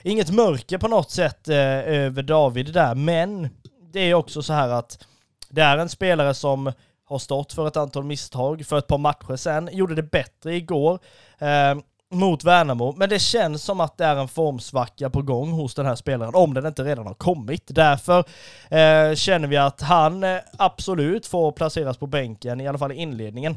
inget 0.03 0.31
mörker 0.31 0.77
på 0.77 0.87
något 0.87 1.11
sätt 1.11 1.49
eh, 1.49 1.57
över 1.57 2.23
David 2.23 2.73
där, 2.73 2.95
men 2.95 3.49
det 3.93 3.99
är 3.99 4.13
också 4.13 4.41
så 4.41 4.53
här 4.53 4.69
att 4.69 5.05
det 5.49 5.61
är 5.61 5.77
en 5.77 5.89
spelare 5.89 6.33
som 6.33 6.71
har 7.08 7.20
stått 7.20 7.54
för 7.54 7.67
ett 7.67 7.78
antal 7.78 8.04
misstag 8.04 8.65
för 8.65 8.78
ett 8.78 8.88
par 8.88 8.98
matcher 8.98 9.36
sen, 9.36 9.70
Gjorde 9.72 9.96
det 9.96 10.04
bättre 10.04 10.56
igår 10.56 11.00
eh, 11.38 11.76
mot 12.12 12.43
Värnamo, 12.43 12.93
men 12.98 13.10
det 13.10 13.20
känns 13.20 13.63
som 13.63 13.80
att 13.80 13.98
det 13.98 14.06
är 14.06 14.15
en 14.15 14.28
formsvacka 14.28 15.10
på 15.10 15.22
gång 15.22 15.52
hos 15.52 15.76
den 15.76 15.86
här 15.86 15.96
spelaren, 15.96 16.36
om 16.36 16.54
den 16.54 16.65
inte 16.65 16.84
redan 16.84 17.08
har 17.08 17.13
kommit. 17.13 17.63
Därför 17.67 18.20
eh, 18.70 19.15
känner 19.15 19.48
vi 19.48 19.58
att 19.58 19.82
han 19.82 20.24
eh, 20.24 20.38
absolut 20.58 21.26
får 21.26 21.52
placeras 21.52 21.98
på 21.98 22.08
bänken, 22.08 22.62
i 22.62 22.67
alla 22.67 22.78
fall 22.78 22.91
i 22.91 22.96
inledningen. 22.96 23.56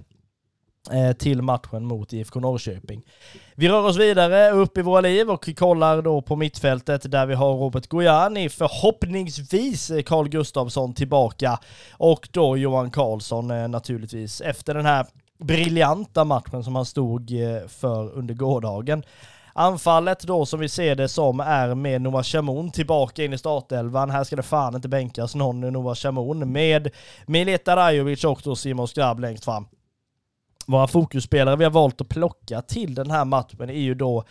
Eh, 0.93 1.13
till 1.13 1.43
matchen 1.43 1.85
mot 1.85 2.13
IFK 2.13 2.41
Norrköping. 2.41 3.03
Vi 3.55 3.69
rör 3.69 3.87
oss 3.87 3.97
vidare 3.97 4.51
upp 4.51 4.79
i 4.79 4.83
våra 4.83 5.01
liv 5.01 5.31
och 5.31 5.57
kollar 5.57 6.03
då 6.03 6.23
på 6.23 6.37
mittfältet 6.37 7.11
där 7.11 7.27
vi 7.27 7.35
har 7.35 7.55
Robert 7.55 7.87
Gojani, 7.87 8.49
förhoppningsvis 8.49 9.91
Carl 10.07 10.29
Gustafsson 10.29 10.95
tillbaka 10.95 11.59
och 11.93 12.29
då 12.33 12.57
Johan 12.57 12.91
Karlsson 12.91 13.51
eh, 13.51 13.69
naturligtvis 13.69 14.41
efter 14.41 14.75
den 14.75 14.87
här 14.87 15.07
briljanta 15.39 16.25
matchen 16.25 16.65
som 16.65 16.75
han 16.75 16.87
stod 16.87 17.31
eh, 17.31 17.69
för 17.69 18.13
under 18.13 18.35
gårdagen. 18.35 19.03
Anfallet 19.53 20.21
då 20.21 20.47
som 20.47 20.61
vi 20.61 20.69
ser 20.69 20.95
det 20.95 21.09
som 21.09 21.41
är 21.41 21.75
med 21.75 22.03
Noah 22.03 22.23
Shamoun 22.23 22.71
tillbaka 22.71 23.25
in 23.25 23.33
i 23.33 23.39
startelvan. 23.39 24.11
Här 24.11 24.25
ska 24.25 24.37
det 24.37 24.43
fan 24.43 24.75
inte 24.75 24.89
bänkas 24.89 25.35
någon 25.35 25.61
Noah 25.61 25.95
Shamoun 25.95 26.53
med 26.53 26.91
Mileta 27.27 27.77
Rajovic 27.77 28.25
och 28.25 28.41
då 28.45 28.57
Simon 28.57 28.89
Skrabb 28.89 29.21
längst 29.21 29.45
fram 29.45 29.67
våra 30.71 30.87
fokusspelare 30.87 31.57
vi 31.57 31.65
har 31.65 31.71
valt 31.71 32.01
att 32.01 32.09
plocka 32.09 32.63
till 32.63 32.95
den 32.95 33.11
här 33.11 33.25
matchen 33.25 33.71
är 33.71 33.73
ju 33.73 33.95
då 33.95 34.25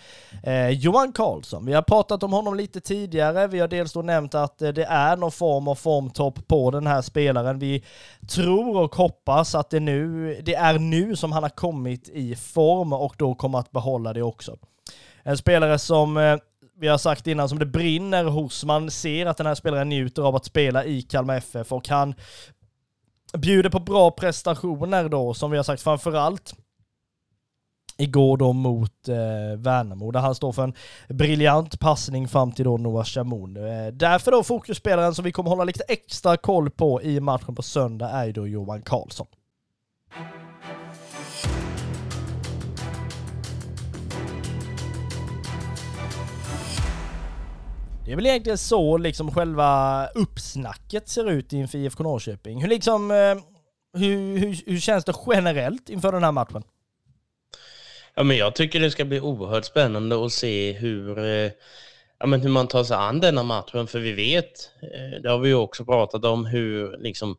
eh, 0.44 0.70
Johan 0.70 1.12
Karlsson. 1.12 1.66
Vi 1.66 1.74
har 1.74 1.82
pratat 1.82 2.24
om 2.24 2.34
honom 2.34 2.56
lite 2.56 2.82
tidigare. 2.82 3.48
Vi 3.48 3.60
har 3.60 3.68
dels 3.68 3.94
då 3.94 4.02
nämnt 4.02 4.36
att 4.36 4.62
eh, 4.62 4.70
det 4.70 4.86
är 4.86 5.18
någon 5.18 5.32
form 5.32 5.68
av 5.68 5.76
formtopp 5.76 6.48
på 6.48 6.72
den 6.72 6.88
här 6.88 7.02
spelaren. 7.02 7.60
Vi 7.60 7.84
tror 8.30 8.78
och 8.78 8.96
hoppas 8.96 9.56
att 9.56 9.70
det, 9.70 9.80
nu, 9.80 10.34
det 10.46 10.56
är 10.56 10.80
nu 10.80 11.16
som 11.16 11.32
han 11.32 11.44
har 11.44 11.50
kommit 11.50 12.10
i 12.10 12.36
form 12.36 12.94
och 12.94 13.16
då 13.18 13.36
kommer 13.36 13.60
att 13.60 13.72
behålla 13.72 14.14
det 14.14 14.22
också. 14.22 14.58
En 15.24 15.38
spelare 15.38 15.80
som 15.80 16.18
eh, 16.18 16.38
vi 16.80 16.88
har 16.88 16.98
sagt 16.98 17.28
innan, 17.28 17.50
som 17.50 17.60
det 17.60 17.66
brinner 17.66 18.24
hos. 18.24 18.66
Man 18.66 18.92
ser 18.92 19.26
att 19.26 19.38
den 19.38 19.46
här 19.46 19.56
spelaren 19.56 19.90
njuter 19.90 20.22
av 20.22 20.36
att 20.36 20.46
spela 20.46 20.86
i 20.86 21.02
Kalmar 21.02 21.38
FF 21.38 21.72
och 21.72 21.88
han 21.88 22.16
bjuder 23.38 23.70
på 23.70 23.80
bra 23.80 24.12
prestationer 24.12 25.10
då, 25.10 25.34
som 25.34 25.52
vi 25.52 25.58
har 25.58 25.64
sagt 25.64 25.82
framförallt 25.82 26.56
igår 28.00 28.38
då 28.38 28.54
mot 28.54 29.08
eh, 29.08 29.58
Värnamo, 29.58 30.12
där 30.12 30.20
han 30.20 30.36
står 30.36 30.52
för 30.52 30.64
en 30.64 30.74
briljant 31.08 31.80
passning 31.80 32.28
fram 32.28 32.52
till 32.52 32.66
då 32.66 32.78
Noah 32.78 33.06
Shamoun. 33.06 33.58
Eh, 33.58 33.88
därför 33.94 34.32
då 34.32 34.44
fokusspelaren 34.44 35.16
som 35.16 35.26
vi 35.26 35.32
kommer 35.32 35.50
hålla 35.50 35.64
lite 35.64 35.84
extra 35.88 36.38
koll 36.38 36.70
på 36.70 37.02
i 37.02 37.20
matchen 37.20 37.56
på 37.56 37.62
söndag 37.62 38.10
är 38.10 38.26
ju 38.26 38.32
då 38.32 38.48
Johan 38.48 38.82
Karlsson. 38.82 39.28
Det 48.10 48.14
är 48.14 48.16
väl 48.16 48.26
egentligen 48.26 48.58
så 48.58 48.98
liksom 48.98 49.32
själva 49.32 50.08
uppsnacket 50.08 51.10
ser 51.10 51.30
ut 51.30 51.54
inför 51.54 51.78
IFK 51.78 52.04
Norrköping. 52.04 52.62
Hur 52.62 52.70
liksom, 52.70 53.12
eh, 53.12 53.36
hur, 53.94 54.38
hur, 54.38 54.62
hur 54.66 54.80
känns 54.80 55.06
det 55.06 55.14
generellt 55.28 55.90
inför 55.90 56.12
den 56.12 56.24
här 56.24 56.32
matchen? 56.32 56.64
Ja, 58.16 58.24
men 58.24 58.38
jag 58.38 58.56
tycker 58.56 58.80
det 58.80 58.92
ska 58.92 59.06
bli 59.06 59.20
oerhört 59.20 59.66
spännande 59.66 60.26
att 60.26 60.32
se 60.32 60.72
hur, 60.72 61.20
eh, 61.20 61.52
ja, 62.20 62.26
men 62.26 62.42
hur 62.42 62.50
man 62.50 62.68
tar 62.68 62.84
sig 62.84 62.98
an 62.98 63.20
denna 63.20 63.44
matchen. 63.44 63.88
För 63.88 64.00
vi 64.00 64.12
vet, 64.12 64.72
eh, 64.82 65.22
det 65.22 65.30
har 65.30 65.40
vi 65.40 65.50
ju 65.50 65.56
också 65.56 65.86
pratat 65.86 66.26
om, 66.26 66.46
hur 66.46 66.98
liksom, 66.98 67.38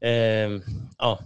eh, 0.00 0.50
ja, 0.98 1.18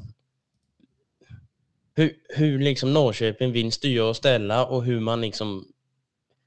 hur, 1.94 2.12
hur 2.28 2.58
liksom 2.58 2.92
Norrköping 2.92 3.52
vill 3.52 3.72
styra 3.72 4.04
och 4.04 4.16
ställa 4.16 4.66
och 4.66 4.84
hur 4.84 5.00
man 5.00 5.20
liksom 5.20 5.66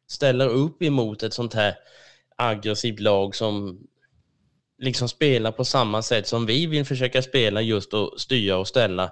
ställer 0.07 0.47
upp 0.47 0.83
emot 0.83 1.23
ett 1.23 1.33
sånt 1.33 1.53
här 1.53 1.75
aggressivt 2.39 2.99
lag 2.99 3.35
som 3.35 3.79
liksom 4.77 5.09
spelar 5.09 5.51
på 5.51 5.65
samma 5.65 6.01
sätt 6.01 6.27
som 6.27 6.45
vi 6.45 6.65
vill 6.65 6.85
försöka 6.85 7.21
spela 7.21 7.61
just 7.61 7.93
och 7.93 8.13
styra 8.17 8.57
och 8.57 8.67
ställa. 8.67 9.03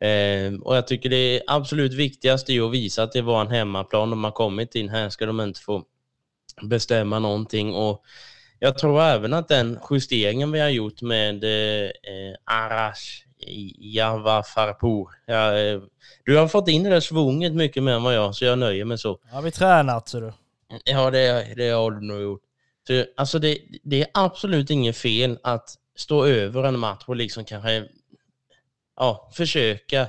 Eh, 0.00 0.54
och 0.62 0.76
jag 0.76 0.86
tycker 0.86 1.10
det 1.10 1.42
absolut 1.46 1.94
viktigaste 1.94 2.52
är 2.52 2.66
att 2.66 2.72
visa 2.72 3.02
att 3.02 3.12
det 3.12 3.22
var 3.22 3.40
en 3.40 3.50
hemmaplan. 3.50 4.10
De 4.10 4.24
har 4.24 4.30
kommit 4.30 4.74
in 4.74 4.88
här 4.88 5.08
ska 5.08 5.26
de 5.26 5.40
inte 5.40 5.60
få 5.60 5.84
bestämma 6.62 7.18
någonting. 7.18 7.74
Och 7.74 8.02
jag 8.58 8.78
tror 8.78 9.02
även 9.02 9.34
att 9.34 9.48
den 9.48 9.78
justeringen 9.90 10.52
vi 10.52 10.60
har 10.60 10.68
gjort 10.68 11.02
med 11.02 11.44
eh, 11.44 11.90
Arash 12.44 13.26
Java 13.78 14.42
Farpour. 14.42 15.08
Ja, 15.26 15.58
eh, 15.58 15.80
du 16.24 16.36
har 16.36 16.48
fått 16.48 16.68
in 16.68 16.82
det 16.82 16.90
där 16.90 17.00
svunget 17.00 17.52
mycket 17.52 17.82
mer 17.82 17.92
än 17.92 18.02
vad 18.02 18.14
jag, 18.14 18.34
så 18.34 18.44
jag 18.44 18.58
nöjer 18.58 18.84
mig 18.84 18.98
så. 18.98 19.18
Har 19.30 19.42
vi 19.42 19.50
tränat, 19.50 20.08
ser 20.08 20.20
du. 20.20 20.32
Ja, 20.84 21.10
det, 21.10 21.54
det 21.56 21.68
har 21.68 21.90
du 21.90 22.06
nog 22.06 22.22
gjort. 22.22 22.42
Så, 22.86 23.04
alltså 23.16 23.38
det, 23.38 23.58
det 23.82 24.00
är 24.00 24.08
absolut 24.14 24.70
inget 24.70 24.96
fel 24.96 25.38
att 25.42 25.74
stå 25.96 26.26
över 26.26 26.64
en 26.64 26.78
match 26.78 27.04
och 27.06 27.16
liksom 27.16 27.44
kanske 27.44 27.84
ja, 28.96 29.30
försöka 29.34 30.08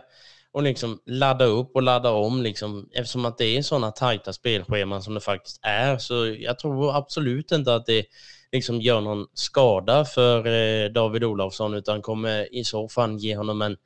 och 0.52 0.64
liksom 0.64 1.00
ladda 1.06 1.46
upp 1.46 1.76
och 1.76 1.82
ladda 1.82 2.12
om 2.12 2.42
liksom, 2.42 2.90
eftersom 2.94 3.26
att 3.26 3.38
det 3.38 3.58
är 3.58 3.62
sådana 3.62 3.92
tajta 3.92 4.34
spelscheman 4.34 5.04
som 5.04 5.14
det 5.14 5.22
faktiskt 5.22 5.60
är. 5.62 5.98
Så 5.98 6.36
jag 6.40 6.60
tror 6.60 6.98
absolut 6.98 7.52
inte 7.52 7.76
att 7.76 7.86
det 7.86 8.06
liksom 8.52 8.82
gör 8.82 9.02
någon 9.02 9.26
skada 9.34 10.06
för 10.06 10.48
eh, 10.48 10.90
David 10.90 11.24
Olofsson 11.24 11.74
utan 11.74 12.02
kommer 12.02 12.56
i 12.56 12.64
så 12.64 12.90
fall 12.90 13.18
ge 13.18 13.36
honom 13.36 13.62
en, 13.62 13.78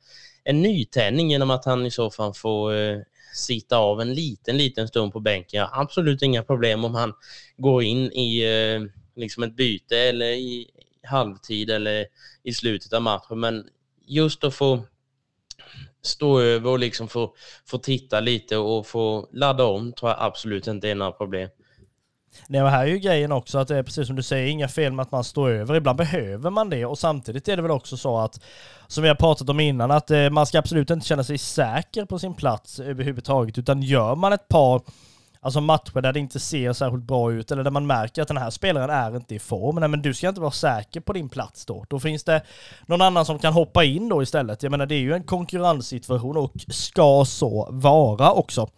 en 0.44 0.62
nytändning 0.62 1.30
genom 1.30 1.50
att 1.50 1.64
han 1.64 1.86
i 1.86 1.90
så 1.90 2.10
fall 2.10 2.34
får 2.34 2.74
eh, 2.74 2.98
sitta 3.32 3.76
av 3.76 4.00
en 4.00 4.14
liten, 4.14 4.56
liten 4.56 4.88
stund 4.88 5.12
på 5.12 5.20
bänken. 5.20 5.58
Jag 5.58 5.66
har 5.66 5.82
absolut 5.82 6.22
inga 6.22 6.42
problem 6.42 6.84
om 6.84 6.94
han 6.94 7.12
går 7.56 7.82
in 7.82 8.12
i 8.12 8.42
eh, 8.42 8.82
liksom 9.16 9.42
ett 9.42 9.56
byte 9.56 9.98
eller 9.98 10.26
i 10.26 10.70
halvtid 11.02 11.70
eller 11.70 12.06
i 12.42 12.52
slutet 12.52 12.92
av 12.92 13.02
matchen. 13.02 13.40
Men 13.40 13.64
just 14.06 14.44
att 14.44 14.54
få 14.54 14.82
stå 16.02 16.40
över 16.40 16.70
och 16.70 16.78
liksom 16.78 17.08
få, 17.08 17.34
få 17.66 17.78
titta 17.78 18.20
lite 18.20 18.56
och 18.56 18.86
få 18.86 19.28
ladda 19.32 19.64
om 19.64 19.92
tror 19.92 20.10
jag 20.10 20.18
absolut 20.20 20.66
inte 20.66 20.88
är 20.88 20.94
några 20.94 21.12
problem. 21.12 21.48
Nej, 22.46 22.62
och 22.62 22.68
här 22.68 22.82
är 22.82 22.86
ju 22.86 22.98
grejen 22.98 23.32
också 23.32 23.58
att 23.58 23.68
det 23.68 23.76
är 23.76 23.82
precis 23.82 24.06
som 24.06 24.16
du 24.16 24.22
säger, 24.22 24.50
inga 24.50 24.68
fel 24.68 24.92
med 24.92 25.02
att 25.02 25.12
man 25.12 25.24
står 25.24 25.50
över. 25.50 25.74
Ibland 25.74 25.98
behöver 25.98 26.50
man 26.50 26.70
det 26.70 26.84
och 26.84 26.98
samtidigt 26.98 27.48
är 27.48 27.56
det 27.56 27.62
väl 27.62 27.70
också 27.70 27.96
så 27.96 28.18
att, 28.18 28.40
som 28.86 29.02
vi 29.02 29.08
har 29.08 29.16
pratat 29.16 29.48
om 29.48 29.60
innan, 29.60 29.90
att 29.90 30.10
eh, 30.10 30.30
man 30.30 30.46
ska 30.46 30.58
absolut 30.58 30.90
inte 30.90 31.06
känna 31.06 31.24
sig 31.24 31.38
säker 31.38 32.04
på 32.04 32.18
sin 32.18 32.34
plats 32.34 32.80
överhuvudtaget, 32.80 33.58
utan 33.58 33.82
gör 33.82 34.14
man 34.14 34.32
ett 34.32 34.48
par 34.48 34.82
Alltså 35.44 35.60
matcher 35.60 36.00
där 36.00 36.12
det 36.12 36.20
inte 36.20 36.40
ser 36.40 36.72
särskilt 36.72 37.04
bra 37.04 37.32
ut 37.32 37.50
eller 37.50 37.64
där 37.64 37.70
man 37.70 37.86
märker 37.86 38.22
att 38.22 38.28
den 38.28 38.36
här 38.36 38.50
spelaren 38.50 38.90
är 38.90 39.16
inte 39.16 39.34
i 39.34 39.38
form. 39.38 39.76
Nej 39.76 39.88
men 39.88 40.02
du 40.02 40.14
ska 40.14 40.28
inte 40.28 40.40
vara 40.40 40.50
säker 40.50 41.00
på 41.00 41.12
din 41.12 41.28
plats 41.28 41.66
då. 41.66 41.84
Då 41.88 42.00
finns 42.00 42.24
det 42.24 42.42
någon 42.86 43.02
annan 43.02 43.24
som 43.24 43.38
kan 43.38 43.52
hoppa 43.52 43.84
in 43.84 44.08
då 44.08 44.22
istället. 44.22 44.62
Jag 44.62 44.70
menar 44.70 44.86
det 44.86 44.94
är 44.94 45.00
ju 45.00 45.14
en 45.14 45.24
konkurrenssituation 45.24 46.36
och 46.36 46.52
ska 46.68 47.24
så 47.24 47.68
vara 47.70 48.32
också. 48.32 48.68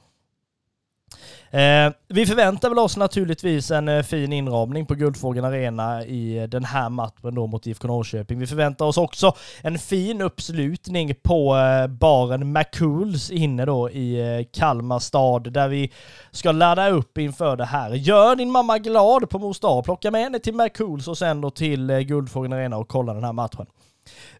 Eh, 1.50 1.92
vi 2.08 2.26
förväntar 2.26 2.68
väl 2.68 2.78
oss 2.78 2.96
naturligtvis 2.96 3.70
en 3.70 3.88
eh, 3.88 4.02
fin 4.02 4.32
inramning 4.32 4.86
på 4.86 4.94
Guldfågeln 4.94 5.46
Arena 5.46 6.04
i 6.04 6.38
eh, 6.38 6.44
den 6.44 6.64
här 6.64 6.88
matchen 6.88 7.34
då 7.34 7.46
mot 7.46 7.66
IFK 7.66 7.88
Norrköping. 7.88 8.38
Vi 8.38 8.46
förväntar 8.46 8.84
oss 8.84 8.96
också 8.96 9.32
en 9.62 9.78
fin 9.78 10.22
uppslutning 10.22 11.14
på 11.22 11.56
eh, 11.56 11.86
baren 11.86 12.52
McCools 12.52 13.30
inne 13.30 13.64
då 13.64 13.90
i 13.90 14.38
eh, 14.38 14.46
Kalmar 14.52 14.98
stad 14.98 15.52
där 15.52 15.68
vi 15.68 15.92
ska 16.30 16.52
ladda 16.52 16.88
upp 16.88 17.18
inför 17.18 17.56
det 17.56 17.64
här. 17.64 17.90
Gör 17.90 18.36
din 18.36 18.50
mamma 18.50 18.78
glad 18.78 19.30
på 19.30 19.38
mors 19.38 19.60
dag. 19.60 19.84
Plocka 19.84 20.10
med 20.10 20.22
henne 20.22 20.38
till 20.38 20.54
McCools 20.54 21.08
och 21.08 21.18
sen 21.18 21.40
då 21.40 21.50
till 21.50 21.90
eh, 21.90 21.98
Guldfågeln 21.98 22.52
Arena 22.52 22.76
och 22.76 22.88
kolla 22.88 23.14
den 23.14 23.24
här 23.24 23.32
matchen. 23.32 23.66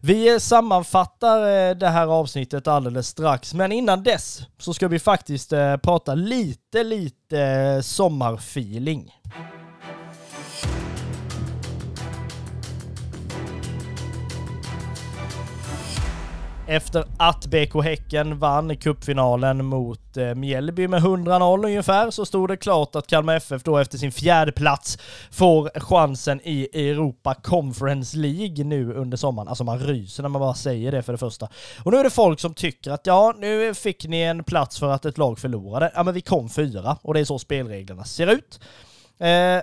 Vi 0.01 0.39
sammanfattar 0.39 1.69
eh, 1.69 1.75
det 1.75 1.89
här 1.89 2.07
avsnittet 2.07 2.67
alldeles 2.67 3.07
strax, 3.07 3.53
men 3.53 3.71
innan 3.71 4.03
dess 4.03 4.41
så 4.57 4.73
ska 4.73 4.87
vi 4.87 4.99
faktiskt 4.99 5.53
eh, 5.53 5.77
prata 5.77 6.15
lite, 6.15 6.83
lite 6.83 7.41
eh, 7.41 7.81
sommarfeeling. 7.81 9.11
Efter 16.67 17.05
att 17.17 17.45
BK 17.45 17.83
Häcken 17.83 18.39
vann 18.39 18.77
cupfinalen 18.77 19.65
mot 19.65 20.17
eh, 20.17 20.35
Mjällby 20.35 20.87
med 20.87 21.01
100-0 21.01 21.65
ungefär 21.65 22.11
så 22.11 22.25
stod 22.25 22.49
det 22.49 22.57
klart 22.57 22.95
att 22.95 23.07
Kalmar 23.07 23.35
FF 23.35 23.63
då 23.63 23.77
efter 23.77 23.97
sin 23.97 24.11
fjärde 24.11 24.51
plats 24.51 24.97
får 25.31 25.79
chansen 25.79 26.41
i 26.43 26.89
Europa 26.89 27.33
Conference 27.33 28.17
League 28.17 28.65
nu 28.65 28.93
under 28.93 29.17
sommaren. 29.17 29.47
Alltså 29.47 29.63
man 29.63 29.79
ryser 29.79 30.23
när 30.23 30.29
man 30.29 30.39
bara 30.39 30.53
säger 30.53 30.91
det 30.91 31.03
för 31.03 31.11
det 31.11 31.17
första. 31.17 31.49
Och 31.83 31.91
nu 31.91 31.97
är 31.97 32.03
det 32.03 32.09
folk 32.09 32.39
som 32.39 32.53
tycker 32.53 32.91
att 32.91 33.07
ja, 33.07 33.33
nu 33.37 33.73
fick 33.73 34.07
ni 34.07 34.21
en 34.21 34.43
plats 34.43 34.79
för 34.79 34.91
att 34.91 35.05
ett 35.05 35.17
lag 35.17 35.39
förlorade. 35.39 35.91
Ja, 35.95 36.03
men 36.03 36.13
vi 36.13 36.21
kom 36.21 36.49
fyra 36.49 36.97
och 37.01 37.13
det 37.13 37.19
är 37.19 37.25
så 37.25 37.39
spelreglerna 37.39 38.03
ser 38.03 38.27
ut. 38.27 38.59
Eh, 39.19 39.61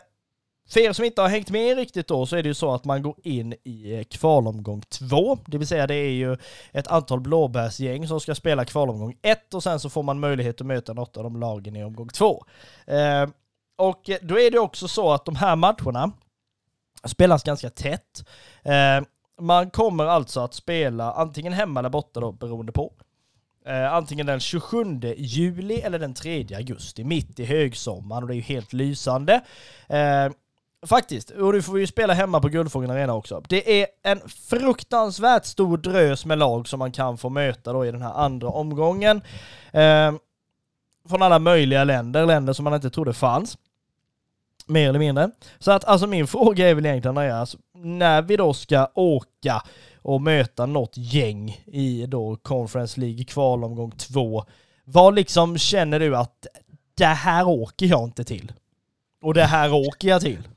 för 0.72 0.80
er 0.80 0.92
som 0.92 1.04
inte 1.04 1.22
har 1.22 1.28
hängt 1.28 1.50
med 1.50 1.76
riktigt 1.76 2.08
då 2.08 2.26
så 2.26 2.36
är 2.36 2.42
det 2.42 2.48
ju 2.48 2.54
så 2.54 2.74
att 2.74 2.84
man 2.84 3.02
går 3.02 3.14
in 3.22 3.54
i 3.64 3.94
eh, 3.94 4.04
kvalomgång 4.04 4.80
två, 4.80 5.38
det 5.46 5.58
vill 5.58 5.66
säga 5.68 5.86
det 5.86 5.94
är 5.94 6.10
ju 6.10 6.36
ett 6.72 6.86
antal 6.86 7.20
blåbärsgäng 7.20 8.08
som 8.08 8.20
ska 8.20 8.34
spela 8.34 8.64
kvalomgång 8.64 9.16
ett 9.22 9.54
och 9.54 9.62
sen 9.62 9.80
så 9.80 9.90
får 9.90 10.02
man 10.02 10.20
möjlighet 10.20 10.60
att 10.60 10.66
möta 10.66 10.92
något 10.92 11.16
av 11.16 11.24
de 11.24 11.36
lagen 11.36 11.76
i 11.76 11.84
omgång 11.84 12.08
två. 12.08 12.44
Eh, 12.86 13.28
och 13.78 14.10
då 14.22 14.40
är 14.40 14.50
det 14.50 14.58
också 14.58 14.88
så 14.88 15.12
att 15.12 15.24
de 15.24 15.36
här 15.36 15.56
matcherna 15.56 16.12
spelas 17.04 17.42
ganska 17.42 17.70
tätt. 17.70 18.24
Eh, 18.62 19.06
man 19.40 19.70
kommer 19.70 20.04
alltså 20.04 20.40
att 20.40 20.54
spela 20.54 21.12
antingen 21.12 21.52
hemma 21.52 21.80
eller 21.80 21.90
borta 21.90 22.20
då 22.20 22.32
beroende 22.32 22.72
på. 22.72 22.92
Eh, 23.66 23.92
antingen 23.92 24.26
den 24.26 24.40
27 24.40 24.84
juli 25.16 25.80
eller 25.80 25.98
den 25.98 26.14
3 26.14 26.54
augusti, 26.54 27.04
mitt 27.04 27.40
i 27.40 27.44
högsommaren 27.44 28.22
och 28.22 28.28
det 28.28 28.34
är 28.34 28.36
ju 28.36 28.42
helt 28.42 28.72
lysande. 28.72 29.40
Eh, 29.88 30.28
Faktiskt, 30.86 31.30
och 31.30 31.52
du 31.52 31.62
får 31.62 31.80
ju 31.80 31.86
spela 31.86 32.12
hemma 32.12 32.40
på 32.40 32.48
Guldfågeln 32.48 32.92
Arena 32.92 33.14
också. 33.14 33.42
Det 33.48 33.82
är 33.82 33.86
en 34.02 34.20
fruktansvärt 34.28 35.44
stor 35.44 35.76
drös 35.76 36.26
med 36.26 36.38
lag 36.38 36.68
som 36.68 36.78
man 36.78 36.92
kan 36.92 37.18
få 37.18 37.28
möta 37.28 37.72
då 37.72 37.86
i 37.86 37.90
den 37.90 38.02
här 38.02 38.12
andra 38.12 38.48
omgången. 38.48 39.22
Eh, 39.72 40.12
från 41.08 41.22
alla 41.22 41.38
möjliga 41.38 41.84
länder, 41.84 42.26
länder 42.26 42.52
som 42.52 42.64
man 42.64 42.74
inte 42.74 42.90
trodde 42.90 43.12
fanns. 43.12 43.58
Mer 44.66 44.88
eller 44.88 44.98
mindre. 44.98 45.30
Så 45.58 45.70
att 45.70 45.84
alltså 45.84 46.06
min 46.06 46.26
fråga 46.26 46.70
är 46.70 46.74
väl 46.74 46.86
egentligen 46.86 47.18
Andreas, 47.18 47.56
när 47.74 48.22
vi 48.22 48.36
då 48.36 48.54
ska 48.54 48.88
åka 48.94 49.62
och 50.02 50.22
möta 50.22 50.66
något 50.66 50.96
gäng 50.96 51.62
i 51.66 52.06
då 52.06 52.36
Conference 52.36 53.00
League 53.00 53.24
kvalomgång 53.24 53.90
två, 53.90 54.44
vad 54.84 55.14
liksom 55.14 55.58
känner 55.58 56.00
du 56.00 56.16
att 56.16 56.46
det 56.94 57.04
här 57.04 57.48
åker 57.48 57.86
jag 57.86 58.04
inte 58.04 58.24
till? 58.24 58.52
Och 59.22 59.34
det 59.34 59.44
här 59.44 59.72
åker 59.72 60.08
jag 60.08 60.20
till? 60.20 60.48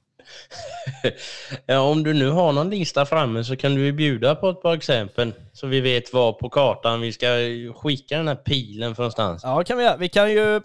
Ja, 1.66 1.80
om 1.80 2.04
du 2.04 2.14
nu 2.14 2.30
har 2.30 2.52
någon 2.52 2.70
lista 2.70 3.06
framme 3.06 3.44
så 3.44 3.56
kan 3.56 3.76
du 3.76 3.86
ju 3.86 3.92
bjuda 3.92 4.36
på 4.36 4.50
ett 4.50 4.62
par 4.62 4.74
exempel 4.74 5.34
så 5.54 5.68
vi 5.68 5.82
vet 5.82 6.14
var 6.14 6.34
på 6.34 6.50
kartan 6.50 7.02
vi 7.02 7.12
ska 7.12 7.28
skicka 7.76 8.18
den 8.18 8.28
här 8.28 8.36
pilen 8.36 8.96
för 8.96 9.04
någonstans. 9.04 9.42
Ja, 9.44 9.64
kan 9.64 9.78
vi 9.78 9.84
göra. 9.84 9.98
Vi 9.98 10.10
kan 10.10 10.32
ju 10.32 10.62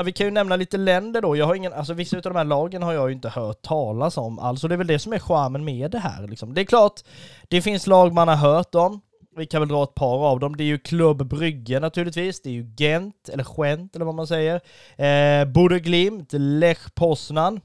Ja, 0.00 0.04
vi 0.04 0.12
kan 0.12 0.26
ju 0.26 0.30
nämna 0.30 0.56
lite 0.56 0.76
länder 0.76 1.22
då. 1.22 1.36
Jag 1.36 1.46
har 1.46 1.54
ingen, 1.54 1.72
alltså 1.72 1.94
vissa 1.94 2.16
av 2.16 2.22
de 2.22 2.36
här 2.36 2.44
lagen 2.44 2.82
har 2.82 2.92
jag 2.92 3.08
ju 3.08 3.14
inte 3.14 3.28
hört 3.28 3.62
talas 3.62 4.16
om 4.16 4.38
alls, 4.38 4.62
och 4.62 4.68
det 4.68 4.74
är 4.74 4.76
väl 4.76 4.86
det 4.86 4.98
som 4.98 5.12
är 5.12 5.18
charmen 5.18 5.64
med 5.64 5.90
det 5.90 5.98
här 5.98 6.28
liksom. 6.28 6.54
Det 6.54 6.60
är 6.60 6.64
klart, 6.64 7.00
det 7.48 7.62
finns 7.62 7.86
lag 7.86 8.12
man 8.12 8.28
har 8.28 8.36
hört 8.36 8.74
om. 8.74 9.00
Vi 9.36 9.46
kan 9.46 9.60
väl 9.60 9.68
dra 9.68 9.82
ett 9.82 9.94
par 9.94 10.26
av 10.26 10.40
dem. 10.40 10.56
Det 10.56 10.64
är 10.64 10.66
ju 10.66 10.78
Klubb 10.78 11.26
Brygge 11.28 11.80
naturligtvis. 11.80 12.42
Det 12.42 12.48
är 12.48 12.52
ju 12.52 12.74
Gent, 12.76 13.28
eller 13.28 13.46
Gent 13.56 13.96
eller 13.96 14.04
vad 14.04 14.14
man 14.14 14.26
säger. 14.26 14.60
Eh, 14.96 15.44
Bodø 15.44 15.78
Glimt, 15.78 16.32
Lech 16.32 16.94
Poznan. 16.94 17.60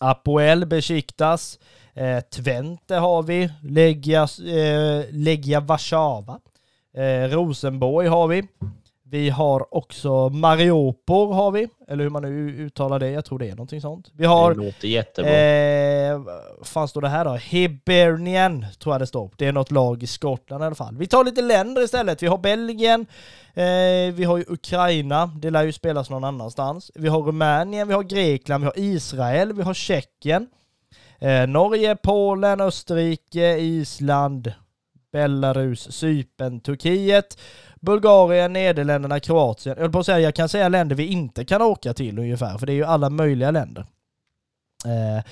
Apoel 0.00 0.66
Besiktas, 0.66 1.58
eh, 1.94 2.20
Twente 2.20 2.94
har 2.94 3.22
vi, 3.22 3.48
Legia, 3.62 4.22
eh, 4.22 5.04
Legia 5.12 5.60
Warszawa, 5.60 6.40
eh, 6.94 7.30
Rosenborg 7.30 8.08
har 8.08 8.28
vi. 8.28 8.42
Vi 9.08 9.30
har 9.30 9.74
också 9.74 10.28
Mariupol 10.28 11.32
har 11.32 11.50
vi, 11.50 11.68
eller 11.88 12.04
hur 12.04 12.10
man 12.10 12.22
nu 12.22 12.50
uttalar 12.50 12.98
det, 12.98 13.10
jag 13.10 13.24
tror 13.24 13.38
det 13.38 13.46
är 13.46 13.50
någonting 13.50 13.80
sånt. 13.80 14.10
Vi 14.12 14.24
har... 14.24 14.54
Det 14.54 14.64
låter 14.64 14.88
jättebra. 14.88 15.32
Eh, 15.32 16.20
fan 16.62 16.88
står 16.88 17.00
det 17.00 17.08
här 17.08 17.24
då? 17.24 17.34
Hibernian 17.34 18.66
tror 18.78 18.94
jag 18.94 19.00
det 19.00 19.06
står. 19.06 19.30
Det 19.36 19.46
är 19.46 19.52
något 19.52 19.70
lag 19.70 20.02
i 20.02 20.06
Skottland 20.06 20.62
i 20.62 20.66
alla 20.66 20.74
fall. 20.74 20.96
Vi 20.96 21.06
tar 21.06 21.24
lite 21.24 21.42
länder 21.42 21.82
istället. 21.82 22.22
Vi 22.22 22.26
har 22.26 22.38
Belgien, 22.38 23.06
eh, 23.54 24.14
vi 24.14 24.24
har 24.24 24.36
ju 24.36 24.44
Ukraina, 24.48 25.26
det 25.26 25.50
lär 25.50 25.62
ju 25.62 25.72
spelas 25.72 26.10
någon 26.10 26.24
annanstans. 26.24 26.90
Vi 26.94 27.08
har 27.08 27.22
Rumänien, 27.22 27.88
vi 27.88 27.94
har 27.94 28.02
Grekland, 28.02 28.64
vi 28.64 28.66
har 28.66 28.78
Israel, 28.78 29.52
vi 29.52 29.62
har 29.62 29.74
Tjeckien. 29.74 30.46
Eh, 31.18 31.46
Norge, 31.46 31.96
Polen, 31.96 32.60
Österrike, 32.60 33.58
Island, 33.58 34.52
Belarus, 35.12 35.92
Cypern, 35.92 36.60
Turkiet. 36.60 37.38
Bulgarien, 37.80 38.52
Nederländerna, 38.52 39.20
Kroatien. 39.20 39.74
Jag 39.76 39.82
höll 39.82 39.92
på 39.92 39.98
att 39.98 40.06
säga, 40.06 40.20
jag 40.20 40.34
kan 40.34 40.48
säga 40.48 40.68
länder 40.68 40.96
vi 40.96 41.06
inte 41.06 41.44
kan 41.44 41.62
åka 41.62 41.94
till 41.94 42.18
ungefär, 42.18 42.58
för 42.58 42.66
det 42.66 42.72
är 42.72 42.74
ju 42.74 42.84
alla 42.84 43.10
möjliga 43.10 43.50
länder. 43.50 43.86
Eh, 44.84 45.24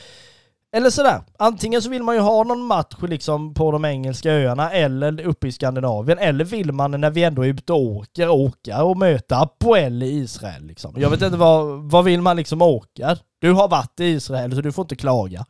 eller 0.76 0.90
sådär, 0.90 1.22
antingen 1.38 1.82
så 1.82 1.90
vill 1.90 2.02
man 2.02 2.14
ju 2.14 2.20
ha 2.20 2.44
någon 2.44 2.64
match 2.64 2.94
liksom 3.02 3.54
på 3.54 3.70
de 3.72 3.84
engelska 3.84 4.32
öarna 4.32 4.70
eller 4.70 5.26
uppe 5.26 5.48
i 5.48 5.52
Skandinavien, 5.52 6.18
eller 6.18 6.44
vill 6.44 6.72
man 6.72 7.00
när 7.00 7.10
vi 7.10 7.24
ändå 7.24 7.42
är 7.42 7.48
ute 7.48 7.72
och 7.72 7.80
åker, 7.80 8.28
åka 8.28 8.82
och 8.82 8.96
möta 8.96 9.36
Apoel 9.36 10.02
i 10.02 10.06
Israel 10.06 10.66
liksom. 10.66 10.94
Jag 10.96 11.10
vet 11.10 11.22
inte 11.22 11.36
vad, 11.36 11.90
vad 11.90 12.04
vill 12.04 12.22
man 12.22 12.36
liksom 12.36 12.62
åka? 12.62 13.16
Du 13.38 13.52
har 13.52 13.68
varit 13.68 14.00
i 14.00 14.04
Israel 14.04 14.54
så 14.54 14.60
du 14.60 14.72
får 14.72 14.82
inte 14.82 14.96
klaga. 14.96 15.46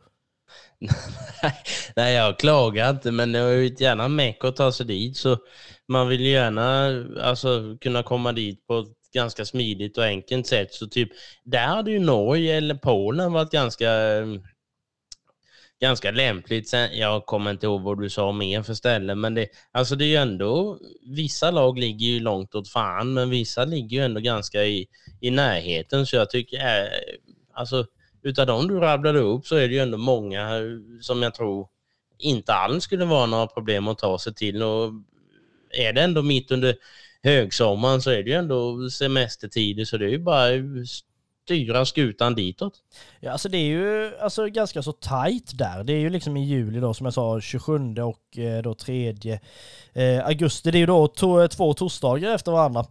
Nej, 1.97 2.15
jag 2.15 2.39
klagar 2.39 2.91
inte, 2.91 3.11
men 3.11 3.33
det 3.33 3.39
är 3.39 3.53
ju 3.53 3.77
gärna 3.79 4.09
meck 4.09 4.37
att 4.39 4.45
alltså, 4.45 4.63
ta 4.63 4.73
sig 4.73 4.87
dit, 4.87 5.17
så 5.17 5.39
man 5.89 6.09
vill 6.09 6.27
gärna 6.27 6.87
alltså, 7.23 7.77
kunna 7.81 8.03
komma 8.03 8.33
dit 8.33 8.67
på 8.67 8.79
ett 8.79 9.13
ganska 9.15 9.45
smidigt 9.45 9.99
och 9.99 10.05
enkelt 10.05 10.47
sätt. 10.47 10.75
Så 10.75 10.87
typ, 10.87 11.09
där 11.45 11.67
hade 11.67 11.91
ju 11.91 11.99
Norge 11.99 12.57
eller 12.57 12.75
Polen 12.75 13.33
varit 13.33 13.51
ganska, 13.51 13.91
ganska 15.81 16.11
lämpligt. 16.11 16.69
Sen, 16.69 16.99
jag 16.99 17.27
kommer 17.27 17.51
inte 17.51 17.67
ihåg 17.67 17.83
vad 17.83 18.01
du 18.01 18.11
sa 18.11 18.33
mer 18.33 18.63
för 18.63 18.75
ställen, 18.75 19.21
men 19.21 19.35
det, 19.35 19.49
alltså 19.73 19.97
det 19.97 20.05
är 20.05 20.09
ju 20.09 20.17
ändå, 20.17 20.79
vissa 21.07 21.51
lag 21.51 21.79
ligger 21.79 22.07
ju 22.07 22.21
långt 22.21 22.55
åt 22.55 22.69
fan, 22.69 23.13
men 23.13 23.31
vissa 23.31 23.65
ligger 23.65 23.97
ju 23.97 24.05
ändå 24.05 24.21
ganska 24.21 24.65
i, 24.65 24.87
i 25.21 25.31
närheten, 25.31 26.07
så 26.07 26.17
jag 26.17 26.31
tycker, 26.31 26.57
äh, 26.57 26.89
alltså 27.53 27.87
utav 28.23 28.47
de 28.47 28.69
du 28.69 28.81
rabblade 28.81 29.19
upp 29.19 29.47
så 29.47 29.57
är 29.57 29.69
det 29.69 29.75
ju 29.75 29.81
ändå 29.81 29.99
många 29.99 30.57
eh, 30.57 30.65
som 31.01 31.23
jag 31.23 31.35
tror 31.35 31.69
inte 32.19 32.55
alls 32.55 32.85
skulle 32.85 33.05
vara 33.05 33.27
några 33.27 33.47
problem 33.47 33.89
att 33.89 33.99
ta 33.99 34.19
sig 34.19 34.35
till. 34.35 34.63
Och 34.63 34.93
är 35.75 35.93
det 35.93 36.03
ändå 36.03 36.23
mitt 36.23 36.51
under 36.51 36.77
högsommaren 37.23 38.03
så 38.03 38.11
är 38.11 38.23
det 38.23 38.31
ju 38.31 38.37
ändå 38.37 38.91
semestertider 38.91 39.85
så 39.85 39.97
det 39.97 40.05
är 40.05 40.11
ju 40.11 40.19
bara 40.19 40.49
styra 41.45 41.85
skutan 41.87 42.35
ditåt. 42.35 42.75
Ja, 43.21 43.33
alltså 43.33 43.49
det 43.49 43.59
är 43.59 43.65
ju 43.65 44.17
alltså 44.19 44.47
ganska 44.47 44.83
så 44.83 44.93
tajt 44.93 45.59
där. 45.59 45.85
Det 45.85 45.93
är 45.93 45.99
ju 45.99 46.11
liksom 46.11 46.37
i 46.37 46.45
juli 46.45 46.81
då 46.81 46.95
som 46.95 47.07
jag 47.07 47.15
sa 47.15 47.41
27 47.41 47.95
och 47.95 48.39
eh, 48.39 48.63
då 48.63 48.75
3 48.75 49.15
eh, 49.93 50.27
augusti. 50.27 50.71
Det 50.71 50.79
är 50.79 50.81
ju 50.81 50.87
då 50.87 51.09
to 51.09 51.41
eh, 51.41 51.47
två 51.49 51.75
torsdagar 51.75 52.35
efter 52.35 52.53
varandra. 52.53 52.87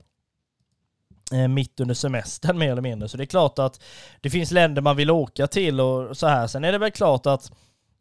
eh, 1.34 1.48
mitt 1.48 1.80
under 1.80 1.96
semestern 1.96 2.58
mer 2.60 2.72
eller 2.72 2.82
mindre. 2.82 3.10
Så 3.10 3.18
det 3.18 3.24
är 3.24 3.26
klart 3.26 3.60
att 3.60 3.82
det 4.22 4.30
finns 4.30 4.52
länder 4.52 4.82
man 4.82 4.96
vill 4.98 5.12
åka 5.12 5.48
till 5.48 5.82
och 5.82 6.18
så 6.18 6.28
här. 6.28 6.48
Sen 6.48 6.64
är 6.64 6.72
det 6.72 6.78
väl 6.78 6.92
klart 6.92 7.26
att 7.26 7.52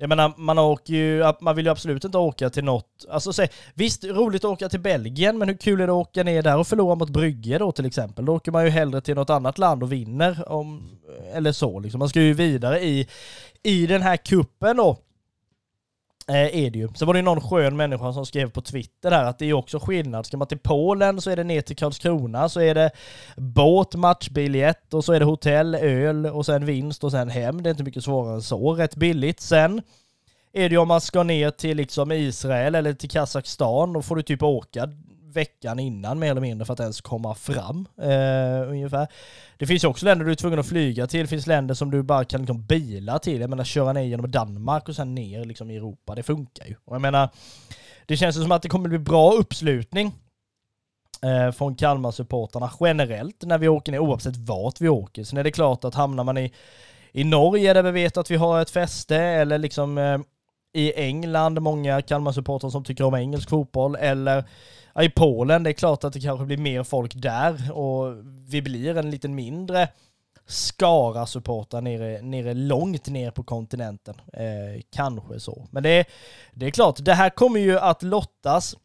jag 0.02 0.08
menar, 0.08 0.32
man, 0.36 0.58
åker 0.58 0.94
ju, 0.94 1.32
man 1.40 1.56
vill 1.56 1.66
ju 1.66 1.70
absolut 1.70 2.04
inte 2.04 2.18
åka 2.18 2.50
till 2.50 2.64
något... 2.64 3.06
Alltså, 3.10 3.32
säg, 3.32 3.48
visst, 3.74 4.04
roligt 4.04 4.44
att 4.44 4.50
åka 4.50 4.68
till 4.68 4.80
Belgien, 4.80 5.38
men 5.38 5.48
hur 5.48 5.56
kul 5.56 5.80
är 5.80 5.86
det 5.86 5.92
att 5.92 6.08
åka 6.08 6.22
ner 6.22 6.42
där 6.42 6.58
och 6.58 6.66
förlora 6.66 6.94
mot 6.94 7.10
Brygge 7.10 7.58
då 7.58 7.72
till 7.72 7.86
exempel? 7.86 8.24
Då 8.24 8.34
åker 8.34 8.52
man 8.52 8.64
ju 8.64 8.70
hellre 8.70 9.00
till 9.00 9.14
något 9.14 9.30
annat 9.30 9.58
land 9.58 9.82
och 9.82 9.92
vinner, 9.92 10.48
om, 10.48 10.98
eller 11.34 11.52
så 11.52 11.80
liksom. 11.80 11.98
Man 11.98 12.08
ska 12.08 12.20
ju 12.20 12.34
vidare 12.34 12.80
i, 12.80 13.08
i 13.62 13.86
den 13.86 14.02
här 14.02 14.16
kuppen 14.16 14.76
då. 14.76 14.98
Eh, 16.28 16.64
är 16.64 16.70
det 16.70 16.78
ju. 16.78 16.88
Sen 16.94 17.06
var 17.06 17.14
det 17.14 17.22
någon 17.22 17.40
skön 17.40 17.76
människa 17.76 18.12
som 18.12 18.26
skrev 18.26 18.50
på 18.50 18.60
Twitter 18.60 19.10
där 19.10 19.24
att 19.24 19.38
det 19.38 19.46
är 19.46 19.52
också 19.52 19.78
skillnad. 19.78 20.26
Ska 20.26 20.36
man 20.36 20.48
till 20.48 20.58
Polen 20.58 21.20
så 21.20 21.30
är 21.30 21.36
det 21.36 21.44
ner 21.44 21.60
till 21.60 21.76
Karlskrona, 21.76 22.48
så 22.48 22.60
är 22.60 22.74
det 22.74 22.90
båt, 23.36 23.94
matchbiljett 23.94 24.94
och 24.94 25.04
så 25.04 25.12
är 25.12 25.18
det 25.18 25.24
hotell, 25.24 25.74
öl 25.74 26.26
och 26.26 26.46
sen 26.46 26.66
vinst 26.66 27.04
och 27.04 27.10
sen 27.10 27.30
hem. 27.30 27.62
Det 27.62 27.68
är 27.68 27.70
inte 27.70 27.84
mycket 27.84 28.04
svårare 28.04 28.34
än 28.34 28.42
så. 28.42 28.74
Rätt 28.74 28.96
billigt. 28.96 29.40
Sen 29.40 29.82
är 30.52 30.68
det 30.68 30.72
ju 30.72 30.78
om 30.78 30.88
man 30.88 31.00
ska 31.00 31.22
ner 31.22 31.50
till 31.50 31.76
liksom 31.76 32.12
Israel 32.12 32.74
eller 32.74 32.92
till 32.92 33.10
Kazakstan, 33.10 33.92
då 33.92 34.02
får 34.02 34.16
du 34.16 34.22
typ 34.22 34.42
åka 34.42 34.88
veckan 35.32 35.78
innan 35.78 36.18
mer 36.18 36.30
eller 36.30 36.40
mindre 36.40 36.66
för 36.66 36.72
att 36.72 36.80
ens 36.80 37.00
komma 37.00 37.34
fram. 37.34 37.88
Eh, 38.00 38.68
ungefär. 38.68 39.08
Det 39.56 39.66
finns 39.66 39.84
ju 39.84 39.88
också 39.88 40.06
länder 40.06 40.24
du 40.24 40.30
är 40.30 40.36
tvungen 40.36 40.58
att 40.58 40.66
flyga 40.66 41.06
till. 41.06 41.20
Det 41.20 41.26
finns 41.26 41.46
länder 41.46 41.74
som 41.74 41.90
du 41.90 42.02
bara 42.02 42.24
kan 42.24 42.40
liksom 42.40 42.66
bila 42.66 43.18
till. 43.18 43.40
Jag 43.40 43.50
menar 43.50 43.64
köra 43.64 43.92
ner 43.92 44.02
genom 44.02 44.30
Danmark 44.30 44.88
och 44.88 44.96
sen 44.96 45.14
ner 45.14 45.44
liksom 45.44 45.70
i 45.70 45.76
Europa. 45.76 46.14
Det 46.14 46.22
funkar 46.22 46.66
ju. 46.66 46.74
Och 46.84 46.94
jag 46.94 47.02
menar, 47.02 47.28
det 48.06 48.16
känns 48.16 48.36
som 48.36 48.52
att 48.52 48.62
det 48.62 48.68
kommer 48.68 48.88
bli 48.88 48.98
bra 48.98 49.32
uppslutning 49.32 50.12
eh, 51.22 51.52
från 51.52 51.76
Kalmar-supporterna 51.76 52.70
generellt 52.80 53.42
när 53.42 53.58
vi 53.58 53.68
åker 53.68 53.92
ner, 53.92 53.98
oavsett 53.98 54.36
vart 54.36 54.80
vi 54.80 54.88
åker. 54.88 55.24
Sen 55.24 55.38
är 55.38 55.44
det 55.44 55.50
klart 55.50 55.84
att 55.84 55.94
hamnar 55.94 56.24
man 56.24 56.38
i, 56.38 56.52
i 57.12 57.24
Norge 57.24 57.72
där 57.72 57.82
vi 57.82 57.90
vet 57.90 58.16
att 58.16 58.30
vi 58.30 58.36
har 58.36 58.62
ett 58.62 58.70
fäste 58.70 59.16
eller 59.16 59.58
liksom 59.58 59.98
eh, 59.98 60.18
i 60.74 60.92
England, 60.96 61.62
många 61.62 62.02
Kalmar-supportrar 62.02 62.70
som 62.70 62.84
tycker 62.84 63.04
om 63.04 63.14
engelsk 63.14 63.48
fotboll, 63.48 63.96
eller 63.96 64.44
i 65.00 65.08
Polen, 65.08 65.62
det 65.62 65.70
är 65.70 65.74
klart 65.74 66.04
att 66.04 66.12
det 66.12 66.20
kanske 66.20 66.46
blir 66.46 66.56
mer 66.56 66.82
folk 66.82 67.14
där 67.14 67.72
och 67.72 68.16
vi 68.48 68.62
blir 68.62 68.96
en 68.96 69.10
liten 69.10 69.34
mindre 69.34 69.88
skara 70.46 71.26
supportrar 71.26 71.80
nere, 71.80 72.22
nere 72.22 72.54
långt 72.54 73.06
ner 73.06 73.30
på 73.30 73.42
kontinenten. 73.42 74.14
Eh, 74.32 74.82
kanske 74.90 75.40
så. 75.40 75.66
Men 75.70 75.82
det, 75.82 76.04
det 76.52 76.66
är 76.66 76.70
klart, 76.70 76.96
det 76.98 77.14
här 77.14 77.30
kommer 77.30 77.60
ju 77.60 77.78
att 77.78 78.02
lottas 78.02 78.76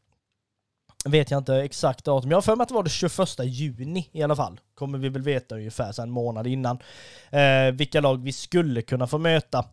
vet 1.06 1.32
jag 1.32 1.38
inte 1.38 1.56
exakt 1.56 2.06
datum. 2.06 2.32
Jag 2.32 2.38
har 2.38 2.42
för 2.42 2.56
mig 2.56 2.64
att 2.64 2.68
det 2.68 2.76
var 2.76 2.84
det 2.84 2.90
21 2.90 3.20
juni 3.44 4.10
i 4.12 4.24
alla 4.24 4.36
fall. 4.36 4.60
Kommer 4.76 4.98
vi 4.98 5.10
väl 5.10 5.22
veta 5.22 5.56
ungefär 5.56 5.92
så 5.92 6.02
en 6.02 6.10
månad 6.10 6.48
innan. 6.48 6.80
Eh, 7.30 7.72
vilka 7.74 8.02
lag 8.02 8.24
vi 8.24 8.34
skulle 8.34 8.82
kunna 8.82 9.08
få 9.08 9.18
möta. 9.18 9.66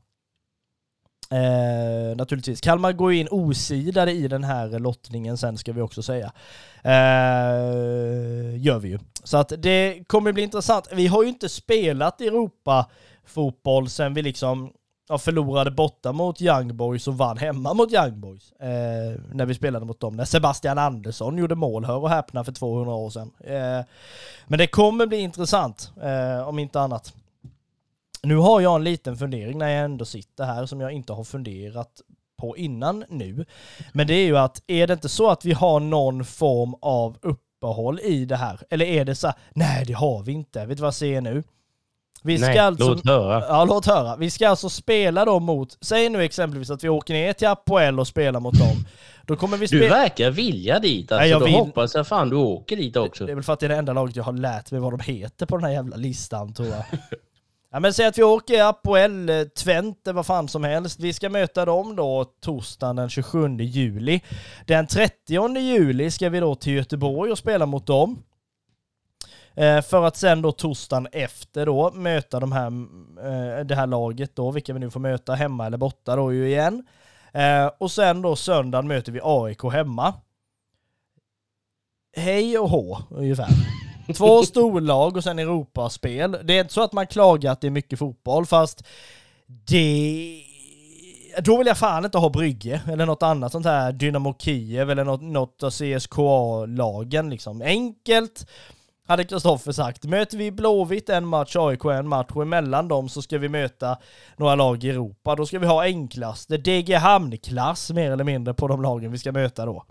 Eh, 1.31 2.17
naturligtvis. 2.17 2.61
Kalmar 2.61 2.93
går 2.93 3.13
in 3.13 3.29
osidade 3.31 4.13
i 4.13 4.29
den 4.29 4.45
här 4.45 4.79
lottningen 4.79 5.39
sen 5.39 5.59
ska 5.59 5.73
vi 5.73 5.81
också 5.81 6.03
säga. 6.03 6.33
Eh, 6.83 8.57
gör 8.59 8.79
vi 8.79 8.89
ju. 8.89 8.99
Så 9.25 9.37
att 9.37 9.53
det 9.59 10.05
kommer 10.07 10.33
bli 10.33 10.43
intressant. 10.43 10.89
Vi 10.93 11.07
har 11.07 11.23
ju 11.23 11.29
inte 11.29 11.49
spelat 11.49 12.21
Europa-fotboll 12.21 13.89
sen 13.89 14.15
vi 14.15 14.23
liksom 14.23 14.73
ja, 15.09 15.19
förlorade 15.19 15.71
borta 15.71 16.13
mot 16.13 16.43
Young 16.43 16.77
Boys 16.77 17.09
och 17.09 17.19
vann 17.19 17.39
hemma 17.39 17.75
mot 17.75 17.93
Young 17.93 18.21
Boys. 18.21 18.53
Eh, 18.53 19.21
när 19.33 19.47
vi 19.47 19.55
spelade 19.55 19.87
mot 19.87 20.01
dem. 20.01 20.17
När 20.17 20.25
Sebastian 20.25 20.79
Andersson 20.79 21.39
gjorde 21.39 21.55
mål, 21.55 21.85
hör 21.85 21.97
och 21.97 22.11
häpna, 22.11 22.45
för 22.45 22.53
200 22.53 22.95
år 22.95 23.11
sedan. 23.11 23.31
Eh, 23.41 23.85
men 24.47 24.59
det 24.59 24.67
kommer 24.67 25.07
bli 25.07 25.17
intressant, 25.17 25.93
eh, 26.03 26.49
om 26.49 26.59
inte 26.59 26.81
annat. 26.81 27.15
Nu 28.25 28.37
har 28.37 28.61
jag 28.61 28.77
en 28.77 28.85
liten 28.85 29.17
fundering 29.17 29.59
när 29.59 29.69
jag 29.69 29.85
ändå 29.85 30.05
sitter 30.05 30.45
här 30.45 30.67
som 30.67 30.81
jag 30.81 30.93
inte 30.93 31.13
har 31.13 31.25
funderat 31.25 32.01
på 32.37 32.57
innan 32.57 33.05
nu. 33.09 33.45
Men 33.93 34.07
det 34.07 34.15
är 34.15 34.27
ju 34.27 34.39
att, 34.39 34.63
är 34.67 34.87
det 34.87 34.93
inte 34.93 35.09
så 35.09 35.31
att 35.31 35.45
vi 35.45 35.53
har 35.53 35.81
någon 35.81 36.25
form 36.25 36.75
av 36.83 37.17
uppehåll 37.23 38.01
i 38.01 38.25
det 38.25 38.37
här? 38.37 38.61
Eller 38.71 38.87
är 38.87 39.05
det 39.05 39.15
så 39.15 39.27
här, 39.27 39.37
nej 39.53 39.85
det 39.87 39.93
har 39.93 40.23
vi 40.23 40.33
inte. 40.33 40.67
Vet 40.67 40.77
du 40.77 40.81
vad 40.81 40.87
jag 40.87 40.95
säger 40.95 41.21
nu? 41.21 41.43
Vi 42.27 42.39
ska 42.39 42.47
nej, 42.47 42.59
alltså, 42.59 42.89
låt 42.89 43.07
höra. 43.07 43.45
Ja, 43.49 43.65
låt 43.65 43.87
höra. 43.87 44.17
Vi 44.17 44.31
ska 44.31 44.49
alltså 44.49 44.69
spela 44.69 45.25
då 45.25 45.41
mot, 45.41 45.79
säg 45.81 46.09
nu 46.09 46.23
exempelvis 46.23 46.71
att 46.71 46.85
vi 46.85 46.89
åker 46.89 47.15
ner 47.15 47.33
till 47.33 47.49
Apoel 47.49 48.01
och 48.01 48.09
spelar 48.09 48.41
mot 48.41 48.59
dem. 48.59 48.77
Då 49.27 49.37
kommer 49.37 49.57
vi. 49.57 49.67
Du 49.67 49.89
verkar 49.89 50.31
vilja 50.31 50.79
dit 50.79 51.13
alltså. 51.13 51.23
Nej, 51.23 51.31
jag 51.31 51.41
då 51.41 51.47
vill... 51.47 51.55
hoppas 51.55 51.95
jag 51.95 52.07
fan 52.07 52.29
du 52.29 52.37
åker 52.37 52.77
dit 52.77 52.97
också. 52.97 53.27
Det 53.27 53.33
är 53.33 53.35
väl 53.35 53.45
för 53.45 53.53
att 53.53 53.61
det 53.61 53.67
är 53.67 53.69
det 53.69 53.77
enda 53.77 53.93
laget 53.93 54.17
jag 54.17 54.25
har 54.25 54.33
lärt 54.33 54.71
mig 54.71 54.81
vad 54.81 54.93
de 54.93 55.01
heter 55.01 55.47
på 55.47 55.57
den 55.57 55.65
här 55.65 55.73
jävla 55.73 55.97
listan 55.97 56.55
tror 56.55 56.69
jag. 56.69 56.85
Ja 57.75 57.81
men 57.81 57.95
säg 57.95 58.07
att 58.07 58.19
vi 58.19 58.23
åker 58.23 58.65
Apoel, 58.65 59.29
eh, 59.29 59.43
Twente, 59.43 60.13
vad 60.13 60.27
fan 60.27 60.49
som 60.49 60.65
helst. 60.65 61.01
Vi 61.01 61.13
ska 61.13 61.29
möta 61.29 61.65
dem 61.65 61.97
då 61.97 62.25
torsdagen 62.25 62.97
den 62.97 63.09
27 63.09 63.57
juli. 63.59 64.21
Den 64.67 64.87
30 64.87 65.59
juli 65.59 66.11
ska 66.11 66.29
vi 66.29 66.41
då 66.41 66.55
till 66.55 66.73
Göteborg 66.73 67.33
och 67.33 67.39
spela 67.39 67.67
mot 67.67 67.87
dem. 67.87 68.23
Eh, 69.55 69.83
för 69.83 70.05
att 70.05 70.17
sen 70.17 70.43
då 70.43 70.53
torsdagen 70.53 71.09
efter 71.13 71.67
då 71.67 71.91
möta 71.91 72.41
de 72.41 72.53
här, 72.53 72.67
eh, 72.67 73.65
det 73.65 73.75
här 73.75 73.87
laget 73.87 74.37
då, 74.37 74.51
vilka 74.51 74.73
vi 74.73 74.79
nu 74.79 74.91
får 74.91 75.01
möta 75.01 75.35
hemma 75.35 75.67
eller 75.67 75.79
borta 75.79 76.17
då 76.17 76.33
ju 76.33 76.49
igen. 76.49 76.87
Eh, 77.33 77.67
och 77.79 77.91
sen 77.91 78.23
då 78.23 78.37
söndagen 78.37 78.89
möter 78.89 79.13
vi 79.13 79.21
AIK 79.23 79.63
hemma. 79.73 80.15
Hej 82.17 82.59
och 82.59 82.71
hå 82.71 82.99
ungefär. 83.11 83.84
Två 84.13 84.43
storlag 84.43 85.17
och 85.17 85.25
sen 85.25 85.39
Europaspel. 85.39 86.39
Det 86.45 86.57
är 86.57 86.61
inte 86.61 86.75
så 86.75 86.83
att 86.83 86.93
man 86.93 87.07
klagar 87.07 87.53
att 87.53 87.61
det 87.61 87.67
är 87.67 87.71
mycket 87.71 87.99
fotboll, 87.99 88.47
fast 88.47 88.85
det... 89.47 90.41
Då 91.39 91.57
vill 91.57 91.67
jag 91.67 91.79
fan 91.79 92.05
inte 92.05 92.19
ha 92.19 92.29
Brygge 92.29 92.81
eller 92.89 93.07
något 93.07 93.23
annat 93.23 93.53
sånt 93.53 93.67
här 93.67 93.93
Dynamo 93.93 94.35
Kiev 94.39 94.91
eller 94.91 95.05
något, 95.05 95.23
något 95.23 95.63
av 95.63 95.71
CSKA-lagen 95.71 97.31
liksom. 97.31 97.63
Enkelt 97.63 98.47
hade 99.07 99.25
Kristoffer 99.25 99.73
sagt. 99.73 100.05
Möter 100.05 100.37
vi 100.39 100.51
Blåvitt 100.51 101.09
en 101.09 101.27
match, 101.27 101.57
AIK 101.57 101.85
en 101.85 102.09
match 102.09 102.31
och 102.33 102.43
emellan 102.43 102.89
dem 102.89 103.09
så 103.09 103.23
ska 103.23 103.39
vi 103.39 103.49
möta 103.49 103.99
några 104.37 104.55
lag 104.55 104.85
i 104.85 104.91
Europa. 104.91 105.35
Då 105.35 105.47
ska 105.47 105.59
vi 105.59 105.67
ha 105.67 105.85
enklaste 105.85 106.57
DG-hamn-klass 106.57 107.91
mer 107.91 108.11
eller 108.11 108.25
mindre 108.25 108.55
på 108.55 108.69
de 108.69 108.83
lagen 108.83 109.13
vi 109.13 109.19
ska 109.19 109.33
möta 109.33 109.67
då. 109.67 109.85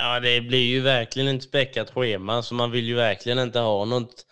Ja, 0.00 0.20
det 0.20 0.40
blir 0.40 0.66
ju 0.66 0.80
verkligen 0.80 1.36
ett 1.36 1.42
späckat 1.42 1.90
schema, 1.90 2.42
så 2.42 2.54
man 2.54 2.70
vill 2.70 2.86
ju 2.86 2.94
verkligen 2.94 3.38
inte 3.38 3.58
ha 3.58 3.84
något 3.84 4.26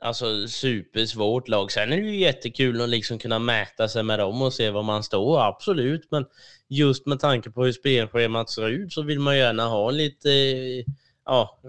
alltså, 0.00 0.48
supersvårt 0.48 1.48
lag. 1.48 1.72
Sen 1.72 1.92
är 1.92 1.96
det 1.96 2.08
ju 2.08 2.16
jättekul 2.16 2.80
att 2.80 2.88
liksom 2.88 3.18
kunna 3.18 3.38
mäta 3.38 3.88
sig 3.88 4.02
med 4.02 4.18
dem 4.18 4.42
och 4.42 4.52
se 4.52 4.70
var 4.70 4.82
man 4.82 5.02
står, 5.02 5.40
absolut. 5.40 6.08
Men 6.10 6.24
just 6.68 7.06
med 7.06 7.20
tanke 7.20 7.50
på 7.50 7.64
hur 7.64 7.72
spelschemat 7.72 8.50
ser 8.50 8.68
ut 8.68 8.92
så 8.92 9.02
vill 9.02 9.20
man 9.20 9.38
gärna 9.38 9.66
ha 9.66 9.90
lite 9.90 10.30
ja, 11.24 11.60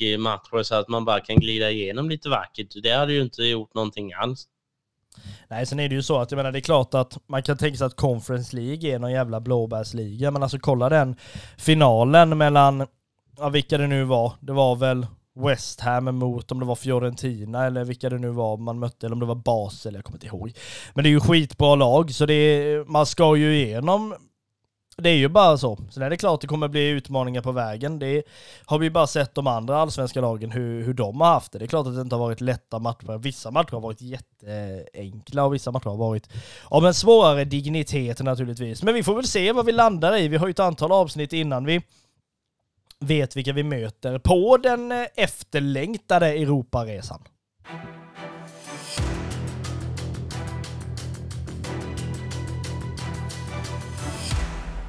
i 0.00 0.16
matcher 0.16 0.62
så 0.62 0.74
att 0.74 0.88
man 0.88 1.04
bara 1.04 1.20
kan 1.20 1.36
glida 1.36 1.70
igenom 1.70 2.10
lite 2.10 2.28
vackert. 2.28 2.82
Det 2.82 2.90
hade 2.90 3.12
ju 3.12 3.20
inte 3.22 3.42
gjort 3.42 3.74
någonting 3.74 4.12
alls. 4.12 4.48
Nej, 5.48 5.66
sen 5.66 5.80
är 5.80 5.88
det 5.88 5.94
ju 5.94 6.02
så 6.02 6.18
att 6.18 6.30
jag 6.30 6.36
menar 6.36 6.52
det 6.52 6.58
är 6.58 6.60
klart 6.60 6.94
att 6.94 7.18
man 7.26 7.42
kan 7.42 7.56
tänka 7.56 7.78
sig 7.78 7.86
att 7.86 7.96
Conference 7.96 8.56
League 8.56 8.94
är 8.94 8.98
någon 8.98 9.12
jävla 9.12 9.40
blåbärsliga, 9.40 10.30
men 10.30 10.42
alltså 10.42 10.58
kolla 10.58 10.88
den 10.88 11.16
finalen 11.56 12.38
mellan, 12.38 12.86
ja 13.38 13.48
vilka 13.48 13.78
det 13.78 13.86
nu 13.86 14.04
var, 14.04 14.32
det 14.40 14.52
var 14.52 14.76
väl 14.76 15.06
West 15.46 15.80
Ham 15.80 16.04
mot 16.04 16.52
om 16.52 16.60
det 16.60 16.66
var 16.66 16.74
Fiorentina 16.74 17.66
eller 17.66 17.84
vilka 17.84 18.10
det 18.10 18.18
nu 18.18 18.28
var 18.28 18.56
man 18.56 18.78
mötte, 18.78 19.06
eller 19.06 19.14
om 19.14 19.20
det 19.20 19.26
var 19.26 19.34
Basel, 19.34 19.94
jag 19.94 20.04
kommer 20.04 20.16
inte 20.16 20.26
ihåg. 20.26 20.52
Men 20.94 21.04
det 21.04 21.08
är 21.08 21.12
ju 21.12 21.20
skitbra 21.20 21.74
lag, 21.74 22.10
så 22.10 22.26
det 22.26 22.34
är, 22.34 22.84
man 22.84 23.06
ska 23.06 23.36
ju 23.36 23.56
igenom 23.56 24.14
det 25.02 25.10
är 25.10 25.16
ju 25.16 25.28
bara 25.28 25.58
så. 25.58 25.78
Sen 25.90 26.02
är 26.02 26.10
det 26.10 26.16
klart 26.16 26.40
det 26.40 26.46
kommer 26.46 26.68
bli 26.68 26.88
utmaningar 26.88 27.42
på 27.42 27.52
vägen. 27.52 27.98
Det 27.98 28.22
har 28.64 28.78
vi 28.78 28.90
bara 28.90 29.06
sett 29.06 29.34
de 29.34 29.46
andra 29.46 29.80
allsvenska 29.80 30.20
lagen 30.20 30.50
hur, 30.50 30.82
hur 30.82 30.94
de 30.94 31.20
har 31.20 31.28
haft 31.28 31.52
det. 31.52 31.58
Det 31.58 31.64
är 31.64 31.66
klart 31.66 31.86
att 31.86 31.94
det 31.94 32.00
inte 32.00 32.14
har 32.14 32.20
varit 32.20 32.40
lätta 32.40 32.78
matcher. 32.78 33.18
Vissa 33.18 33.50
matcher 33.50 33.72
har 33.72 33.80
varit 33.80 34.02
jätteenkla 34.02 35.44
och 35.44 35.54
vissa 35.54 35.70
matcher 35.70 35.90
har 35.90 35.96
varit 35.96 36.28
av 36.64 36.86
en 36.86 36.94
svårare 36.94 37.44
dignitet 37.44 38.20
naturligtvis. 38.20 38.82
Men 38.82 38.94
vi 38.94 39.02
får 39.02 39.14
väl 39.14 39.26
se 39.26 39.52
vad 39.52 39.66
vi 39.66 39.72
landar 39.72 40.16
i. 40.16 40.28
Vi 40.28 40.36
har 40.36 40.46
ju 40.46 40.50
ett 40.50 40.60
antal 40.60 40.92
avsnitt 40.92 41.32
innan 41.32 41.64
vi 41.64 41.82
vet 43.00 43.36
vilka 43.36 43.52
vi 43.52 43.62
möter 43.62 44.18
på 44.18 44.56
den 44.56 44.92
eh, 44.92 45.06
efterlängtade 45.16 46.26
Europaresan. 46.26 47.20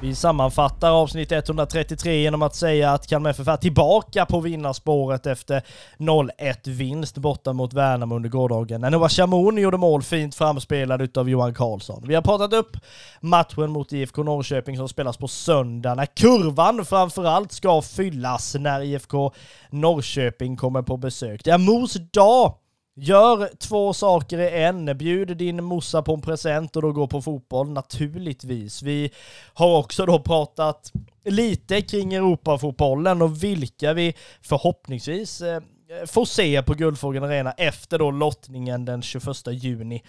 Vi 0.02 0.14
sammanfattar 0.14 0.90
avsnitt 0.90 1.32
133 1.32 2.22
genom 2.22 2.42
att 2.42 2.54
säga 2.54 2.90
att 2.92 3.06
Kalmar 3.06 3.30
FF 3.30 3.48
är 3.48 3.56
tillbaka 3.56 4.26
på 4.26 4.40
vinnarspåret 4.40 5.26
efter 5.26 5.62
0-1 5.98 6.70
vinst 6.70 7.18
borta 7.18 7.52
mot 7.52 7.72
Värnamo 7.72 8.16
under 8.16 8.28
gårdagen. 8.28 8.80
När 8.80 8.90
Noah 8.90 9.08
Chamoun 9.08 9.58
gjorde 9.58 9.76
mål 9.76 10.02
fint 10.02 10.34
framspelad 10.34 11.02
utav 11.02 11.30
Johan 11.30 11.54
Karlsson. 11.54 12.04
Vi 12.06 12.14
har 12.14 12.22
pratat 12.22 12.52
upp 12.52 12.76
matchen 13.20 13.70
mot 13.70 13.92
IFK 13.92 14.22
Norrköping 14.22 14.76
som 14.76 14.88
spelas 14.88 15.16
på 15.16 15.28
söndag 15.28 15.94
när 15.94 16.06
kurvan 16.06 16.84
framförallt 16.84 17.52
ska 17.52 17.82
fyllas 17.82 18.54
när 18.54 18.80
IFK 18.82 19.32
Norrköping 19.70 20.56
kommer 20.56 20.82
på 20.82 20.96
besök. 20.96 21.44
Det 21.44 21.50
är 21.50 21.58
Mos 21.58 21.94
dag 21.94 22.54
Gör 22.96 23.50
två 23.58 23.94
saker 23.94 24.38
i 24.38 24.62
en. 24.62 24.98
Bjud 24.98 25.36
din 25.36 25.64
morsa 25.64 26.02
på 26.02 26.14
en 26.14 26.20
present 26.20 26.76
och 26.76 26.82
då 26.82 26.92
gå 26.92 27.06
på 27.06 27.22
fotboll, 27.22 27.70
naturligtvis. 27.70 28.82
Vi 28.82 29.10
har 29.54 29.78
också 29.78 30.06
då 30.06 30.20
pratat 30.20 30.92
lite 31.24 31.82
kring 31.82 32.14
Europafotbollen 32.14 33.22
och 33.22 33.44
vilka 33.44 33.92
vi 33.92 34.14
förhoppningsvis 34.42 35.40
eh, 35.40 35.62
får 36.06 36.24
se 36.24 36.62
på 36.62 36.74
Guldfågeln 36.74 37.24
Arena 37.24 37.52
efter 37.52 37.98
då 37.98 38.10
lottningen 38.10 38.84
den 38.84 39.02
21 39.02 39.24
juni. 39.46 40.02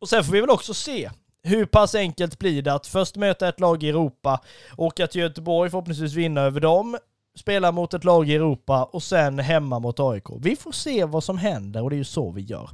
Och 0.00 0.08
sen 0.08 0.24
får 0.24 0.32
vi 0.32 0.40
väl 0.40 0.50
också 0.50 0.74
se 0.74 1.10
hur 1.42 1.66
pass 1.66 1.94
enkelt 1.94 2.38
blir 2.38 2.62
det 2.62 2.72
att 2.72 2.86
först 2.86 3.16
möta 3.16 3.48
ett 3.48 3.60
lag 3.60 3.82
i 3.82 3.88
Europa, 3.88 4.40
och 4.76 5.00
att 5.00 5.14
Göteborg, 5.14 5.70
förhoppningsvis 5.70 6.12
vinna 6.12 6.40
över 6.40 6.60
dem, 6.60 6.98
spela 7.36 7.72
mot 7.72 7.94
ett 7.94 8.04
lag 8.04 8.28
i 8.28 8.34
Europa 8.34 8.84
och 8.84 9.02
sen 9.02 9.38
hemma 9.38 9.78
mot 9.78 10.00
AIK. 10.00 10.24
Vi 10.40 10.56
får 10.56 10.72
se 10.72 11.04
vad 11.04 11.24
som 11.24 11.38
händer 11.38 11.82
och 11.82 11.90
det 11.90 11.96
är 11.96 11.98
ju 11.98 12.04
så 12.04 12.30
vi 12.30 12.42
gör. 12.42 12.70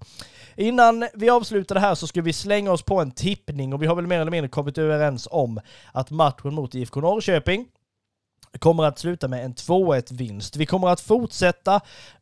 Innan 0.56 1.08
vi 1.14 1.30
avslutar 1.30 1.74
det 1.74 1.80
här 1.80 1.94
så 1.94 2.06
ska 2.06 2.22
vi 2.22 2.32
slänga 2.32 2.72
oss 2.72 2.82
på 2.82 3.00
en 3.00 3.10
tippning 3.10 3.74
och 3.74 3.82
vi 3.82 3.86
har 3.86 3.94
väl 3.94 4.06
mer 4.06 4.20
eller 4.20 4.30
mindre 4.30 4.48
kommit 4.48 4.78
överens 4.78 5.28
om 5.30 5.60
att 5.92 6.10
matchen 6.10 6.54
mot 6.54 6.74
IFK 6.74 7.00
Norrköping 7.00 7.66
kommer 8.58 8.84
att 8.84 8.98
sluta 8.98 9.28
med 9.28 9.44
en 9.44 9.54
2-1 9.54 10.14
vinst. 10.14 10.56
Vi 10.56 10.66
kommer 10.66 10.88
att 10.88 11.00
fortsätta 11.00 11.80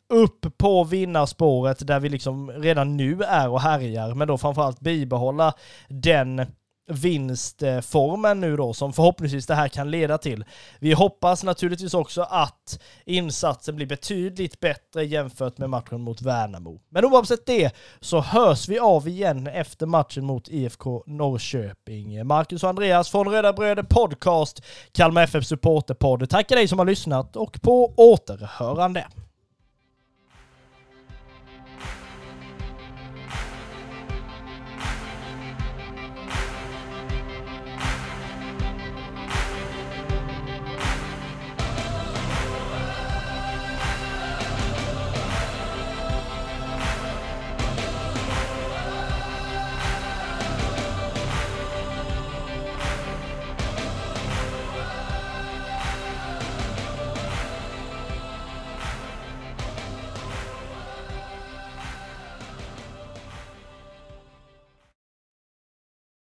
upp 0.08 0.58
på 0.58 0.84
vinnarspåret 0.84 1.86
där 1.86 2.00
vi 2.00 2.08
liksom 2.08 2.50
redan 2.50 2.96
nu 2.96 3.22
är 3.22 3.48
och 3.48 3.60
härjar, 3.60 4.14
men 4.14 4.28
då 4.28 4.38
framförallt 4.38 4.80
bibehålla 4.80 5.54
den 5.88 6.46
vinstformen 6.86 8.40
nu 8.40 8.56
då 8.56 8.74
som 8.74 8.92
förhoppningsvis 8.92 9.46
det 9.46 9.54
här 9.54 9.68
kan 9.68 9.90
leda 9.90 10.18
till. 10.18 10.44
Vi 10.78 10.92
hoppas 10.92 11.44
naturligtvis 11.44 11.94
också 11.94 12.22
att 12.22 12.80
insatsen 13.04 13.76
blir 13.76 13.86
betydligt 13.86 14.60
bättre 14.60 15.04
jämfört 15.04 15.58
med 15.58 15.70
matchen 15.70 16.00
mot 16.00 16.22
Värnamo. 16.22 16.80
Men 16.88 17.04
oavsett 17.04 17.46
det 17.46 17.72
så 18.00 18.20
hörs 18.20 18.68
vi 18.68 18.78
av 18.78 19.08
igen 19.08 19.46
efter 19.46 19.86
matchen 19.86 20.24
mot 20.24 20.48
IFK 20.48 21.02
Norrköping. 21.06 22.26
Marcus 22.26 22.62
och 22.62 22.68
Andreas 22.68 23.10
från 23.10 23.28
Röda 23.28 23.52
Bröder 23.52 23.82
Podcast, 23.82 24.62
Kalmar 24.92 25.22
FF 25.22 25.46
Supporterpodd. 25.46 26.30
Tackar 26.30 26.56
dig 26.56 26.68
som 26.68 26.78
har 26.78 26.86
lyssnat 26.86 27.36
och 27.36 27.62
på 27.62 27.92
återhörande. 27.96 29.06